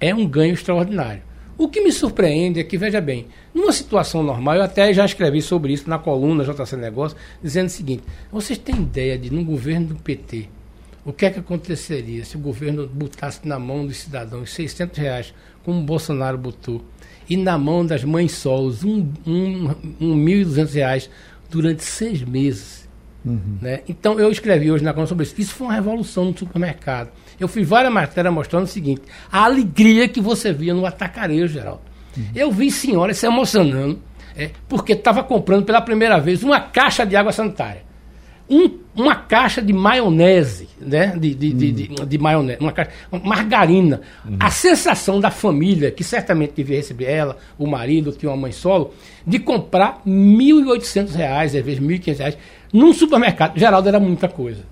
é 0.00 0.14
um 0.14 0.26
ganho 0.26 0.54
extraordinário. 0.54 1.22
O 1.56 1.68
que 1.68 1.80
me 1.80 1.92
surpreende 1.92 2.58
é 2.58 2.64
que, 2.64 2.76
veja 2.76 3.00
bem, 3.00 3.26
numa 3.54 3.72
situação 3.72 4.22
normal, 4.22 4.56
eu 4.56 4.62
até 4.62 4.92
já 4.92 5.04
escrevi 5.04 5.40
sobre 5.40 5.72
isso 5.72 5.88
na 5.88 5.98
coluna 5.98 6.44
JC 6.44 6.76
Negócio, 6.76 7.16
dizendo 7.42 7.66
o 7.66 7.70
seguinte: 7.70 8.02
vocês 8.30 8.58
têm 8.58 8.76
ideia 8.76 9.16
de, 9.16 9.32
no 9.32 9.44
governo 9.44 9.88
do 9.88 9.94
PT, 9.94 10.48
o 11.04 11.12
que 11.12 11.26
é 11.26 11.30
que 11.30 11.38
aconteceria 11.38 12.24
se 12.24 12.36
o 12.36 12.40
governo 12.40 12.88
botasse 12.88 13.46
na 13.46 13.58
mão 13.58 13.86
dos 13.86 13.98
cidadãos 13.98 14.52
600 14.52 14.98
reais, 14.98 15.34
como 15.64 15.78
o 15.78 15.84
Bolsonaro 15.84 16.36
botou, 16.36 16.82
e 17.28 17.36
na 17.36 17.56
mão 17.56 17.86
das 17.86 18.02
mães 18.02 18.32
solos 18.32 18.82
um, 18.82 19.12
um, 19.24 19.70
um 20.00 20.24
1.200 20.24 20.74
reais 20.74 21.10
durante 21.48 21.84
seis 21.84 22.22
meses? 22.22 22.84
Né? 23.24 23.80
Então 23.88 24.20
eu 24.20 24.30
escrevi 24.30 24.70
hoje 24.70 24.84
na 24.84 24.92
coluna 24.92 25.06
sobre 25.06 25.24
isso. 25.24 25.34
Isso 25.38 25.54
foi 25.54 25.68
uma 25.68 25.74
revolução 25.74 26.26
no 26.26 26.36
supermercado. 26.36 27.10
Eu 27.38 27.48
fiz 27.48 27.68
várias 27.68 27.92
matérias 27.92 28.32
mostrando 28.32 28.64
o 28.64 28.68
seguinte: 28.68 29.02
a 29.30 29.44
alegria 29.44 30.08
que 30.08 30.20
você 30.20 30.52
via 30.52 30.74
no 30.74 30.86
atacarejo, 30.86 31.52
Geraldo. 31.54 31.80
Eu 32.34 32.52
vi 32.52 32.70
senhoras 32.70 33.18
se 33.18 33.26
emocionando, 33.26 33.98
é, 34.36 34.50
porque 34.68 34.92
estava 34.92 35.22
comprando 35.24 35.64
pela 35.64 35.80
primeira 35.80 36.18
vez 36.20 36.42
uma 36.44 36.60
caixa 36.60 37.04
de 37.04 37.16
água 37.16 37.32
sanitária. 37.32 37.82
Um- 38.48 38.78
uma 38.94 39.16
caixa 39.16 39.60
de 39.62 39.72
maionese, 39.72 40.68
né? 40.80 41.16
De, 41.18 41.34
de, 41.34 41.52
de, 41.52 41.72
de, 41.72 41.88
de 42.06 42.18
maionese, 42.18 42.58
uma 42.60 42.70
caixa, 42.70 42.90
uma 43.10 43.20
margarina. 43.24 44.02
A 44.38 44.50
sensação 44.50 45.18
da 45.18 45.30
família, 45.30 45.90
que 45.90 46.04
certamente 46.04 46.52
devia 46.54 46.76
receber 46.76 47.06
ela, 47.06 47.36
o 47.58 47.66
marido, 47.66 48.12
tinha 48.12 48.30
uma 48.30 48.36
mãe 48.36 48.52
solo, 48.52 48.94
de 49.26 49.38
comprar 49.40 50.00
1.800 50.06 51.12
reais, 51.14 51.54
às 51.56 51.64
vezes 51.64 51.80
1.500 51.80 52.18
reais, 52.18 52.38
num 52.72 52.92
supermercado. 52.92 53.58
Geraldo 53.58 53.88
era 53.88 53.98
muita 53.98 54.28
coisa. 54.28 54.62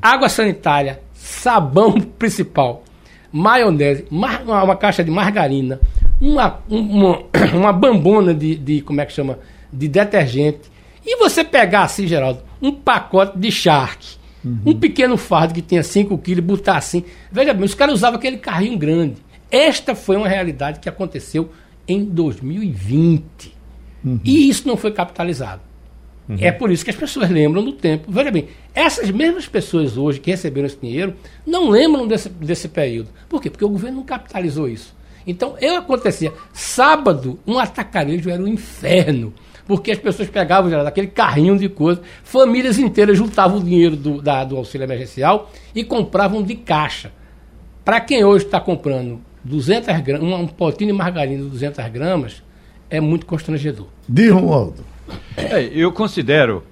Água 0.00 0.28
sanitária, 0.28 1.00
sabão 1.16 2.00
principal, 2.00 2.84
maionese, 3.32 4.04
uma, 4.10 4.76
caixa 4.76 5.02
de 5.02 5.10
margarina, 5.10 5.80
uma, 6.20 6.60
um- 6.70 6.78
uma, 6.80 7.22
uma 7.54 7.72
bambona 7.72 8.32
de, 8.34 8.54
de, 8.54 8.80
como 8.82 9.00
é 9.00 9.06
que 9.06 9.12
chama, 9.12 9.38
de 9.72 9.88
detergente. 9.88 10.70
E 11.04 11.16
você 11.18 11.44
pegar 11.44 11.82
assim, 11.82 12.06
Geraldo, 12.06 12.42
um 12.60 12.72
pacote 12.72 13.38
de 13.38 13.50
charque, 13.50 14.16
Uhum. 14.46 14.60
Um 14.66 14.74
pequeno 14.78 15.16
fardo 15.16 15.52
que 15.52 15.60
tinha 15.60 15.82
5 15.82 16.16
quilos, 16.18 16.44
botar 16.44 16.76
assim. 16.76 17.02
Veja 17.32 17.52
bem, 17.52 17.64
os 17.64 17.74
caras 17.74 17.96
usavam 17.96 18.16
aquele 18.16 18.36
carrinho 18.36 18.78
grande. 18.78 19.16
Esta 19.50 19.92
foi 19.92 20.16
uma 20.16 20.28
realidade 20.28 20.78
que 20.78 20.88
aconteceu 20.88 21.50
em 21.88 22.04
2020. 22.04 23.24
Uhum. 24.04 24.20
E 24.24 24.48
isso 24.48 24.68
não 24.68 24.76
foi 24.76 24.92
capitalizado. 24.92 25.62
Uhum. 26.28 26.36
É 26.40 26.50
por 26.50 26.70
isso 26.70 26.84
que 26.84 26.90
as 26.90 26.96
pessoas 26.96 27.30
lembram 27.30 27.64
do 27.64 27.72
tempo. 27.72 28.10
Veja 28.10 28.30
bem, 28.30 28.48
essas 28.74 29.10
mesmas 29.10 29.46
pessoas 29.46 29.96
hoje 29.96 30.20
que 30.20 30.30
receberam 30.30 30.66
esse 30.66 30.78
dinheiro 30.78 31.14
não 31.46 31.70
lembram 31.70 32.06
desse, 32.06 32.28
desse 32.28 32.68
período. 32.68 33.10
Por 33.28 33.40
quê? 33.40 33.48
Porque 33.48 33.64
o 33.64 33.68
governo 33.68 33.98
não 33.98 34.04
capitalizou 34.04 34.68
isso. 34.68 34.94
Então, 35.26 35.56
eu 35.60 35.76
acontecia. 35.76 36.32
Sábado, 36.52 37.38
um 37.46 37.58
atacarejo 37.58 38.30
era 38.30 38.42
um 38.42 38.48
inferno. 38.48 39.32
Porque 39.66 39.90
as 39.90 39.98
pessoas 39.98 40.28
pegavam 40.28 40.70
já 40.70 40.82
daquele 40.82 41.08
carrinho 41.08 41.58
de 41.58 41.68
coisas, 41.68 42.02
famílias 42.22 42.78
inteiras 42.78 43.18
juntavam 43.18 43.58
o 43.58 43.64
dinheiro 43.64 43.96
do, 43.96 44.22
da, 44.22 44.44
do 44.44 44.56
auxílio 44.56 44.84
emergencial 44.84 45.50
e 45.74 45.82
compravam 45.82 46.40
de 46.40 46.54
caixa. 46.54 47.10
Para 47.84 48.00
quem 48.00 48.24
hoje 48.24 48.44
está 48.44 48.60
comprando 48.60 49.20
200 49.42 50.00
gramas, 50.00 50.40
um 50.40 50.46
potinho 50.46 50.92
de 50.92 50.96
margarina 50.96 51.42
de 51.42 51.50
200 51.50 51.84
gramas, 51.88 52.42
é 52.88 53.00
muito 53.00 53.26
constrangedor. 53.26 53.88
Diz, 54.08 54.30
Romualdo. 54.30 54.95
É, 55.36 55.70
eu 55.72 55.92
considero 55.92 56.64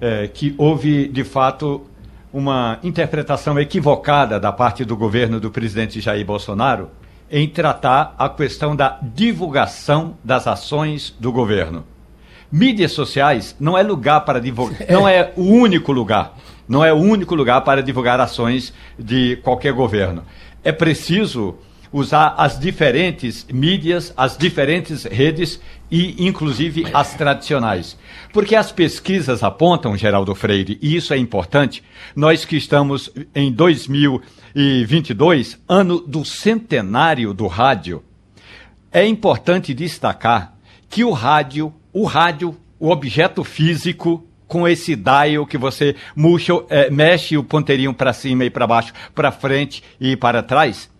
é, 0.00 0.28
que 0.28 0.54
houve, 0.58 1.08
de 1.08 1.24
fato, 1.24 1.86
uma 2.32 2.78
interpretação 2.82 3.58
equivocada 3.58 4.38
da 4.38 4.52
parte 4.52 4.84
do 4.84 4.96
governo 4.96 5.40
do 5.40 5.50
presidente 5.50 6.00
Jair 6.00 6.24
Bolsonaro 6.24 6.90
em 7.30 7.48
tratar 7.48 8.14
a 8.18 8.28
questão 8.28 8.76
da 8.76 8.98
divulgação 9.02 10.16
das 10.22 10.46
ações 10.46 11.14
do 11.18 11.32
governo. 11.32 11.84
Mídias 12.50 12.92
sociais 12.92 13.56
não 13.58 13.76
é 13.76 13.82
lugar 13.82 14.24
para 14.24 14.40
divulgar, 14.40 14.86
não 14.88 15.08
é 15.08 15.32
o 15.36 15.42
único 15.42 15.92
lugar, 15.92 16.36
não 16.68 16.84
é 16.84 16.92
o 16.92 16.96
único 16.96 17.34
lugar 17.34 17.62
para 17.62 17.82
divulgar 17.82 18.20
ações 18.20 18.72
de 18.98 19.36
qualquer 19.42 19.72
governo. 19.72 20.22
É 20.62 20.72
preciso 20.72 21.56
usar 21.96 22.34
as 22.36 22.58
diferentes 22.58 23.46
mídias, 23.50 24.12
as 24.14 24.36
diferentes 24.36 25.04
redes 25.04 25.58
e, 25.90 26.26
inclusive, 26.26 26.84
as 26.92 27.14
tradicionais. 27.14 27.96
Porque 28.34 28.54
as 28.54 28.70
pesquisas 28.70 29.42
apontam, 29.42 29.96
Geraldo 29.96 30.34
Freire, 30.34 30.78
e 30.82 30.94
isso 30.94 31.14
é 31.14 31.16
importante, 31.16 31.82
nós 32.14 32.44
que 32.44 32.56
estamos 32.56 33.10
em 33.34 33.50
2022, 33.50 35.58
ano 35.66 35.98
do 36.00 36.22
centenário 36.22 37.32
do 37.32 37.46
rádio, 37.46 38.04
é 38.92 39.06
importante 39.06 39.72
destacar 39.72 40.54
que 40.90 41.02
o 41.02 41.12
rádio, 41.12 41.72
o 41.94 42.04
rádio, 42.04 42.54
o 42.78 42.90
objeto 42.90 43.42
físico, 43.42 44.22
com 44.46 44.68
esse 44.68 44.94
dial 44.94 45.46
que 45.46 45.56
você 45.56 45.96
murcha, 46.14 46.52
é, 46.68 46.90
mexe 46.90 47.38
o 47.38 47.42
ponteirinho 47.42 47.94
para 47.94 48.12
cima 48.12 48.44
e 48.44 48.50
para 48.50 48.66
baixo, 48.66 48.92
para 49.14 49.32
frente 49.32 49.82
e 49.98 50.14
para 50.14 50.42
trás, 50.42 50.90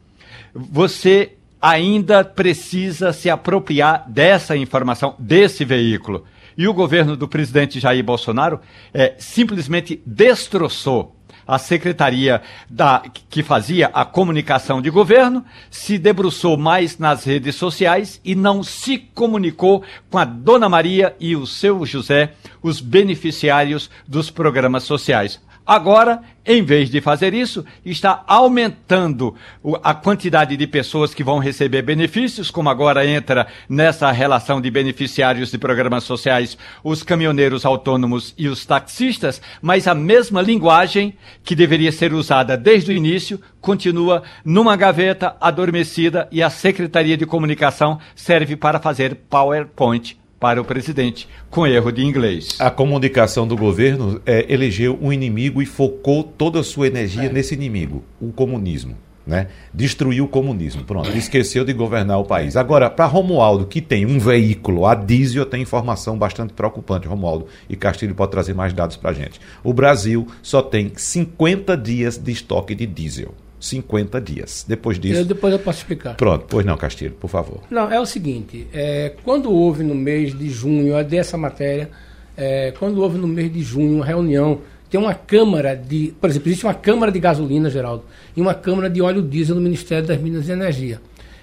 você 0.57 1.33
ainda 1.61 2.25
precisa 2.25 3.13
se 3.13 3.29
apropriar 3.29 4.05
dessa 4.09 4.57
informação, 4.57 5.15
desse 5.19 5.65
veículo. 5.65 6.25
E 6.57 6.67
o 6.67 6.75
governo 6.75 7.17
do 7.17 7.29
presidente 7.29 7.79
Jair 7.79 8.03
Bolsonaro 8.03 8.61
é, 8.95 9.15
simplesmente 9.19 10.01
destroçou 10.07 11.15
a 11.47 11.59
secretaria 11.59 12.43
da, 12.69 13.03
que 13.31 13.43
fazia 13.43 13.87
a 13.93 14.05
comunicação 14.05 14.83
de 14.83 14.91
governo, 14.91 15.45
se 15.71 15.97
debruçou 15.97 16.57
mais 16.57 16.99
nas 16.99 17.25
redes 17.25 17.55
sociais 17.55 18.21
e 18.25 18.35
não 18.35 18.63
se 18.63 18.99
comunicou 18.99 19.85
com 20.11 20.19
a 20.19 20.25
Dona 20.25 20.69
Maria 20.69 21.15
e 21.21 21.37
o 21.37 21.47
seu 21.47 21.87
José, 21.87 22.33
os 22.63 22.81
beneficiários 22.81 23.89
dos 24.09 24.29
programas 24.29 24.83
sociais. 24.83 25.41
Agora, 25.67 26.23
em 26.45 26.63
vez 26.63 26.89
de 26.89 27.01
fazer 27.01 27.35
isso, 27.35 27.65
está 27.85 28.23
aumentando 28.29 29.35
a 29.83 29.93
quantidade 29.93 30.57
de 30.57 30.65
pessoas 30.65 31.13
que 31.13 31.25
vão 31.25 31.41
receber 31.41 31.83
benefícios, 31.83 32.53
como 32.53 32.69
agora 32.69 33.05
entra 33.05 33.49
nessa 33.69 34.13
relação 34.13 34.61
de 34.61 34.71
beneficiários 34.71 35.51
de 35.51 35.59
programas 35.59 36.05
sociais 36.05 36.57
os 36.85 37.03
caminhoneiros 37.03 37.67
autônomos 37.67 38.33
e 38.39 38.47
os 38.47 38.65
taxistas, 38.65 39.43
mas 39.61 39.89
a 39.89 39.95
mesma 39.95 40.41
linguagem 40.41 41.15
que 41.43 41.57
deveria 41.57 41.91
ser 41.91 42.13
usada 42.13 42.57
desde 42.57 42.93
o 42.93 42.95
início 42.95 43.41
continua 43.61 44.23
numa 44.45 44.77
gaveta 44.77 45.37
adormecida 45.41 46.29
e 46.31 46.45
a 46.45 46.49
Secretaria 46.49 47.17
de 47.17 47.27
Comunicação 47.27 47.99
serve 48.15 48.55
para 48.55 48.79
fazer 48.79 49.17
PowerPoint 49.29 50.17
para 50.39 50.61
o 50.61 50.65
presidente, 50.65 51.29
com 51.51 51.67
erro 51.67 51.91
de 51.91 52.05
inglês. 52.05 52.57
A 52.61 52.71
comunicação 52.71 53.47
do 53.47 53.57
governo 53.57 54.21
é, 54.27 54.45
elegeu 54.53 54.99
um 55.01 55.13
inimigo 55.13 55.63
e 55.63 55.67
focou 55.67 56.23
toda 56.23 56.61
a 56.61 56.65
sua 56.65 56.87
energia 56.87 57.25
é. 57.25 57.33
nesse 57.33 57.55
inimigo, 57.55 58.05
o 58.21 58.33
comunismo. 58.33 58.97
Né? 59.27 59.49
Destruiu 59.75 60.25
o 60.25 60.29
comunismo. 60.29 60.85
Pronto, 60.85 61.11
esqueceu 61.11 61.65
de 61.65 61.73
governar 61.73 62.21
o 62.21 62.25
país. 62.25 62.57
Agora, 62.57 62.89
para 62.89 63.07
Romualdo, 63.07 63.67
que 63.67 63.81
tem 63.81 64.07
um 64.07 64.21
veículo 64.21 64.87
a 64.87 64.95
diesel, 64.95 65.45
tem 65.45 65.63
informação 65.63 66.17
bastante 66.17 66.53
preocupante, 66.53 67.09
Romualdo, 67.09 67.49
e 67.69 67.75
Castilho 67.75 68.15
pode 68.15 68.31
trazer 68.31 68.55
mais 68.55 68.73
dados 68.73 68.97
para 68.97 69.11
a 69.11 69.13
gente. 69.13 69.41
O 69.65 69.73
Brasil 69.73 70.29
só 70.43 70.63
tem 70.63 70.93
50 70.95 71.77
dias 71.77 72.17
de 72.17 72.31
estoque 72.31 72.73
de 72.73 72.87
diesel. 72.87 73.35
50 73.59 74.21
dias. 74.21 74.65
Depois 74.67 74.99
disso. 74.99 75.21
Eu, 75.21 75.25
depois 75.25 75.53
eu 75.53 75.59
posso 75.59 75.79
explicar. 75.79 76.15
Pronto, 76.17 76.47
pois 76.49 76.65
não, 76.65 76.77
Castilho, 76.77 77.13
por 77.13 77.29
favor. 77.29 77.61
Não, 77.71 77.91
é 77.91 77.99
o 77.99 78.07
seguinte: 78.07 78.67
é, 78.73 79.15
quando 79.25 79.51
houve 79.51 79.83
no 79.83 79.95
mês 79.95 80.37
de 80.37 80.49
junho, 80.49 80.97
eu 80.97 81.05
dei 81.05 81.19
essa 81.19 81.37
matéria, 81.37 81.91
é, 82.37 82.73
quando 82.79 83.03
houve 83.03 83.19
no 83.19 83.27
mês 83.27 83.53
de 83.53 83.63
junho 83.63 83.97
uma 83.97 84.05
reunião, 84.05 84.61
tem 84.91 85.01
uma 85.01 85.15
Câmara 85.15 85.75
de. 85.75 86.15
Por 86.21 86.31
exemplo, 86.31 86.49
existe 86.49 86.65
uma 86.65 86.75
Câmara 86.75 87.11
de 87.11 87.19
Gasolina, 87.19 87.71
Geraldo, 87.71 88.05
e 88.37 88.41
uma 88.41 88.55
Câmara 88.55 88.89
de 88.89 89.01
Óleo 89.01 89.23
Diesel 89.23 89.57
no 89.57 89.63
Ministério 89.63 90.07
das 90.07 90.21
Minas 90.21 90.49
e 90.49 90.53
Energia. 90.53 91.01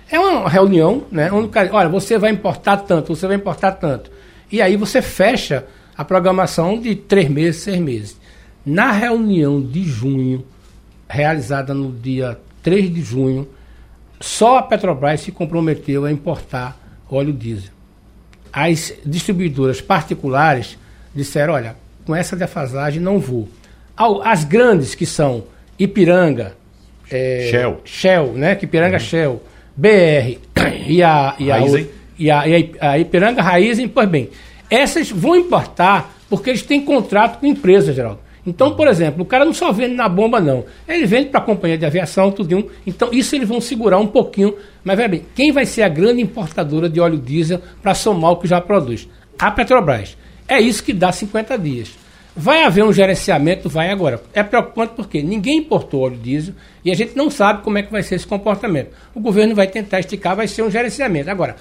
É 0.09 0.19
uma 0.19 0.49
reunião, 0.49 1.05
né? 1.11 1.31
Onde, 1.31 1.49
olha, 1.71 1.89
você 1.89 2.17
vai 2.17 2.29
importar 2.31 2.77
tanto, 2.77 3.15
você 3.15 3.25
vai 3.25 3.35
importar 3.35 3.71
tanto. 3.73 4.11
E 4.51 4.61
aí 4.61 4.77
você 4.77 5.01
fecha 5.01 5.65
a 5.97 6.05
programação 6.05 6.79
de 6.79 6.95
três 6.95 7.29
meses, 7.29 7.61
seis 7.61 7.79
meses. 7.79 8.17
Na 8.65 8.91
reunião 8.91 9.61
de 9.61 9.83
junho, 9.83 10.45
realizada 11.13 11.73
no 11.75 11.91
dia 11.91 12.39
3 12.63 12.91
de 12.91 13.01
junho, 13.01 13.47
só 14.19 14.57
a 14.57 14.63
Petrobras 14.63 15.21
se 15.21 15.31
comprometeu 15.31 16.05
a 16.05 16.11
importar 16.11 16.77
óleo 17.09 17.31
diesel. 17.31 17.71
As 18.51 18.93
distribuidoras 19.05 19.79
particulares 19.79 20.77
disseram: 21.13 21.53
olha, 21.53 21.75
com 22.05 22.15
essa 22.15 22.35
defasagem 22.35 22.99
não 22.99 23.19
vou. 23.19 23.47
As 24.23 24.43
grandes, 24.43 24.95
que 24.95 25.05
são 25.05 25.43
Ipiranga, 25.77 26.55
é, 27.11 27.47
Shell. 27.51 27.81
Shell, 27.85 28.33
né? 28.33 28.55
Que 28.55 28.65
Ipiranga 28.65 28.95
uhum. 28.95 28.99
Shell, 28.99 29.43
BR 29.77 30.39
e 30.87 31.03
a, 31.03 31.35
e 31.37 31.51
a, 31.51 31.59
e 32.17 32.31
a, 32.31 32.47
e 32.47 32.55
a, 32.79 32.91
a 32.91 32.99
Ipiranga 32.99 33.41
Raizen, 33.41 33.87
pois 33.87 34.09
bem, 34.09 34.31
essas 34.67 35.11
vão 35.11 35.35
importar 35.35 36.11
porque 36.27 36.49
eles 36.49 36.63
têm 36.63 36.83
contrato 36.83 37.39
com 37.39 37.45
empresas, 37.45 37.95
Geraldo. 37.95 38.22
Então, 38.45 38.75
por 38.75 38.87
exemplo, 38.87 39.23
o 39.23 39.25
cara 39.25 39.45
não 39.45 39.53
só 39.53 39.71
vende 39.71 39.95
na 39.95 40.09
bomba, 40.09 40.39
não. 40.39 40.65
Ele 40.87 41.05
vende 41.05 41.29
para 41.29 41.39
a 41.39 41.43
companhia 41.43 41.77
de 41.77 41.85
aviação, 41.85 42.31
tudo. 42.31 42.69
Então, 42.85 43.09
isso 43.11 43.35
eles 43.35 43.47
vão 43.47 43.61
segurar 43.61 43.99
um 43.99 44.07
pouquinho. 44.07 44.55
Mas, 44.83 44.97
veja 44.97 45.07
bem, 45.07 45.25
quem 45.33 45.51
vai 45.51 45.65
ser 45.65 45.83
a 45.83 45.89
grande 45.89 46.21
importadora 46.21 46.89
de 46.89 46.99
óleo 46.99 47.17
diesel 47.17 47.61
para 47.81 47.95
somar 47.95 48.31
o 48.31 48.37
que 48.37 48.47
já 48.47 48.59
produz? 48.59 49.07
A 49.39 49.49
Petrobras. 49.49 50.17
É 50.47 50.59
isso 50.59 50.83
que 50.83 50.91
dá 50.91 51.11
50 51.11 51.57
dias. 51.57 51.91
Vai 52.35 52.63
haver 52.63 52.83
um 52.83 52.91
gerenciamento? 52.91 53.69
Vai 53.69 53.91
agora. 53.91 54.21
É 54.33 54.43
preocupante 54.43 54.93
porque 54.95 55.21
ninguém 55.21 55.59
importou 55.59 56.01
óleo 56.01 56.17
diesel 56.17 56.53
e 56.83 56.91
a 56.91 56.95
gente 56.95 57.15
não 57.15 57.29
sabe 57.29 57.63
como 57.63 57.77
é 57.77 57.83
que 57.83 57.91
vai 57.91 58.03
ser 58.03 58.15
esse 58.15 58.27
comportamento. 58.27 58.89
O 59.13 59.21
governo 59.21 59.55
vai 59.55 59.67
tentar 59.67 59.99
esticar, 59.99 60.35
vai 60.35 60.47
ser 60.47 60.63
um 60.63 60.71
gerenciamento. 60.71 61.29
Agora, 61.29 61.55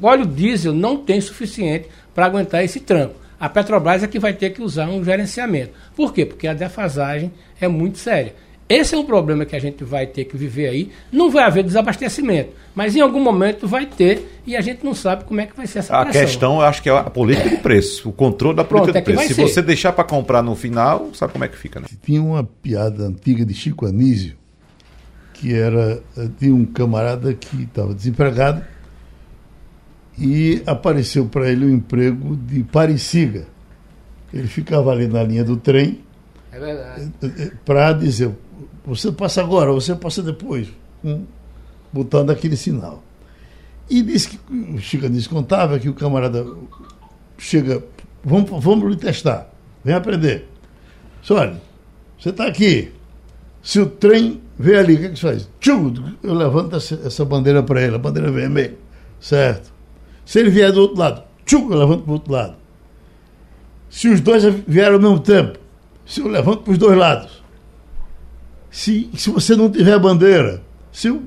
óleo 0.00 0.24
diesel 0.24 0.72
não 0.72 0.96
tem 0.96 1.20
suficiente 1.20 1.88
para 2.14 2.26
aguentar 2.26 2.64
esse 2.64 2.80
tranco 2.80 3.27
a 3.38 3.48
Petrobras 3.48 4.02
é 4.02 4.06
que 4.06 4.18
vai 4.18 4.32
ter 4.32 4.50
que 4.50 4.62
usar 4.62 4.88
um 4.88 5.02
gerenciamento. 5.04 5.72
Por 5.94 6.12
quê? 6.12 6.24
Porque 6.26 6.46
a 6.46 6.54
defasagem 6.54 7.32
é 7.60 7.68
muito 7.68 7.98
séria. 7.98 8.34
Esse 8.68 8.94
é 8.94 8.98
um 8.98 9.04
problema 9.04 9.46
que 9.46 9.56
a 9.56 9.58
gente 9.58 9.82
vai 9.82 10.06
ter 10.06 10.26
que 10.26 10.36
viver 10.36 10.68
aí. 10.68 10.90
Não 11.10 11.30
vai 11.30 11.44
haver 11.44 11.64
desabastecimento, 11.64 12.50
mas 12.74 12.94
em 12.94 13.00
algum 13.00 13.18
momento 13.20 13.66
vai 13.66 13.86
ter 13.86 14.40
e 14.46 14.54
a 14.54 14.60
gente 14.60 14.84
não 14.84 14.94
sabe 14.94 15.24
como 15.24 15.40
é 15.40 15.46
que 15.46 15.56
vai 15.56 15.66
ser 15.66 15.78
essa 15.78 15.96
A 15.96 16.04
pressão. 16.04 16.20
questão, 16.20 16.54
eu 16.56 16.62
acho 16.66 16.82
que 16.82 16.90
é 16.90 16.92
a 16.92 17.04
política 17.04 17.48
de 17.48 17.56
preço, 17.56 18.10
o 18.10 18.12
controle 18.12 18.56
da 18.56 18.64
política 18.64 18.92
Pronto, 18.92 19.06
de 19.06 19.12
é 19.12 19.14
preço. 19.16 19.28
Se 19.28 19.34
ser. 19.34 19.42
você 19.42 19.62
deixar 19.62 19.92
para 19.92 20.04
comprar 20.04 20.42
no 20.42 20.54
final, 20.54 21.08
sabe 21.14 21.32
como 21.32 21.44
é 21.44 21.48
que 21.48 21.56
fica, 21.56 21.80
né? 21.80 21.86
Tinha 22.02 22.20
uma 22.22 22.44
piada 22.44 23.04
antiga 23.04 23.42
de 23.46 23.54
Chico 23.54 23.86
Anísio, 23.86 24.36
que 25.32 25.54
era 25.54 26.02
de 26.38 26.50
um 26.52 26.66
camarada 26.66 27.32
que 27.32 27.62
estava 27.62 27.94
desempregado 27.94 28.62
e 30.18 30.62
apareceu 30.66 31.26
para 31.26 31.48
ele 31.48 31.64
o 31.64 31.68
um 31.68 31.74
emprego 31.74 32.36
de 32.36 32.62
pareciga. 32.64 33.46
Ele 34.32 34.48
ficava 34.48 34.90
ali 34.90 35.06
na 35.06 35.22
linha 35.22 35.44
do 35.44 35.56
trem 35.56 36.00
é 36.52 36.58
eh, 36.58 37.08
eh, 37.22 37.52
para 37.64 37.92
dizer, 37.92 38.30
você 38.84 39.12
passa 39.12 39.40
agora, 39.40 39.70
você 39.70 39.94
passa 39.94 40.22
depois, 40.22 40.68
um, 41.04 41.24
botando 41.92 42.30
aquele 42.30 42.56
sinal. 42.56 43.02
E 43.88 44.02
disse 44.02 44.30
que 44.30 44.38
o 44.52 44.78
Chica 44.78 45.08
disse, 45.08 45.28
contava 45.28 45.78
que 45.78 45.88
o 45.88 45.94
camarada 45.94 46.44
chega, 47.38 47.82
vamos, 48.24 48.50
vamos 48.62 48.90
lhe 48.90 48.96
testar, 48.96 49.50
vem 49.84 49.94
aprender. 49.94 50.48
Disse, 51.20 51.32
olha, 51.32 51.60
Você 52.18 52.30
está 52.30 52.46
aqui. 52.46 52.92
Se 53.62 53.80
o 53.80 53.86
trem 53.86 54.40
vem 54.58 54.76
ali, 54.76 54.94
o 54.94 54.98
que, 54.98 55.08
que 55.10 55.16
você 55.16 55.26
faz? 55.26 55.48
Tchum, 55.60 55.94
eu 56.22 56.34
levanto 56.34 56.76
essa, 56.76 56.94
essa 57.04 57.24
bandeira 57.24 57.62
para 57.62 57.82
ele, 57.82 57.94
a 57.94 57.98
bandeira 57.98 58.30
vermelha. 58.30 58.76
Certo? 59.20 59.77
Se 60.28 60.40
ele 60.40 60.50
vier 60.50 60.70
do 60.70 60.82
outro 60.82 60.98
lado, 60.98 61.22
tchum, 61.46 61.70
eu 61.72 61.78
levanto 61.78 62.02
para 62.02 62.10
o 62.10 62.12
outro 62.12 62.30
lado. 62.30 62.56
Se 63.88 64.08
os 64.08 64.20
dois 64.20 64.44
vieram 64.66 64.96
ao 64.96 65.00
mesmo 65.00 65.20
tempo, 65.20 65.58
se 66.04 66.20
eu 66.20 66.28
levanto 66.28 66.64
para 66.64 66.72
os 66.72 66.76
dois 66.76 66.98
lados. 66.98 67.42
Se, 68.70 69.08
se 69.16 69.30
você 69.30 69.56
não 69.56 69.70
tiver 69.70 69.98
bandeira, 69.98 70.62
se 70.92 71.08
eu 71.08 71.22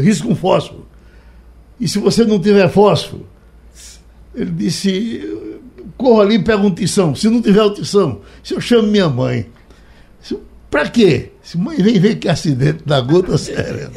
risco 0.00 0.28
um 0.28 0.34
fósforo, 0.34 0.86
e 1.78 1.86
se 1.86 1.98
você 1.98 2.24
não 2.24 2.40
tiver 2.40 2.70
fósforo, 2.70 3.26
ele 4.34 4.52
disse, 4.52 5.28
corro 5.98 6.22
ali 6.22 6.36
e 6.36 6.42
pego 6.42 6.66
um 6.66 6.74
tição. 6.74 7.14
Se 7.14 7.28
não 7.28 7.42
tiver 7.42 7.62
o 7.62 7.74
tição, 7.74 8.22
se 8.42 8.54
eu 8.54 8.62
chamo 8.62 8.88
minha 8.88 9.10
mãe. 9.10 9.46
Para 10.70 10.88
quê? 10.88 11.32
Se 11.42 11.58
mãe 11.58 11.76
vem 11.76 12.00
ver 12.00 12.16
que 12.16 12.28
é 12.28 12.30
acidente 12.30 12.82
da 12.86 12.98
gota 12.98 13.36
séria. 13.36 13.90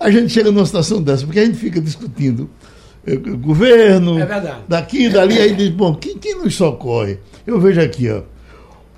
A 0.00 0.10
gente 0.10 0.32
chega 0.32 0.50
numa 0.50 0.64
situação 0.64 1.02
dessa, 1.02 1.26
porque 1.26 1.40
a 1.40 1.44
gente 1.44 1.58
fica 1.58 1.78
discutindo 1.82 2.48
governo, 3.16 4.18
é 4.18 4.26
daqui, 4.68 5.08
dali, 5.08 5.38
aí 5.38 5.54
diz, 5.54 5.68
bom, 5.70 5.94
quem, 5.94 6.18
quem 6.18 6.36
nos 6.36 6.54
socorre? 6.54 7.18
Eu 7.46 7.60
vejo 7.60 7.80
aqui, 7.80 8.10
ó, 8.10 8.22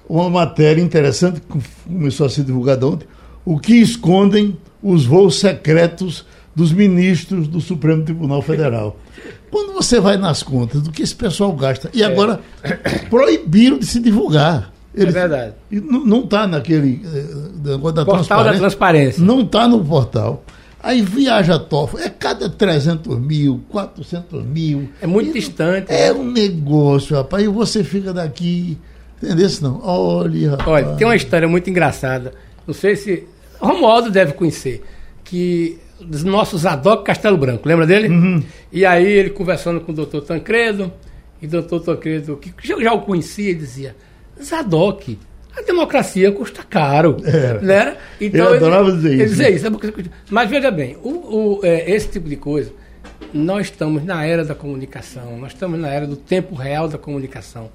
uma 0.09 0.29
matéria 0.29 0.83
interessante 0.83 1.41
que 1.41 1.59
começou 1.87 2.27
a 2.27 2.31
ser 2.31 2.45
divulgada 2.45 2.87
ontem, 2.87 3.07
o 3.45 3.59
que 3.59 3.75
escondem 3.75 4.57
os 4.83 5.05
voos 5.05 5.39
secretos 5.39 6.27
dos 6.55 6.73
ministros 6.73 7.47
do 7.47 7.61
Supremo 7.61 8.03
Tribunal 8.03 8.43
Federal. 8.43 8.97
Quando 9.51 9.73
você 9.73 10.01
vai 10.01 10.17
nas 10.17 10.43
contas 10.43 10.83
do 10.83 10.91
que 10.91 11.03
esse 11.03 11.15
pessoal 11.15 11.53
gasta, 11.53 11.91
e 11.93 12.03
é. 12.03 12.07
agora 12.07 12.41
é. 12.63 12.71
proibiram 13.09 13.79
de 13.79 13.87
se 13.87 14.01
divulgar. 14.01 14.73
Eles, 14.95 15.15
é 15.15 15.21
verdade. 15.21 15.55
Não 15.71 16.25
está 16.25 16.47
naquele 16.47 17.01
eh, 17.05 17.69
negócio 17.69 17.95
da 17.95 18.05
portal 18.05 18.25
transparência. 18.25 18.53
da 18.53 18.59
transparência. 18.59 19.25
Não 19.25 19.41
está 19.43 19.69
no 19.69 19.85
portal. 19.85 20.45
Aí 20.83 21.03
viaja 21.03 21.59
tofa, 21.59 22.01
é 22.01 22.09
cada 22.09 22.49
300 22.49 23.18
mil, 23.18 23.61
400 23.68 24.45
mil. 24.45 24.89
É 25.01 25.07
muito 25.07 25.33
distante. 25.33 25.93
É 25.93 26.12
né? 26.12 26.18
um 26.18 26.24
negócio, 26.24 27.16
rapaz. 27.16 27.45
E 27.45 27.49
você 27.49 27.85
fica 27.85 28.12
daqui. 28.12 28.78
Entendeu? 29.22 29.49
Não. 29.61 29.81
Olha, 29.83 30.53
rapaz. 30.53 30.68
Olha, 30.68 30.97
tem 30.97 31.07
uma 31.07 31.16
história 31.16 31.47
muito 31.47 31.68
engraçada. 31.68 32.33
Não 32.66 32.72
sei 32.72 32.97
se. 32.97 33.24
Romualdo 33.59 34.11
deve 34.11 34.33
conhecer. 34.33 34.83
Que 35.22 35.78
dos 36.01 36.24
nossos 36.24 36.62
Zadok 36.62 37.05
Castelo 37.05 37.37
Branco, 37.37 37.68
lembra 37.68 37.87
dele? 37.87 38.09
Uhum. 38.09 38.43
E 38.72 38.87
aí 38.87 39.07
ele 39.07 39.31
conversando 39.31 39.81
com 39.81 39.93
o 39.93 39.95
doutor 39.95 40.22
Tancredo, 40.22 40.93
e 41.41 41.47
o 41.47 41.49
doutor 41.49 41.81
Tancredo, 41.81 42.37
que 42.37 42.53
já, 42.62 42.78
já 42.81 42.93
o 42.93 43.03
conhecia, 43.03 43.55
dizia, 43.55 43.97
Zadok, 44.43 45.18
a 45.61 45.67
democracia 45.67 46.33
custa 46.33 46.63
caro. 46.63 47.17
É. 47.25 47.61
Né? 47.61 47.97
Então, 48.21 48.49
ele 48.49 48.57
adorava 48.57 48.89
ele, 48.89 48.99
dizer 48.99 49.47
ele 49.47 49.57
isso. 49.57 49.67
Isso. 49.67 50.11
Mas 50.31 50.51
veja 50.51 50.71
bem, 50.71 50.97
o, 51.03 51.09
o, 51.09 51.61
é, 51.63 51.91
esse 51.91 52.09
tipo 52.09 52.29
de 52.29 52.37
coisa, 52.37 52.73
nós 53.33 53.67
estamos 53.67 54.05
na 54.05 54.25
era 54.25 54.45
da 54.45 54.55
comunicação, 54.55 55.39
nós 55.39 55.53
estamos 55.53 55.79
na 55.79 55.89
era 55.89 56.07
do 56.07 56.17
tempo 56.17 56.55
real 56.55 56.89
da 56.89 56.99
comunicação. 56.99 57.71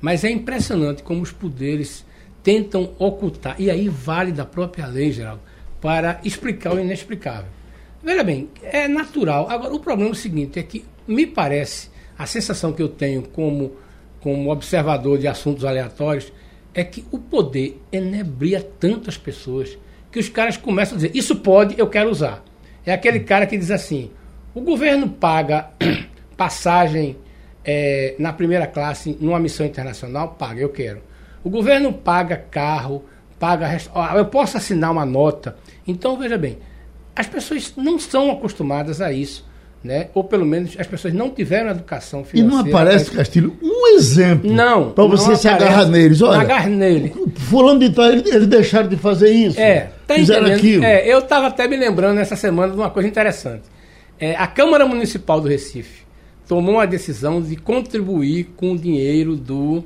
Mas 0.00 0.24
é 0.24 0.30
impressionante 0.30 1.02
como 1.02 1.22
os 1.22 1.32
poderes 1.32 2.04
tentam 2.42 2.92
ocultar, 2.98 3.56
e 3.58 3.70
aí 3.70 3.88
vale 3.88 4.32
da 4.32 4.46
própria 4.46 4.86
lei, 4.86 5.12
Geraldo, 5.12 5.42
para 5.80 6.20
explicar 6.24 6.74
o 6.74 6.80
inexplicável. 6.80 7.50
Veja 8.02 8.24
bem, 8.24 8.48
é 8.62 8.88
natural. 8.88 9.46
Agora, 9.50 9.74
o 9.74 9.80
problema 9.80 10.10
é 10.10 10.12
o 10.12 10.16
seguinte: 10.16 10.58
é 10.58 10.62
que 10.62 10.84
me 11.06 11.26
parece, 11.26 11.90
a 12.16 12.24
sensação 12.24 12.72
que 12.72 12.82
eu 12.82 12.88
tenho 12.88 13.22
como, 13.22 13.72
como 14.20 14.50
observador 14.50 15.18
de 15.18 15.28
assuntos 15.28 15.64
aleatórios, 15.64 16.32
é 16.74 16.84
que 16.84 17.04
o 17.10 17.18
poder 17.18 17.80
enebria 17.92 18.60
tantas 18.60 19.16
pessoas 19.16 19.76
que 20.10 20.18
os 20.18 20.28
caras 20.28 20.56
começam 20.56 20.94
a 20.94 21.00
dizer: 21.00 21.10
Isso 21.14 21.36
pode, 21.36 21.78
eu 21.78 21.88
quero 21.88 22.10
usar. 22.10 22.42
É 22.84 22.92
aquele 22.92 23.20
cara 23.20 23.46
que 23.46 23.56
diz 23.56 23.70
assim: 23.70 24.10
o 24.54 24.60
governo 24.60 25.08
paga 25.08 25.70
passagem 26.36 27.16
é, 27.64 28.14
na 28.18 28.32
primeira 28.32 28.66
classe 28.66 29.16
numa 29.20 29.38
missão 29.38 29.66
internacional? 29.66 30.36
Paga, 30.38 30.60
eu 30.60 30.70
quero. 30.70 31.02
O 31.42 31.50
governo 31.50 31.92
paga 31.92 32.36
carro, 32.36 33.04
paga. 33.38 33.68
Eu 34.16 34.26
posso 34.26 34.56
assinar 34.56 34.90
uma 34.90 35.06
nota. 35.06 35.56
Então, 35.86 36.18
veja 36.18 36.36
bem, 36.36 36.58
as 37.14 37.26
pessoas 37.26 37.74
não 37.76 37.98
são 37.98 38.30
acostumadas 38.30 39.00
a 39.00 39.12
isso. 39.12 39.48
Né? 39.82 40.08
Ou 40.12 40.22
pelo 40.22 40.44
menos 40.44 40.76
as 40.78 40.86
pessoas 40.86 41.14
não 41.14 41.30
tiveram 41.30 41.70
educação 41.70 42.22
financeira. 42.22 42.68
E 42.68 42.70
não 42.70 42.78
aparece, 42.78 43.10
Castilho, 43.10 43.56
um 43.62 43.96
exemplo 43.96 44.52
não 44.52 44.90
para 44.90 45.04
você 45.04 45.34
se 45.36 45.48
agarrar 45.48 45.86
neles. 45.86 46.20
Olha, 46.20 46.40
agarrar 46.40 46.68
nele. 46.68 47.14
Fulano 47.36 47.80
de 47.80 47.88
tal, 47.88 48.04
eles 48.10 48.46
deixaram 48.46 48.88
de 48.88 48.96
fazer 48.96 49.30
isso. 49.30 49.58
É, 49.58 49.90
tá 50.06 50.16
fizeram 50.16 50.48
entendendo? 50.48 50.58
aquilo. 50.58 50.84
É, 50.84 51.08
eu 51.08 51.20
estava 51.20 51.46
até 51.46 51.66
me 51.66 51.78
lembrando 51.78 52.16
nessa 52.16 52.36
semana 52.36 52.72
de 52.72 52.78
uma 52.78 52.90
coisa 52.90 53.08
interessante. 53.08 53.62
É, 54.18 54.36
a 54.36 54.46
Câmara 54.46 54.84
Municipal 54.84 55.40
do 55.40 55.48
Recife 55.48 56.02
tomou 56.46 56.78
a 56.78 56.84
decisão 56.84 57.40
de 57.40 57.56
contribuir 57.56 58.52
com 58.56 58.72
o 58.72 58.78
dinheiro 58.78 59.34
do, 59.34 59.82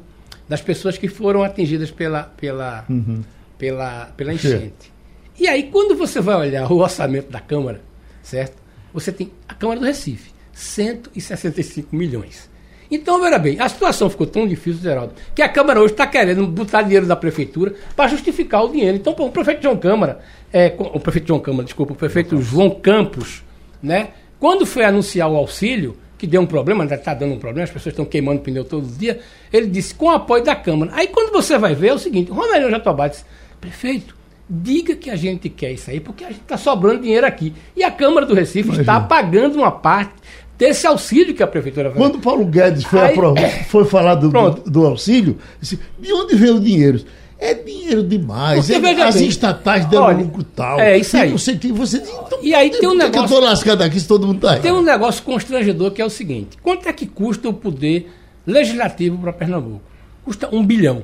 das 0.49 0.61
pessoas 0.61 0.99
que 0.99 1.07
foram 1.07 1.45
atingidas 1.45 1.93
pela, 1.93 2.25
pela, 2.25 2.85
uhum. 2.91 3.23
pela, 3.57 4.07
pela 4.17 4.35
enchente. 4.35 4.93
E 5.39 5.47
aí, 5.47 5.65
quando 5.65 5.97
você 5.97 6.21
vai 6.21 6.35
olhar 6.35 6.71
o 6.71 6.79
orçamento 6.79 7.31
da 7.31 7.39
Câmara, 7.39 7.81
certo? 8.23 8.64
Você 8.95 9.11
tem 9.11 9.33
a 9.49 9.55
Câmara 9.55 9.81
do 9.81 9.87
Recife, 9.87 10.31
165 10.53 11.95
milhões. 11.95 12.49
Então, 12.91 13.21
veja 13.21 13.39
bem, 13.39 13.59
a 13.61 13.69
situação 13.69 14.09
ficou 14.09 14.27
tão 14.27 14.47
difícil, 14.47 14.81
Geraldo, 14.81 15.15
que 15.35 15.43
a 15.43 15.49
Câmara 15.49 15.81
hoje 15.81 15.95
está 15.95 16.07
querendo 16.07 16.47
botar 16.47 16.83
dinheiro 16.83 17.07
da 17.07 17.17
Prefeitura 17.17 17.75
para 17.97 18.09
justificar 18.09 18.65
o 18.65 18.69
dinheiro. 18.69 18.97
Então, 18.97 19.13
pô, 19.13 19.27
o 19.27 19.33
prefeito 19.33 19.63
João 19.63 19.77
Câmara, 19.77 20.21
é, 20.53 20.73
o 20.79 21.01
prefeito 21.01 21.27
João 21.27 21.41
Câmara, 21.41 21.65
desculpa, 21.65 21.93
o 21.93 21.97
prefeito 21.97 22.41
João 22.41 22.71
Campos, 22.71 23.43
né? 23.83 24.11
Quando 24.39 24.65
foi 24.65 24.85
anunciar 24.85 25.29
o 25.29 25.37
auxílio, 25.37 25.97
que 26.17 26.27
deu 26.27 26.41
um 26.41 26.47
problema, 26.47 26.85
ainda 26.85 26.95
está 26.95 27.13
dando 27.15 27.35
um 27.35 27.39
problema, 27.39 27.65
as 27.65 27.71
pessoas 27.71 27.93
estão 27.93 28.05
queimando 28.05 28.41
pneu 28.41 28.65
todo 28.65 28.87
dia, 28.87 29.19
ele 29.53 29.67
disse, 29.67 29.95
com 29.95 30.07
o 30.07 30.11
apoio 30.11 30.45
da 30.45 30.55
Câmara. 30.55 30.93
Aí 30.95 31.09
quando 31.09 31.33
você 31.33 31.59
vai 31.59 31.75
ver, 31.75 31.89
é 31.89 31.95
o 31.95 31.99
seguinte, 31.99 32.31
Ronaldinho 32.31 32.71
Jatobá 32.71 33.09
disse, 33.09 33.25
prefeito, 33.61 34.15
diga 34.49 34.95
que 34.95 35.11
a 35.11 35.17
gente 35.17 35.49
quer 35.49 35.73
isso 35.73 35.91
aí, 35.91 36.01
porque 36.01 36.25
a 36.25 36.29
gente 36.29 36.43
está 36.43 36.57
sobrando 36.57 37.03
dinheiro 37.03 37.27
aqui. 37.27 37.53
E 37.77 37.83
a 37.83 37.91
Câmara 37.91 38.27
do 38.27 38.35
Recife 38.35 38.69
Imagina. 38.69 38.83
está 38.83 39.01
pagando 39.01 39.57
uma 39.57 39.71
parte 39.71 40.15
desse 40.57 40.87
auxílio 40.87 41.35
que 41.35 41.43
a 41.43 41.47
prefeitura 41.47 41.89
vai 41.89 41.99
Quando 41.99 42.19
Paulo 42.21 42.45
Guedes 42.45 42.85
foi, 42.85 43.01
aí, 43.01 43.65
foi 43.69 43.85
falar 43.85 44.15
do, 44.17 44.29
do, 44.29 44.71
do, 44.71 44.87
auxílio, 44.87 45.39
disse, 45.61 45.79
de 45.99 46.13
onde 46.13 46.37
veio 46.37 46.57
o 46.57 46.61
dinheiro? 46.61 47.03
É 47.39 47.53
dinheiro 47.53 48.03
demais. 48.03 48.71
é, 48.71 48.77
as 49.03 49.17
bem, 49.17 49.29
estatais 49.29 49.85
deram 49.87 50.05
olha, 50.05 50.19
lucro 50.19 50.45
tal. 50.45 50.81
É 50.81 50.97
isso 50.97 51.17
aí. 51.17 51.33
Você, 51.33 51.55
você, 51.73 51.99
então, 51.99 52.39
e 52.41 52.55
aí 52.55 52.71
tem 52.71 52.89
um 52.89 52.95
negócio. 52.95 53.21
eu 53.21 53.25
estou 53.25 53.41
lascado 53.41 53.83
aqui 53.83 53.99
se 53.99 54.07
todo 54.07 54.27
mundo 54.27 54.37
está 54.37 54.53
aí. 54.53 54.61
Tem 54.61 54.73
um 54.73 54.83
negócio 54.83 55.23
constrangedor 55.23 55.91
que 55.91 56.01
é 56.01 56.05
o 56.05 56.11
seguinte: 56.11 56.57
quanto 56.63 56.89
é 56.89 56.93
que 56.93 57.07
custa 57.07 57.49
o 57.49 57.53
poder 57.53 58.11
legislativo 58.47 59.19
para 59.19 59.33
Pernambuco? 59.33 59.83
Custa 60.25 60.49
um 60.53 60.65
bilhão. 60.65 61.03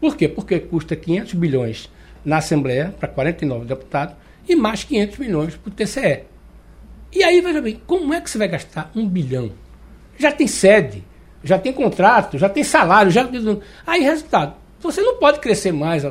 Por 0.00 0.16
quê? 0.16 0.28
Porque 0.28 0.58
custa 0.58 0.94
500 0.94 1.34
bilhões 1.34 1.88
na 2.28 2.36
Assembleia 2.36 2.94
para 3.00 3.08
49 3.08 3.64
deputados 3.64 4.14
e 4.46 4.54
mais 4.54 4.84
500 4.84 5.18
milhões 5.18 5.56
para 5.56 5.70
o 5.70 5.72
TCE. 5.72 6.24
E 7.10 7.24
aí, 7.24 7.40
veja 7.40 7.62
bem, 7.62 7.80
como 7.86 8.12
é 8.12 8.20
que 8.20 8.28
você 8.28 8.36
vai 8.36 8.48
gastar 8.48 8.90
um 8.94 9.08
bilhão? 9.08 9.50
Já 10.18 10.30
tem 10.30 10.46
sede, 10.46 11.02
já 11.42 11.58
tem 11.58 11.72
contrato, 11.72 12.36
já 12.36 12.50
tem 12.50 12.62
salário, 12.62 13.10
já. 13.10 13.26
Aí, 13.86 14.02
resultado, 14.02 14.56
você 14.78 15.00
não 15.00 15.16
pode 15.16 15.40
crescer 15.40 15.72
mais. 15.72 16.02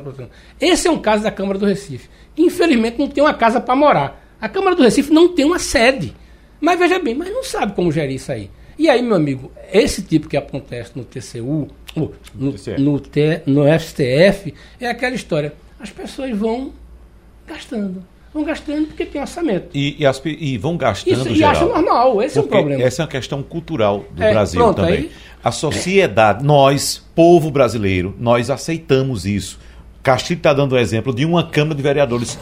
Esse 0.60 0.88
é 0.88 0.92
um 0.92 0.98
caso 0.98 1.22
da 1.22 1.30
Câmara 1.30 1.60
do 1.60 1.68
Recife. 1.68 2.10
Infelizmente, 2.36 2.98
não 2.98 3.08
tem 3.08 3.24
uma 3.24 3.34
casa 3.36 3.62
para 3.62 3.76
morar. 3.76 4.20
A 4.42 4.50
Câmara 4.50 4.76
do 4.76 4.82
Recife 4.82 5.14
não 5.14 5.36
tem 5.36 5.46
uma 5.46 5.60
sede. 5.60 6.16
Mas 6.60 6.80
veja 6.80 6.98
bem, 6.98 7.14
mas 7.14 7.30
não 7.30 7.44
sabe 7.44 7.74
como 7.74 7.92
gerir 7.92 8.16
isso 8.16 8.32
aí. 8.32 8.50
E 8.76 8.90
aí, 8.90 9.04
meu 9.04 9.16
amigo, 9.16 9.52
esse 9.72 10.02
tipo 10.02 10.28
que 10.28 10.38
acontece 10.38 10.94
no 10.96 11.06
TCU, 11.06 11.68
no, 11.96 12.12
no, 12.34 12.56
no, 12.80 13.02
no 13.46 13.80
STF, 13.80 14.54
é 14.80 14.88
aquela 14.88 15.16
história 15.16 15.54
as 15.80 15.90
pessoas 15.90 16.38
vão 16.38 16.72
gastando. 17.48 18.04
Vão 18.34 18.44
gastando 18.44 18.88
porque 18.88 19.06
tem 19.06 19.22
orçamento. 19.22 19.70
E, 19.74 19.96
e, 20.00 20.06
as, 20.06 20.22
e 20.24 20.58
vão 20.58 20.78
gastando. 20.78 21.30
Isso, 21.30 21.40
e 21.40 21.44
acha 21.44 21.66
normal, 21.66 22.22
esse 22.22 22.38
é 22.38 22.42
o 22.42 22.44
problema. 22.44 22.84
Essa 22.84 23.02
é 23.02 23.04
uma 23.04 23.10
questão 23.10 23.42
cultural 23.42 24.06
do 24.12 24.22
é, 24.22 24.32
Brasil 24.32 24.60
pronto, 24.60 24.76
também. 24.76 24.94
Aí... 24.94 25.12
A 25.44 25.52
sociedade, 25.52 26.44
nós, 26.44 27.04
povo 27.16 27.50
brasileiro, 27.50 28.14
nós 28.20 28.50
aceitamos 28.50 29.26
isso. 29.26 29.60
Castilho 30.04 30.38
está 30.38 30.54
dando 30.54 30.74
o 30.74 30.78
exemplo 30.78 31.14
de 31.14 31.26
uma 31.26 31.44
Câmara 31.44 31.76
de 31.76 31.82
Vereadores 31.82 32.38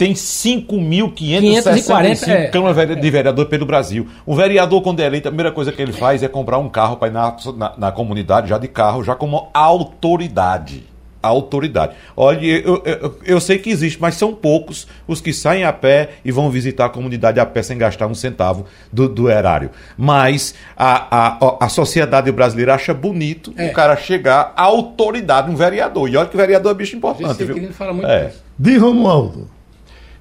tem 0.00 0.14
5.565 0.14 2.28
é, 2.28 2.46
câmaras 2.46 2.98
de 2.98 3.10
vereador 3.10 3.44
pelo 3.44 3.66
Brasil. 3.66 4.08
O 4.24 4.34
vereador, 4.34 4.80
quando 4.80 5.00
é 5.00 5.04
eleito, 5.04 5.28
a 5.28 5.30
primeira 5.30 5.52
coisa 5.52 5.70
que 5.70 5.82
ele 5.82 5.92
faz 5.92 6.22
é 6.22 6.28
comprar 6.28 6.56
um 6.56 6.70
carro 6.70 6.96
para 6.96 7.08
ir 7.08 7.10
na, 7.10 7.36
na, 7.54 7.74
na, 7.76 7.92
comunidade, 7.92 8.48
já 8.48 8.56
de 8.56 8.66
carro, 8.66 9.04
já 9.04 9.14
como 9.14 9.50
autoridade. 9.52 10.84
Autoridade. 11.28 11.94
Olha, 12.16 12.44
eu, 12.44 12.82
eu, 12.84 13.18
eu, 13.24 13.40
sei 13.40 13.58
que 13.58 13.70
existe, 13.70 14.00
mas 14.00 14.14
são 14.14 14.34
poucos 14.34 14.86
os 15.06 15.20
que 15.20 15.32
saem 15.32 15.64
a 15.64 15.72
pé 15.72 16.10
e 16.24 16.32
vão 16.32 16.50
visitar 16.50 16.86
a 16.86 16.88
comunidade 16.88 17.38
a 17.38 17.46
pé 17.46 17.62
sem 17.62 17.76
gastar 17.76 18.06
um 18.06 18.14
centavo 18.14 18.66
do, 18.92 19.08
do 19.08 19.30
erário. 19.30 19.70
Mas 19.96 20.54
a, 20.76 21.36
a, 21.36 21.66
a 21.66 21.68
sociedade 21.68 22.30
brasileira 22.32 22.74
acha 22.74 22.94
bonito 22.94 23.52
é. 23.56 23.68
o 23.68 23.72
cara 23.72 23.96
chegar 23.96 24.52
à 24.56 24.62
autoridade, 24.62 25.50
um 25.50 25.56
vereador. 25.56 26.08
E 26.08 26.16
olha 26.16 26.28
que 26.28 26.36
vereador 26.36 26.72
é 26.72 26.74
bicho 26.74 26.96
importante. 26.96 27.44
Viu? 27.44 27.54
Que 27.54 27.72
fala 27.72 27.92
muito 27.92 28.08
é. 28.08 28.32
De 28.58 28.76
Romualdo. 28.76 29.50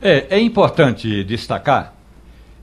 É, 0.02 0.28
é 0.30 0.40
importante 0.40 1.24
destacar 1.24 1.94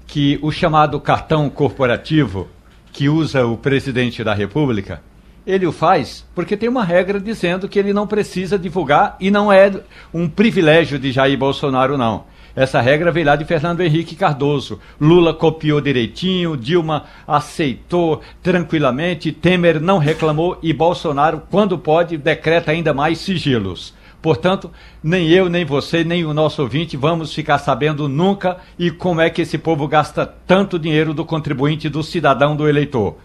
que 0.06 0.38
o 0.42 0.50
chamado 0.50 1.00
cartão 1.00 1.50
corporativo 1.50 2.48
que 2.92 3.08
usa 3.08 3.44
o 3.44 3.58
presidente 3.58 4.24
da 4.24 4.32
República 4.32 5.02
ele 5.46 5.66
o 5.66 5.72
faz 5.72 6.26
porque 6.34 6.56
tem 6.56 6.68
uma 6.68 6.84
regra 6.84 7.20
dizendo 7.20 7.68
que 7.68 7.78
ele 7.78 7.92
não 7.92 8.06
precisa 8.06 8.58
divulgar 8.58 9.16
e 9.20 9.30
não 9.30 9.52
é 9.52 9.72
um 10.12 10.28
privilégio 10.28 10.98
de 10.98 11.12
Jair 11.12 11.38
Bolsonaro, 11.38 11.96
não. 11.96 12.24
Essa 12.56 12.80
regra 12.80 13.12
veio 13.12 13.26
lá 13.26 13.36
de 13.36 13.44
Fernando 13.44 13.82
Henrique 13.82 14.16
Cardoso. 14.16 14.80
Lula 14.98 15.34
copiou 15.34 15.78
direitinho, 15.78 16.56
Dilma 16.56 17.04
aceitou 17.28 18.22
tranquilamente, 18.42 19.30
Temer 19.30 19.78
não 19.78 19.98
reclamou 19.98 20.58
e 20.62 20.72
Bolsonaro, 20.72 21.42
quando 21.50 21.78
pode, 21.78 22.16
decreta 22.16 22.70
ainda 22.70 22.94
mais 22.94 23.18
sigilos. 23.18 23.94
Portanto, 24.22 24.72
nem 25.02 25.28
eu, 25.28 25.50
nem 25.50 25.66
você, 25.66 26.02
nem 26.02 26.24
o 26.24 26.32
nosso 26.32 26.62
ouvinte 26.62 26.96
vamos 26.96 27.32
ficar 27.32 27.58
sabendo 27.58 28.08
nunca 28.08 28.56
e 28.78 28.90
como 28.90 29.20
é 29.20 29.28
que 29.28 29.42
esse 29.42 29.58
povo 29.58 29.86
gasta 29.86 30.26
tanto 30.46 30.78
dinheiro 30.78 31.12
do 31.12 31.26
contribuinte, 31.26 31.90
do 31.90 32.02
cidadão, 32.02 32.56
do 32.56 32.66
eleitor. 32.66 33.18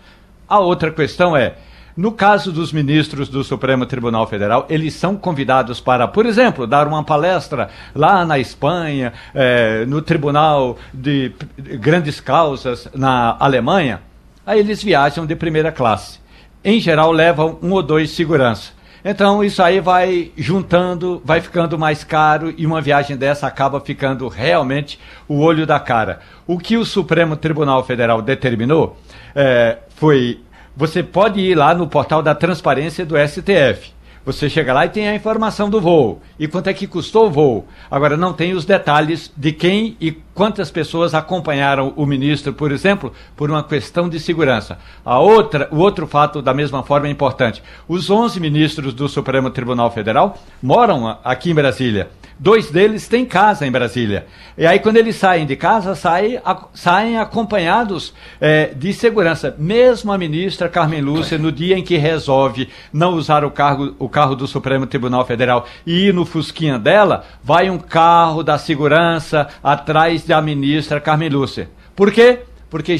A 0.48 0.60
outra 0.60 0.92
questão 0.92 1.36
é 1.36 1.56
no 1.96 2.12
caso 2.12 2.52
dos 2.52 2.72
ministros 2.72 3.30
do 3.30 3.44
Supremo 3.44 3.86
Tribunal 3.86 4.26
Federal, 4.28 4.66
eles 4.70 4.94
são 4.94 5.16
convidados 5.16 5.80
para, 5.80 6.08
por 6.08 6.26
exemplo, 6.26 6.66
dar 6.66 6.88
uma 6.88 7.04
palestra 7.04 7.70
lá 7.94 8.26
na 8.26 8.40
Espanha, 8.40 9.14
eh, 9.34 9.86
no 9.88 10.02
Tribunal 10.02 10.78
de 10.94 11.34
Grandes 11.58 12.20
Causas 12.20 12.88
na 12.94 13.36
Alemanha. 13.40 14.02
Aí 14.46 14.60
eles 14.60 14.82
viajam 14.82 15.26
de 15.26 15.36
primeira 15.36 15.72
classe. 15.72 16.20
Em 16.64 16.80
geral, 16.80 17.12
levam 17.12 17.58
um 17.62 17.72
ou 17.72 17.84
dois 17.84 18.12
segurança. 18.12 18.72
Então 19.04 19.44
isso 19.44 19.64
aí 19.64 19.80
vai 19.80 20.32
juntando, 20.38 21.22
vai 21.26 21.42
ficando 21.42 21.78
mais 21.78 22.04
caro 22.04 22.54
e 22.56 22.68
uma 22.68 22.80
viagem 22.80 23.18
dessa 23.18 23.48
acaba 23.48 23.82
ficando 23.82 24.28
realmente 24.28 25.00
o 25.28 25.40
olho 25.40 25.66
da 25.66 25.80
cara. 25.80 26.20
O 26.46 26.60
que 26.60 26.78
o 26.78 26.86
Supremo 26.86 27.36
Tribunal 27.36 27.84
Federal 27.84 28.22
determinou 28.22 28.98
é, 29.36 29.80
foi 29.96 30.40
você 30.76 31.04
pode 31.04 31.40
ir 31.40 31.56
lá 31.56 31.74
no 31.74 31.88
portal 31.88 32.22
da 32.22 32.36
transparência 32.36 33.06
do 33.06 33.16
STF. 33.18 33.92
Você 34.24 34.48
chega 34.48 34.72
lá 34.72 34.86
e 34.86 34.90
tem 34.90 35.08
a 35.10 35.16
informação 35.16 35.68
do 35.68 35.82
voo 35.82 36.22
e 36.40 36.48
quanto 36.48 36.68
é 36.68 36.74
que 36.74 36.86
custou 36.86 37.26
o 37.26 37.32
voo. 37.32 37.68
Agora 37.90 38.16
não 38.16 38.34
tem 38.34 38.54
os 38.54 38.66
detalhes 38.66 39.34
de 39.36 39.52
quem 39.52 39.98
e 40.00 40.12
quantas 40.12 40.70
pessoas 40.70 41.16
acompanharam 41.16 41.92
o 41.96 42.06
ministro, 42.06 42.54
por 42.54 42.72
exemplo, 42.72 43.12
por 43.36 43.50
uma 43.50 43.64
questão 43.64 44.08
de 44.08 44.20
segurança. 44.20 44.78
A 45.04 45.18
outra, 45.18 45.68
o 45.72 45.78
outro 45.78 46.06
fato 46.06 46.40
da 46.40 46.54
mesma 46.54 46.84
forma 46.84 47.08
é 47.08 47.10
importante. 47.10 47.64
Os 47.88 48.12
11 48.12 48.40
ministros 48.40 48.94
do 48.94 49.10
Supremo 49.10 49.50
Tribunal 49.50 49.90
Federal 49.90 50.38
moram 50.62 51.18
aqui 51.24 51.50
em 51.50 51.56
Brasília. 51.56 52.12
Dois 52.38 52.72
deles 52.72 53.08
têm 53.08 53.26
casa 53.26 53.66
em 53.66 53.72
Brasília. 53.72 54.26
E 54.58 54.66
aí, 54.66 54.80
quando 54.80 54.98
eles 54.98 55.16
saem 55.16 55.46
de 55.46 55.56
casa, 55.56 55.96
saem, 55.96 56.40
a, 56.44 56.66
saem 56.74 57.18
acompanhados 57.18 58.14
é, 58.40 58.74
de 58.76 58.94
segurança. 58.94 59.56
Mesmo 59.58 60.12
a 60.12 60.18
ministra 60.18 60.68
Carmen 60.68 61.02
Lúcia, 61.02 61.38
no 61.38 61.52
dia 61.52 61.78
em 61.78 61.84
que 61.84 61.98
resolve 61.98 62.70
não 62.92 63.14
usar 63.14 63.46
o, 63.46 63.52
cargo, 63.52 63.96
o 64.00 64.10
carro 64.10 64.36
do 64.36 64.48
Supremo 64.48 64.88
Tribunal 64.88 65.26
Federal 65.26 65.66
e 65.86 66.08
ir 66.08 66.14
no 66.14 66.26
Fusquinha 66.26 66.80
dela, 66.80 67.26
vai 67.44 67.70
um 67.70 67.78
carro 67.78 68.44
da 68.44 68.58
segurança 68.58 69.48
atrás 69.64 70.24
da 70.24 70.42
ministra 70.42 71.00
Carmen 71.00 71.30
Lúcia. 71.30 71.70
Por 71.96 72.12
quê? 72.12 72.40
Porque 72.70 72.98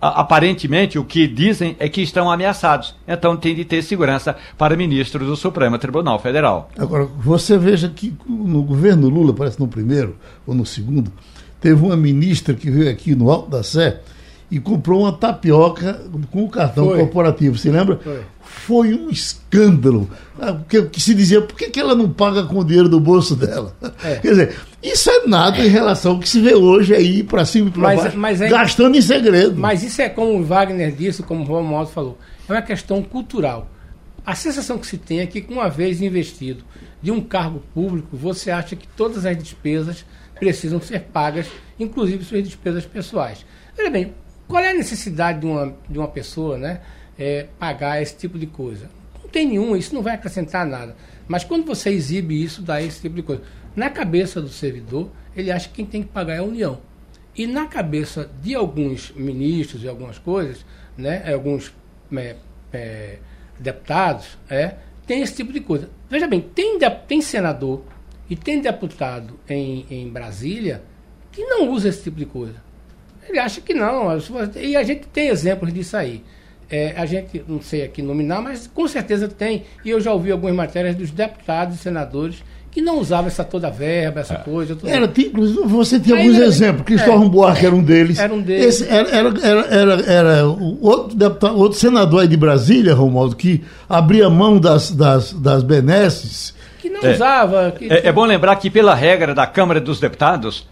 aparentemente 0.00 0.98
o 0.98 1.04
que 1.04 1.26
dizem 1.26 1.76
é 1.78 1.88
que 1.88 2.02
estão 2.02 2.30
ameaçados. 2.30 2.94
Então 3.06 3.36
tem 3.36 3.54
de 3.54 3.64
ter 3.64 3.82
segurança 3.82 4.36
para 4.56 4.76
ministros 4.76 5.26
do 5.26 5.36
Supremo 5.36 5.78
Tribunal 5.78 6.18
Federal. 6.18 6.70
Agora, 6.78 7.04
você 7.04 7.58
veja 7.58 7.88
que 7.88 8.14
no 8.28 8.62
governo 8.62 9.08
Lula, 9.08 9.32
parece 9.32 9.60
no 9.60 9.68
primeiro 9.68 10.16
ou 10.46 10.54
no 10.54 10.64
segundo, 10.64 11.12
teve 11.60 11.84
uma 11.84 11.96
ministra 11.96 12.54
que 12.54 12.70
veio 12.70 12.90
aqui 12.90 13.14
no 13.14 13.30
Alto 13.30 13.50
da 13.50 13.62
Sé 13.62 14.00
e 14.54 14.60
comprou 14.60 15.00
uma 15.00 15.12
tapioca 15.12 16.00
com 16.30 16.44
o 16.44 16.48
cartão 16.48 16.86
Foi. 16.86 16.98
corporativo. 16.98 17.58
Você 17.58 17.70
lembra? 17.70 17.98
Foi 17.98 18.22
foi 18.64 18.94
um 18.94 19.10
escândalo. 19.10 20.08
Ah, 20.40 20.58
que, 20.68 20.82
que 20.84 21.00
se 21.00 21.14
dizia, 21.14 21.42
por 21.42 21.56
que, 21.56 21.70
que 21.70 21.80
ela 21.80 21.94
não 21.94 22.08
paga 22.08 22.44
com 22.44 22.58
o 22.58 22.64
dinheiro 22.64 22.88
do 22.88 23.00
bolso 23.00 23.34
dela? 23.34 23.76
É. 24.02 24.16
Quer 24.16 24.28
dizer, 24.28 24.56
isso 24.82 25.10
é 25.10 25.26
nada 25.26 25.58
em 25.58 25.68
relação 25.68 26.12
ao 26.12 26.18
que 26.18 26.28
se 26.28 26.40
vê 26.40 26.54
hoje 26.54 26.94
aí 26.94 27.22
para 27.22 27.44
cima 27.44 27.68
e 27.68 27.70
para 27.70 27.96
baixo, 27.96 28.16
mas 28.16 28.40
é, 28.40 28.48
gastando 28.48 28.96
em 28.96 29.02
segredo. 29.02 29.56
Mas 29.56 29.82
isso 29.82 30.00
é 30.00 30.08
como 30.08 30.38
o 30.38 30.44
Wagner 30.44 30.92
disse, 30.92 31.22
como 31.22 31.42
o 31.42 31.46
Romualdo 31.46 31.90
falou, 31.90 32.18
é 32.48 32.52
uma 32.52 32.62
questão 32.62 33.02
cultural. 33.02 33.70
A 34.24 34.34
sensação 34.34 34.78
que 34.78 34.86
se 34.86 34.96
tem 34.96 35.20
é 35.20 35.26
que, 35.26 35.44
uma 35.48 35.68
vez 35.68 36.00
investido 36.00 36.64
de 37.02 37.10
um 37.10 37.20
cargo 37.20 37.62
público, 37.74 38.16
você 38.16 38.50
acha 38.50 38.74
que 38.74 38.88
todas 38.88 39.26
as 39.26 39.36
despesas 39.36 40.04
precisam 40.38 40.80
ser 40.80 41.00
pagas, 41.00 41.46
inclusive 41.78 42.24
suas 42.24 42.42
despesas 42.42 42.86
pessoais. 42.86 43.44
Veja 43.76 43.90
bem, 43.90 44.14
qual 44.48 44.62
é 44.62 44.70
a 44.70 44.74
necessidade 44.74 45.40
de 45.40 45.46
uma, 45.46 45.74
de 45.88 45.98
uma 45.98 46.08
pessoa, 46.08 46.58
né? 46.58 46.80
é, 47.18 47.46
pagar 47.58 48.00
esse 48.02 48.16
tipo 48.16 48.38
de 48.38 48.46
coisa. 48.46 48.90
Não 49.22 49.28
tem 49.28 49.46
nenhum, 49.46 49.76
isso 49.76 49.94
não 49.94 50.02
vai 50.02 50.14
acrescentar 50.14 50.66
nada. 50.66 50.96
Mas 51.26 51.44
quando 51.44 51.64
você 51.64 51.90
exibe 51.90 52.42
isso, 52.42 52.62
dá 52.62 52.82
esse 52.82 53.00
tipo 53.00 53.16
de 53.16 53.22
coisa. 53.22 53.42
Na 53.74 53.90
cabeça 53.90 54.40
do 54.40 54.48
servidor, 54.48 55.10
ele 55.34 55.50
acha 55.50 55.68
que 55.68 55.76
quem 55.76 55.86
tem 55.86 56.02
que 56.02 56.08
pagar 56.08 56.34
é 56.34 56.38
a 56.38 56.42
União. 56.42 56.78
E 57.36 57.46
na 57.46 57.66
cabeça 57.66 58.30
de 58.40 58.54
alguns 58.54 59.12
ministros 59.12 59.82
e 59.82 59.88
algumas 59.88 60.18
coisas, 60.18 60.64
né, 60.96 61.32
alguns 61.32 61.72
é, 62.16 62.36
é, 62.72 63.18
deputados, 63.58 64.38
é, 64.48 64.76
tem 65.06 65.22
esse 65.22 65.34
tipo 65.34 65.52
de 65.52 65.60
coisa. 65.60 65.90
Veja 66.08 66.28
bem, 66.28 66.40
tem, 66.40 66.78
tem 67.08 67.20
senador 67.20 67.82
e 68.30 68.36
tem 68.36 68.60
deputado 68.60 69.38
em, 69.48 69.84
em 69.90 70.08
Brasília 70.08 70.82
que 71.32 71.44
não 71.44 71.70
usa 71.70 71.88
esse 71.88 72.04
tipo 72.04 72.16
de 72.16 72.26
coisa. 72.26 72.62
Ele 73.28 73.38
acha 73.38 73.60
que 73.60 73.74
não. 73.74 74.08
E 74.56 74.76
a 74.76 74.82
gente 74.82 75.06
tem 75.06 75.28
exemplos 75.28 75.72
disso 75.72 75.96
aí. 75.96 76.22
É, 76.70 76.94
a 76.96 77.04
gente, 77.06 77.44
não 77.46 77.60
sei 77.60 77.84
aqui 77.84 78.02
nominar, 78.02 78.40
mas 78.40 78.66
com 78.66 78.88
certeza 78.88 79.28
tem. 79.28 79.64
E 79.84 79.90
eu 79.90 80.00
já 80.00 80.12
ouvi 80.12 80.32
algumas 80.32 80.54
matérias 80.54 80.96
dos 80.96 81.10
deputados 81.10 81.76
e 81.76 81.78
senadores 81.78 82.42
que 82.74 82.80
não 82.82 82.98
usavam 82.98 83.28
essa 83.28 83.44
toda 83.44 83.70
verba, 83.70 84.20
essa 84.20 84.34
é. 84.34 84.38
coisa. 84.38 84.76
Era, 84.84 85.04
inclusive, 85.04 85.62
você 85.62 86.00
tem 86.00 86.16
alguns 86.16 86.36
exemplos. 86.38 86.84
Cristóvão 86.84 87.26
é, 87.26 87.28
Buarque 87.28 87.66
era 87.66 87.74
um 87.74 87.82
deles. 87.82 88.18
Era 88.18 88.34
um 88.34 88.42
deles. 88.42 88.66
Esse, 88.66 88.88
era, 88.88 89.08
era, 89.10 89.66
era, 89.70 90.02
era, 90.10 90.46
outro, 90.80 91.16
deputado, 91.16 91.56
outro 91.56 91.78
senador 91.78 92.22
aí 92.22 92.28
de 92.28 92.36
Brasília, 92.36 92.92
Romualdo, 92.92 93.36
que 93.36 93.62
abria 93.88 94.28
mão 94.28 94.58
das, 94.58 94.90
das, 94.90 95.32
das 95.32 95.62
benesses. 95.62 96.52
Que 96.80 96.90
não 96.90 97.00
é. 97.00 97.12
usava. 97.14 97.70
Que... 97.70 97.92
É, 97.92 98.08
é 98.08 98.12
bom 98.12 98.24
lembrar 98.24 98.56
que, 98.56 98.68
pela 98.68 98.92
regra 98.92 99.32
da 99.32 99.46
Câmara 99.46 99.80
dos 99.80 100.00
Deputados, 100.00 100.66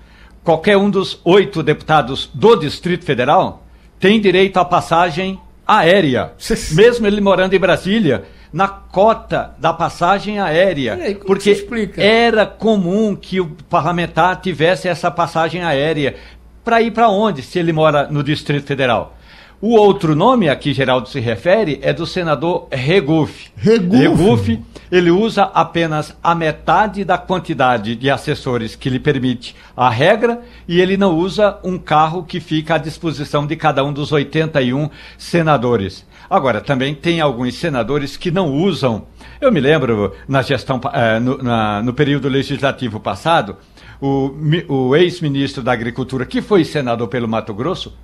qualquer 0.44 0.76
um 0.76 0.90
dos 0.90 1.20
oito 1.24 1.62
deputados 1.62 2.30
do 2.32 2.56
Distrito 2.56 3.04
Federal 3.04 3.64
tem 3.98 4.20
direito 4.20 4.58
à 4.58 4.64
passagem 4.64 5.40
aérea. 5.66 6.32
Mesmo 6.72 7.06
ele 7.06 7.20
morando 7.20 7.54
em 7.54 7.58
Brasília, 7.58 8.24
na 8.52 8.68
cota 8.68 9.54
da 9.58 9.72
passagem 9.72 10.38
aérea. 10.38 10.94
Aí, 10.94 11.14
porque 11.14 11.64
era 11.96 12.44
comum 12.44 13.16
que 13.16 13.40
o 13.40 13.46
parlamentar 13.70 14.40
tivesse 14.40 14.88
essa 14.88 15.10
passagem 15.10 15.62
aérea. 15.62 16.16
Para 16.64 16.82
ir 16.82 16.92
para 16.92 17.08
onde, 17.08 17.42
se 17.42 17.58
ele 17.58 17.72
mora 17.72 18.06
no 18.08 18.22
Distrito 18.22 18.66
Federal? 18.66 19.16
O 19.64 19.76
outro 19.76 20.16
nome 20.16 20.48
a 20.48 20.56
que 20.56 20.72
Geraldo 20.72 21.08
se 21.08 21.20
refere 21.20 21.78
é 21.82 21.92
do 21.92 22.04
senador 22.04 22.66
Regufe. 22.72 23.48
Regufe. 23.56 23.96
Regufe, 23.96 24.60
ele 24.90 25.08
usa 25.08 25.44
apenas 25.44 26.16
a 26.20 26.34
metade 26.34 27.04
da 27.04 27.16
quantidade 27.16 27.94
de 27.94 28.10
assessores 28.10 28.74
que 28.74 28.90
lhe 28.90 28.98
permite 28.98 29.54
a 29.76 29.88
regra 29.88 30.42
e 30.66 30.80
ele 30.80 30.96
não 30.96 31.16
usa 31.16 31.60
um 31.62 31.78
carro 31.78 32.24
que 32.24 32.40
fica 32.40 32.74
à 32.74 32.78
disposição 32.78 33.46
de 33.46 33.54
cada 33.54 33.84
um 33.84 33.92
dos 33.92 34.10
81 34.10 34.90
senadores. 35.16 36.04
Agora, 36.28 36.60
também 36.60 36.92
tem 36.92 37.20
alguns 37.20 37.54
senadores 37.54 38.16
que 38.16 38.32
não 38.32 38.52
usam. 38.52 39.06
Eu 39.40 39.52
me 39.52 39.60
lembro, 39.60 40.12
na 40.26 40.42
gestão, 40.42 40.80
eh, 40.92 41.20
no, 41.20 41.38
na, 41.38 41.80
no 41.84 41.94
período 41.94 42.28
legislativo 42.28 42.98
passado, 42.98 43.56
o, 44.00 44.34
o 44.68 44.96
ex-ministro 44.96 45.62
da 45.62 45.72
Agricultura, 45.72 46.26
que 46.26 46.42
foi 46.42 46.64
senador 46.64 47.06
pelo 47.06 47.28
Mato 47.28 47.54
Grosso, 47.54 47.96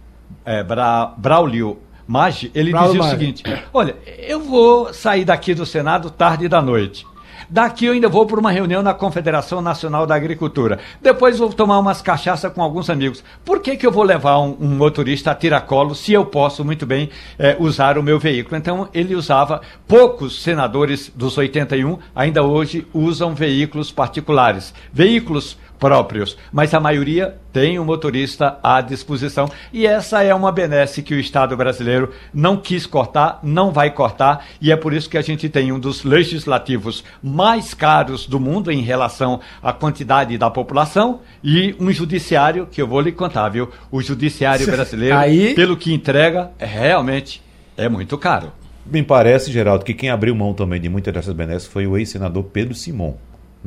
é, 0.44 0.62
Bra, 0.62 1.14
Braulio 1.16 1.78
Maggi, 2.06 2.50
ele 2.54 2.70
Braulio 2.70 2.92
dizia 2.92 3.02
Maggi. 3.02 3.14
o 3.14 3.18
seguinte: 3.18 3.62
Olha, 3.72 3.96
eu 4.06 4.40
vou 4.40 4.92
sair 4.94 5.24
daqui 5.24 5.54
do 5.54 5.66
Senado 5.66 6.10
tarde 6.10 6.48
da 6.48 6.62
noite. 6.62 7.06
Daqui 7.50 7.86
eu 7.86 7.94
ainda 7.94 8.10
vou 8.10 8.26
para 8.26 8.38
uma 8.38 8.50
reunião 8.50 8.82
na 8.82 8.92
Confederação 8.92 9.62
Nacional 9.62 10.06
da 10.06 10.14
Agricultura. 10.14 10.78
Depois 11.00 11.38
vou 11.38 11.50
tomar 11.50 11.78
umas 11.78 12.02
cachaça 12.02 12.50
com 12.50 12.62
alguns 12.62 12.90
amigos. 12.90 13.24
Por 13.42 13.60
que, 13.60 13.74
que 13.74 13.86
eu 13.86 13.90
vou 13.90 14.02
levar 14.02 14.38
um, 14.38 14.54
um 14.60 14.76
motorista 14.76 15.30
a 15.30 15.34
tiracolo 15.34 15.94
se 15.94 16.12
eu 16.12 16.26
posso 16.26 16.62
muito 16.62 16.84
bem 16.84 17.08
é, 17.38 17.56
usar 17.58 17.96
o 17.96 18.02
meu 18.02 18.18
veículo? 18.18 18.56
Então 18.56 18.88
ele 18.92 19.14
usava, 19.14 19.62
poucos 19.86 20.42
senadores 20.42 21.10
dos 21.14 21.38
81 21.38 21.98
ainda 22.14 22.42
hoje 22.42 22.86
usam 22.92 23.34
veículos 23.34 23.90
particulares. 23.90 24.74
Veículos 24.92 25.56
próprios, 25.78 26.36
mas 26.52 26.74
a 26.74 26.80
maioria 26.80 27.36
tem 27.52 27.78
um 27.78 27.84
motorista 27.84 28.58
à 28.62 28.80
disposição 28.80 29.48
e 29.72 29.86
essa 29.86 30.22
é 30.22 30.34
uma 30.34 30.52
benesse 30.52 31.02
que 31.02 31.14
o 31.14 31.20
Estado 31.20 31.56
brasileiro 31.56 32.12
não 32.32 32.56
quis 32.56 32.86
cortar, 32.86 33.40
não 33.42 33.72
vai 33.72 33.90
cortar 33.90 34.46
e 34.60 34.72
é 34.72 34.76
por 34.76 34.92
isso 34.92 35.08
que 35.08 35.18
a 35.18 35.22
gente 35.22 35.48
tem 35.48 35.72
um 35.72 35.78
dos 35.78 36.04
legislativos 36.04 37.04
mais 37.22 37.74
caros 37.74 38.26
do 38.26 38.40
mundo 38.40 38.70
em 38.70 38.82
relação 38.82 39.40
à 39.62 39.72
quantidade 39.72 40.36
da 40.36 40.50
população 40.50 41.20
e 41.42 41.74
um 41.78 41.90
judiciário 41.90 42.66
que 42.66 42.82
eu 42.82 42.86
vou 42.86 43.00
lhe 43.00 43.12
contar, 43.12 43.48
viu? 43.48 43.70
O 43.90 44.02
judiciário 44.02 44.66
brasileiro, 44.66 45.16
Aí... 45.16 45.54
pelo 45.54 45.76
que 45.76 45.92
entrega, 45.92 46.50
é 46.58 46.66
realmente 46.66 47.42
é 47.76 47.88
muito 47.88 48.18
caro. 48.18 48.52
Me 48.84 49.02
parece, 49.02 49.52
Geraldo, 49.52 49.84
que 49.84 49.92
quem 49.92 50.08
abriu 50.08 50.34
mão 50.34 50.54
também 50.54 50.80
de 50.80 50.88
muitas 50.88 51.12
dessas 51.12 51.34
benesses 51.34 51.68
foi 51.68 51.86
o 51.86 51.96
ex-senador 51.96 52.42
Pedro 52.44 52.74
Simon. 52.74 53.14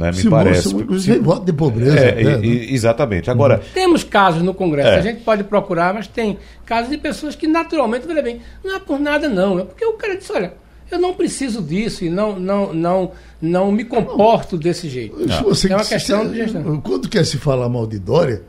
Né, 0.02 0.12
me 0.12 0.30
parece. 0.30 0.70
Simão, 0.70 1.24
voto 1.24 1.46
de 1.46 1.54
pobreza. 1.54 1.98
É, 1.98 2.24
né? 2.24 2.40
e, 2.46 2.74
exatamente. 2.74 3.30
Agora. 3.30 3.56
Uhum. 3.56 3.74
Temos 3.74 4.04
casos 4.04 4.42
no 4.42 4.54
Congresso, 4.54 4.90
é. 4.90 4.98
a 4.98 5.02
gente 5.02 5.22
pode 5.22 5.44
procurar, 5.44 5.94
mas 5.94 6.08
tem 6.08 6.38
casos 6.66 6.90
de 6.90 6.98
pessoas 6.98 7.36
que 7.36 7.48
naturalmente, 7.48 8.08
veja 8.08 8.22
bem, 8.22 8.42
não 8.64 8.76
é 8.76 8.80
por 8.80 9.00
nada, 9.00 9.30
não. 9.30 9.60
É 9.60 9.64
porque 9.64 9.86
o 9.86 9.94
cara 9.94 10.16
disse, 10.16 10.32
olha, 10.32 10.54
eu 10.92 11.00
não 11.00 11.14
preciso 11.14 11.62
disso 11.62 12.04
e 12.04 12.10
não, 12.10 12.38
não, 12.38 12.74
não, 12.74 13.12
não 13.42 13.72
me 13.72 13.86
comporto 13.86 14.56
não. 14.56 14.62
desse 14.62 14.90
jeito. 14.90 15.16
Você, 15.44 15.72
é 15.72 15.76
uma 15.76 15.86
questão 15.86 16.24
se, 16.24 16.30
de 16.30 16.36
gestão. 16.36 16.82
Quando 16.82 17.08
quer 17.08 17.26
se 17.26 17.38
falar 17.38 17.70
mal 17.70 17.88
de 17.88 17.98
Dória, 17.98 18.44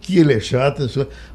que 0.00 0.18
ele 0.18 0.32
é 0.32 0.40
chato, 0.40 0.88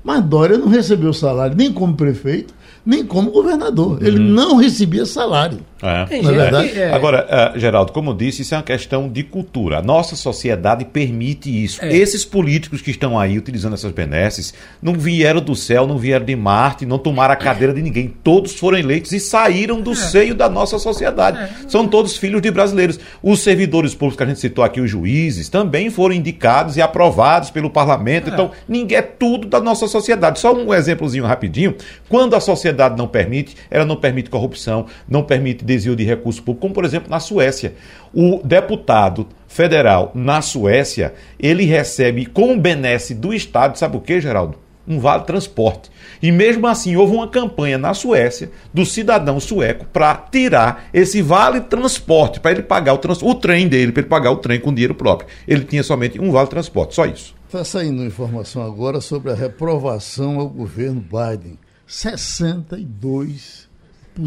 mas 0.04 0.24
Dória 0.24 0.58
não 0.58 0.68
recebeu 0.68 1.14
salário 1.14 1.56
nem 1.56 1.72
como 1.72 1.96
prefeito, 1.96 2.54
nem 2.86 3.06
como 3.06 3.32
governador. 3.32 4.00
Ele 4.02 4.18
uhum. 4.18 4.26
não 4.26 4.56
recebia 4.58 5.06
salário. 5.06 5.60
É. 5.82 6.18
É 6.18 6.22
verdade? 6.22 6.80
É. 6.80 6.94
Agora, 6.94 7.54
uh, 7.56 7.60
Geraldo, 7.60 7.92
como 7.92 8.12
eu 8.12 8.14
disse, 8.14 8.42
isso 8.42 8.54
é 8.54 8.58
uma 8.58 8.64
questão 8.64 9.10
de 9.10 9.24
cultura. 9.24 9.80
A 9.80 9.82
nossa 9.82 10.16
sociedade 10.16 10.86
permite 10.86 11.50
isso. 11.64 11.84
É. 11.84 11.94
Esses 11.94 12.24
políticos 12.24 12.82
que 12.82 12.92
estão 12.92 13.20
aí 13.20 13.38
utilizando 13.38 13.74
essas 13.74 13.92
benesses 13.92 14.54
não 14.82 14.94
vieram 14.94 15.42
do 15.42 15.56
céu, 15.56 15.86
não 15.86 15.98
vieram 15.98 16.26
de 16.26 16.36
Marte, 16.36 16.86
não 16.86 16.98
tomaram 16.98 17.34
a 17.34 17.38
cadeira 17.38 17.74
de 17.74 17.82
ninguém. 17.82 18.14
Todos 18.24 18.54
foram 18.54 18.78
eleitos 18.78 19.12
e 19.12 19.20
saíram 19.20 19.82
do 19.82 19.92
é. 19.92 19.96
seio 19.96 20.36
da 20.36 20.50
nossa 20.50 20.80
sociedade. 20.80 21.38
É. 21.38 21.70
São 21.70 21.88
todos 21.88 22.16
filhos 22.16 22.42
de 22.42 22.50
brasileiros. 22.50 23.00
Os 23.22 23.42
servidores 23.42 23.94
públicos 23.94 24.18
que 24.18 24.24
a 24.24 24.28
gente 24.28 24.40
citou 24.40 24.64
aqui, 24.64 24.80
os 24.80 24.90
juízes, 24.90 25.50
também 25.50 25.90
foram 25.90 26.16
indicados 26.16 26.78
e 26.78 26.82
aprovados 26.82 27.50
pelo 27.50 27.70
parlamento. 27.70 28.30
Então, 28.30 28.52
ninguém 28.68 29.00
é 29.00 29.02
tudo 29.02 29.48
da 29.48 29.60
nossa 29.60 29.88
sociedade. 29.88 30.40
Só 30.40 30.54
um 30.54 30.74
exemplozinho 30.74 31.26
rapidinho. 31.26 31.76
Quando 32.08 32.36
a 32.36 32.40
sociedade 32.40 32.73
não 32.98 33.08
permite, 33.08 33.56
ela 33.70 33.86
não 33.86 33.96
permite 33.96 34.30
corrupção, 34.30 34.86
não 35.08 35.24
permite 35.24 35.64
desvio 35.64 35.96
de 35.96 36.04
recursos 36.04 36.40
públicos, 36.40 36.62
como 36.62 36.74
por 36.74 36.86
exemplo 36.86 37.10
na 37.10 37.20
Suécia. 37.20 37.74
O 38.14 38.42
deputado 38.44 39.28
federal 39.48 40.12
na 40.16 40.42
Suécia, 40.42 41.14
ele 41.40 41.64
recebe 41.66 42.26
como 42.26 42.60
benesse 42.60 43.14
do 43.14 43.34
Estado, 43.34 43.78
sabe 43.78 43.98
o 43.98 44.02
que, 44.02 44.20
Geraldo? 44.20 44.58
Um 44.86 45.00
vale 45.00 45.24
transporte. 45.24 45.90
E 46.22 46.30
mesmo 46.30 46.68
assim, 46.68 46.96
houve 46.96 47.16
uma 47.16 47.28
campanha 47.28 47.78
na 47.78 47.94
Suécia 47.94 48.52
do 48.74 48.86
cidadão 48.86 49.40
sueco 49.40 49.86
para 49.86 50.14
tirar 50.16 50.90
esse 50.94 51.22
vale 51.22 51.62
transporte, 51.62 52.40
para 52.40 52.52
ele 52.52 52.64
pagar 52.64 52.94
o, 52.94 52.98
trans... 52.98 53.22
o 53.22 53.34
trem 53.34 53.68
dele, 53.68 53.94
para 53.94 54.02
ele 54.02 54.10
pagar 54.10 54.32
o 54.32 54.38
trem 54.38 54.60
com 54.60 54.74
dinheiro 54.74 54.94
próprio. 54.94 55.30
Ele 55.48 55.64
tinha 55.64 55.84
somente 55.84 56.20
um 56.20 56.32
vale 56.32 56.50
transporte, 56.50 56.96
só 56.96 57.06
isso. 57.06 57.34
Está 57.46 57.64
saindo 57.64 58.04
informação 58.04 58.62
agora 58.64 59.00
sobre 59.00 59.32
a 59.32 59.36
reprovação 59.36 60.40
ao 60.40 60.50
governo 60.50 61.02
Biden. 61.02 61.58
62 61.86 63.70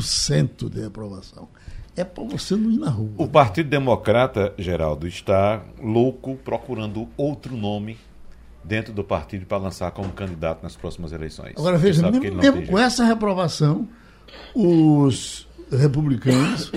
cento 0.01 0.69
de 0.69 0.85
aprovação. 0.85 1.49
É 1.97 2.05
para 2.05 2.25
você 2.25 2.57
não 2.57 2.71
ir 2.71 2.79
na 2.79 2.91
rua. 2.91 3.13
O 3.17 3.29
Partido 3.29 3.71
Democrata, 3.71 4.53
Geraldo, 4.59 5.07
está 5.07 5.63
louco 5.81 6.37
procurando 6.37 7.09
outro 7.17 7.57
nome 7.57 7.97
dentro 8.63 8.93
do 8.93 9.03
partido 9.05 9.47
para 9.47 9.59
lançar 9.59 9.91
como 9.93 10.13
candidato 10.13 10.63
nas 10.63 10.77
próximas 10.77 11.13
eleições. 11.13 11.55
Agora 11.57 11.79
veja, 11.79 12.11
mesmo, 12.11 12.37
mesmo 12.37 12.67
com 12.67 12.79
essa 12.79 13.05
reprovação, 13.05 13.89
os 14.55 15.46
republicanos 15.71 16.71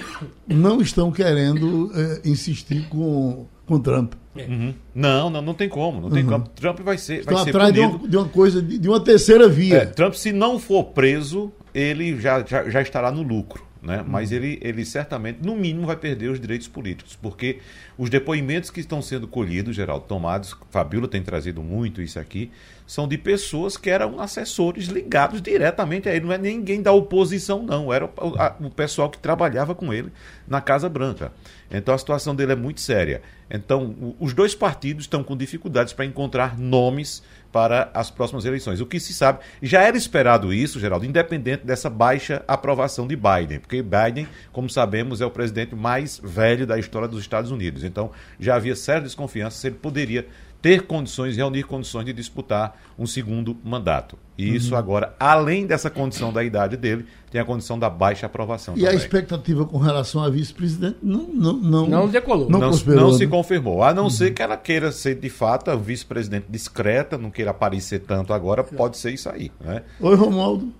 não 0.48 0.82
estão 0.82 1.12
querendo 1.12 1.92
é, 1.94 2.28
insistir 2.28 2.88
com, 2.90 3.48
com 3.66 3.80
Trump. 3.80 4.14
Uhum. 4.36 4.74
Não, 4.96 5.30
não, 5.30 5.42
não 5.42 5.54
tem 5.54 5.68
como, 5.68 6.02
não 6.02 6.10
tem 6.10 6.24
uhum. 6.24 6.30
como. 6.30 6.48
Trump 6.50 6.80
vai 6.82 6.98
ser, 6.98 7.24
vai 7.24 7.36
ser 7.44 7.50
atrás 7.50 7.74
de 7.74 7.80
uma, 7.80 8.08
de 8.08 8.18
uma, 8.18 8.28
coisa, 8.28 8.62
de, 8.62 8.78
de 8.78 8.88
uma 8.88 9.00
terceira 9.00 9.48
via. 9.48 9.78
É, 9.78 9.86
Trump, 9.86 10.14
se 10.14 10.32
não 10.32 10.60
for 10.60 10.86
preso, 10.86 11.52
ele 11.74 12.20
já, 12.20 12.44
já, 12.46 12.70
já 12.70 12.82
estará 12.82 13.12
no 13.12 13.22
lucro. 13.22 13.69
Né? 13.82 14.00
Uhum. 14.02 14.06
Mas 14.08 14.32
ele, 14.32 14.60
ele 14.62 14.84
certamente, 14.84 15.40
no 15.42 15.56
mínimo, 15.56 15.88
vai 15.88 15.96
perder 15.96 16.30
os 16.30 16.40
direitos 16.40 16.68
políticos, 16.68 17.18
porque 17.22 17.60
os 17.98 18.10
depoimentos 18.10 18.70
que 18.70 18.82
estão 18.82 19.02
sendo 19.02 19.28
colhidos, 19.28 19.76
Geraldo, 19.76 20.06
tomados, 20.06 20.56
Fabíola 20.70 21.08
tem 21.08 21.22
trazido 21.22 21.64
muito 21.64 22.02
isso 22.02 22.20
aqui, 22.20 22.52
são 22.86 23.08
de 23.08 23.18
pessoas 23.18 23.78
que 23.78 23.90
eram 23.90 24.20
assessores 24.20 24.88
ligados 24.88 25.42
diretamente 25.42 26.10
a 26.10 26.16
ele, 26.16 26.26
não 26.26 26.34
é 26.34 26.38
ninguém 26.38 26.82
da 26.82 26.92
oposição, 26.92 27.64
não, 27.64 27.94
era 27.94 28.06
o, 28.06 28.12
a, 28.38 28.56
o 28.60 28.70
pessoal 28.70 29.10
que 29.10 29.18
trabalhava 29.18 29.74
com 29.74 29.94
ele 29.94 30.12
na 30.48 30.60
Casa 30.60 30.90
Branca. 30.90 31.32
Então 31.72 31.94
a 31.94 31.98
situação 31.98 32.36
dele 32.36 32.54
é 32.54 32.56
muito 32.56 32.82
séria. 32.82 33.22
Então, 33.50 34.16
os 34.20 34.34
dois 34.34 34.54
partidos 34.54 35.06
estão 35.06 35.24
com 35.24 35.36
dificuldades 35.36 35.92
para 35.92 36.06
encontrar 36.06 36.58
nomes 36.58 37.24
para 37.52 37.90
as 37.96 38.12
próximas 38.12 38.46
eleições. 38.46 38.80
O 38.80 38.86
que 38.86 39.00
se 39.00 39.12
sabe, 39.12 39.40
já 39.62 39.82
era 39.82 39.98
esperado 39.98 40.54
isso, 40.54 40.80
Geraldo, 40.80 41.06
independente 41.06 41.66
dessa 41.66 41.90
baixa 41.90 42.44
aprovação 42.48 43.08
de 43.08 43.16
Biden, 43.16 43.60
porque 43.60 43.82
Biden, 43.82 44.28
como 44.52 44.70
sabemos, 44.70 45.20
é 45.20 45.26
o 45.26 45.32
presidente 45.32 45.76
mais 45.76 46.22
velho 46.24 46.68
da 46.68 46.78
história 46.78 47.08
dos 47.08 47.22
Estados 47.22 47.50
Unidos. 47.50 47.84
Então, 47.84 48.12
já 48.40 48.56
havia 48.56 48.76
séria 48.76 49.02
desconfiança 49.02 49.58
se 49.58 49.68
ele 49.68 49.78
poderia 49.78 50.28
ter 50.62 50.84
condições, 50.84 51.38
reunir 51.38 51.64
condições 51.64 52.05
de 52.05 52.14
disputar 52.14 52.76
um 52.97 53.05
segundo 53.05 53.55
mandato. 53.64 54.18
E 54.38 54.49
uhum. 54.49 54.55
isso 54.55 54.76
agora, 54.76 55.16
além 55.20 55.66
dessa 55.66 55.89
condição 55.89 56.32
da 56.32 56.43
idade 56.43 56.76
dele, 56.78 57.05
tem 57.32 57.39
a 57.39 57.45
condição 57.45 57.78
da 57.80 57.89
baixa 57.89 58.26
aprovação. 58.26 58.74
E 58.76 58.82
também. 58.82 58.93
a 58.93 58.97
expectativa 58.97 59.66
com 59.66 59.78
relação 59.78 60.24
a 60.24 60.30
vice-presidente 60.30 60.97
não, 61.01 61.24
não, 61.24 61.53
não, 61.53 61.88
não 61.88 62.07
decolou. 62.07 62.49
Não, 62.49 62.60
não, 62.60 62.72
não 62.72 63.14
se 63.14 63.26
né? 63.26 63.32
confirmou. 63.32 63.84
A 63.84 63.93
não 63.93 64.03
uhum. 64.03 64.10
ser 64.10 64.34
que 64.34 64.41
ela 64.41 64.57
queira 64.57 64.91
ser, 64.91 65.16
de 65.16 65.30
fato, 65.30 65.72
a 65.72 65.76
vice-presidente 65.76 66.45
discreta, 66.49 67.18
não 67.18 67.32
queira 67.32 67.51
aparecer 67.51 67.99
tanto 67.99 68.34
agora, 68.34 68.64
pode 68.64 68.97
ser 68.97 69.12
isso 69.12 69.30
aí. 69.30 69.51
Né? 69.62 69.84
Oi, 69.99 70.16
Romualdo. 70.16 70.74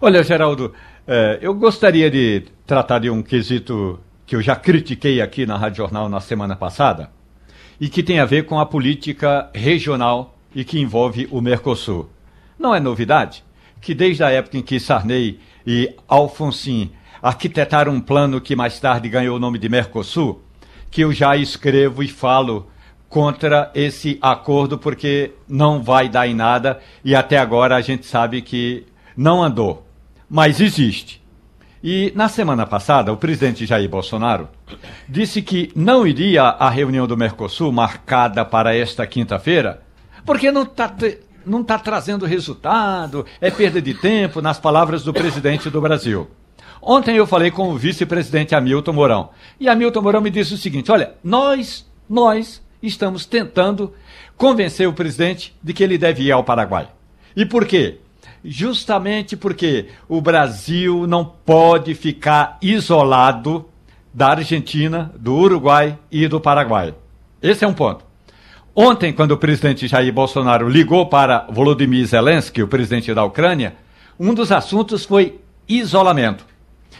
Olha, 0.00 0.22
Geraldo, 0.22 0.72
eh, 1.06 1.38
eu 1.42 1.54
gostaria 1.54 2.10
de 2.10 2.44
tratar 2.66 3.00
de 3.00 3.10
um 3.10 3.22
quesito 3.22 4.00
que 4.24 4.34
eu 4.34 4.40
já 4.40 4.56
critiquei 4.56 5.20
aqui 5.20 5.44
na 5.44 5.58
Rádio 5.58 5.78
Jornal 5.78 6.08
na 6.08 6.20
semana 6.20 6.56
passada 6.56 7.10
e 7.80 7.88
que 7.88 8.02
tem 8.02 8.20
a 8.20 8.24
ver 8.24 8.44
com 8.44 8.58
a 8.58 8.66
política 8.66 9.48
regional 9.54 10.36
e 10.54 10.64
que 10.64 10.78
envolve 10.78 11.26
o 11.30 11.40
Mercosul. 11.40 12.10
Não 12.58 12.74
é 12.74 12.80
novidade 12.80 13.42
que 13.80 13.94
desde 13.94 14.22
a 14.22 14.30
época 14.30 14.58
em 14.58 14.62
que 14.62 14.78
Sarney 14.78 15.40
e 15.66 15.94
Alfonsin 16.06 16.90
arquitetaram 17.22 17.92
um 17.92 18.00
plano 18.00 18.40
que 18.40 18.54
mais 18.54 18.78
tarde 18.78 19.08
ganhou 19.08 19.36
o 19.36 19.40
nome 19.40 19.58
de 19.58 19.68
Mercosul, 19.68 20.42
que 20.90 21.02
eu 21.02 21.12
já 21.12 21.36
escrevo 21.36 22.02
e 22.02 22.08
falo 22.08 22.68
contra 23.08 23.70
esse 23.74 24.18
acordo 24.20 24.78
porque 24.78 25.32
não 25.48 25.82
vai 25.82 26.08
dar 26.08 26.28
em 26.28 26.34
nada 26.34 26.80
e 27.04 27.14
até 27.14 27.38
agora 27.38 27.76
a 27.76 27.80
gente 27.80 28.06
sabe 28.06 28.42
que 28.42 28.86
não 29.16 29.42
andou. 29.42 29.86
Mas 30.28 30.60
existe. 30.60 31.19
E 31.82 32.12
na 32.14 32.28
semana 32.28 32.66
passada, 32.66 33.12
o 33.12 33.16
presidente 33.16 33.64
Jair 33.64 33.88
Bolsonaro 33.88 34.48
disse 35.08 35.40
que 35.40 35.72
não 35.74 36.06
iria 36.06 36.42
à 36.42 36.68
reunião 36.68 37.06
do 37.06 37.16
Mercosul 37.16 37.72
marcada 37.72 38.44
para 38.44 38.76
esta 38.76 39.06
quinta-feira, 39.06 39.82
porque 40.24 40.52
não 40.52 40.62
está 40.62 40.94
não 41.46 41.64
tá 41.64 41.78
trazendo 41.78 42.26
resultado, 42.26 43.24
é 43.40 43.50
perda 43.50 43.80
de 43.80 43.94
tempo, 43.94 44.42
nas 44.42 44.58
palavras 44.58 45.02
do 45.02 45.12
presidente 45.12 45.70
do 45.70 45.80
Brasil. 45.80 46.28
Ontem 46.82 47.16
eu 47.16 47.26
falei 47.26 47.50
com 47.50 47.70
o 47.70 47.78
vice-presidente 47.78 48.54
Hamilton 48.54 48.92
Mourão. 48.92 49.30
E 49.58 49.68
Hamilton 49.68 50.02
Mourão 50.02 50.20
me 50.20 50.30
disse 50.30 50.54
o 50.54 50.58
seguinte: 50.58 50.92
olha, 50.92 51.14
nós, 51.24 51.86
nós 52.08 52.62
estamos 52.82 53.26
tentando 53.26 53.92
convencer 54.36 54.88
o 54.88 54.92
presidente 54.92 55.54
de 55.62 55.72
que 55.72 55.82
ele 55.82 55.98
deve 55.98 56.24
ir 56.24 56.32
ao 56.32 56.44
Paraguai. 56.44 56.88
E 57.36 57.44
por 57.44 57.66
quê? 57.66 57.98
Justamente 58.44 59.36
porque 59.36 59.88
o 60.08 60.20
Brasil 60.20 61.06
não 61.06 61.24
pode 61.24 61.94
ficar 61.94 62.58
isolado 62.62 63.68
da 64.12 64.30
Argentina, 64.30 65.12
do 65.16 65.34
Uruguai 65.34 65.98
e 66.10 66.26
do 66.26 66.40
Paraguai. 66.40 66.94
Esse 67.42 67.64
é 67.64 67.68
um 67.68 67.74
ponto. 67.74 68.04
Ontem, 68.74 69.12
quando 69.12 69.32
o 69.32 69.38
presidente 69.38 69.86
Jair 69.86 70.12
Bolsonaro 70.12 70.68
ligou 70.68 71.06
para 71.06 71.46
Volodymyr 71.50 72.06
Zelensky, 72.06 72.62
o 72.62 72.68
presidente 72.68 73.12
da 73.12 73.24
Ucrânia, 73.24 73.74
um 74.18 74.32
dos 74.32 74.52
assuntos 74.52 75.04
foi 75.04 75.40
isolamento. 75.68 76.44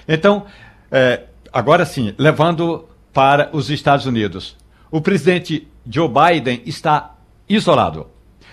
Então, 0.07 0.47
é, 0.91 1.25
agora 1.53 1.85
sim, 1.85 2.15
levando 2.19 2.89
para 3.13 3.51
os 3.53 3.71
Estados 3.71 4.07
Unidos. 4.07 4.57
O 4.91 5.01
presidente 5.01 5.69
Joe 5.89 6.09
Biden 6.09 6.63
está 6.67 7.15
isolado. 7.49 8.07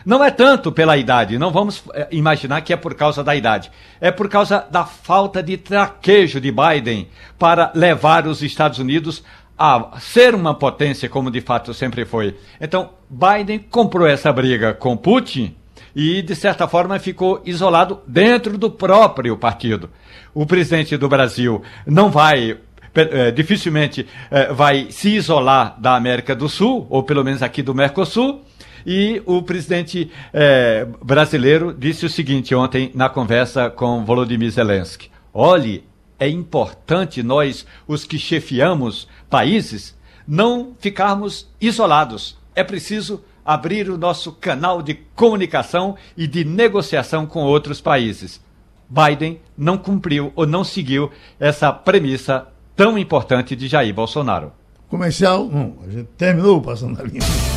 Não 0.06 0.24
é 0.24 0.32
tanto 0.32 0.72
pela 0.72 0.98
idade, 0.98 1.38
não 1.38 1.52
vamos 1.52 1.84
eh, 1.94 2.08
imaginar 2.12 2.62
que 2.62 2.74
é 2.74 2.78
por 2.78 2.96
causa 2.96 3.24
da 3.24 3.36
idade. 3.36 3.72
É 4.00 4.12
por 4.12 4.30
causa 4.30 4.66
da 4.70 4.86
falta 4.86 5.44
de 5.44 5.58
traquejo 5.58 6.40
de 6.40 6.52
Biden 6.52 7.08
para 7.38 7.72
levar 7.76 8.28
os 8.28 8.42
Estados 8.42 8.80
Unidos 8.80 9.24
a 9.58 9.98
ser 10.00 10.36
uma 10.36 10.54
potência, 10.54 11.10
como 11.10 11.32
de 11.32 11.42
fato 11.42 11.74
sempre 11.74 12.06
foi. 12.06 12.38
Então, 12.62 12.92
Biden 13.10 13.60
comprou 13.60 14.08
essa 14.08 14.32
briga 14.32 14.74
com 14.74 14.96
Putin 14.96 15.56
e, 15.96 16.22
de 16.22 16.36
certa 16.36 16.68
forma, 16.68 17.00
ficou 17.00 17.42
isolado 17.44 18.02
dentro 18.08 18.58
do 18.58 18.70
próprio 18.70 19.36
partido. 19.36 19.90
O 20.34 20.46
presidente 20.46 20.96
do 20.96 21.10
Brasil 21.10 21.64
não 21.88 22.12
vai 22.12 22.60
é, 22.94 23.30
dificilmente 23.30 24.08
é, 24.32 24.52
vai 24.52 24.88
se 24.90 25.10
isolar 25.10 25.80
da 25.80 25.96
América 25.96 26.36
do 26.36 26.50
Sul, 26.50 26.88
ou 26.90 27.04
pelo 27.04 27.24
menos 27.24 27.44
aqui 27.44 27.62
do 27.62 27.76
Mercosul. 27.76 28.44
E 28.86 29.22
o 29.26 29.42
presidente 29.42 30.12
é, 30.34 30.88
brasileiro 31.04 31.74
disse 31.74 32.06
o 32.06 32.10
seguinte 32.10 32.54
ontem 32.54 32.92
na 32.94 33.10
conversa 33.10 33.70
com 33.70 34.04
Volodymyr 34.06 34.52
Zelensky: 34.52 35.10
olhe, 35.34 35.84
é 36.20 36.28
importante 36.28 37.22
nós, 37.22 37.66
os 37.88 38.04
que 38.04 38.18
chefiamos 38.18 39.08
países, 39.30 39.96
não 40.28 40.74
ficarmos 40.80 41.50
isolados. 41.62 42.38
É 42.56 42.64
preciso 42.64 43.24
abrir 43.46 43.90
o 43.90 43.98
nosso 43.98 44.32
canal 44.34 44.82
de 44.82 44.96
comunicação 45.16 45.96
e 46.18 46.28
de 46.28 46.44
negociação 46.44 47.26
com 47.26 47.44
outros 47.44 47.80
países. 47.80 48.42
Biden 48.90 49.40
não 49.58 49.78
cumpriu 49.78 50.32
ou 50.36 50.46
não 50.46 50.64
seguiu 50.64 51.12
essa 51.40 51.72
premissa 51.72 52.48
tão 52.76 52.98
importante 52.98 53.56
de 53.56 53.68
Jair 53.68 53.94
Bolsonaro. 53.94 54.52
Comercial, 54.90 55.46
não, 55.46 55.78
a 55.86 55.90
gente 55.90 56.10
terminou 56.18 56.62
passando 56.62 57.00
a 57.00 57.04
linha. 57.04 57.57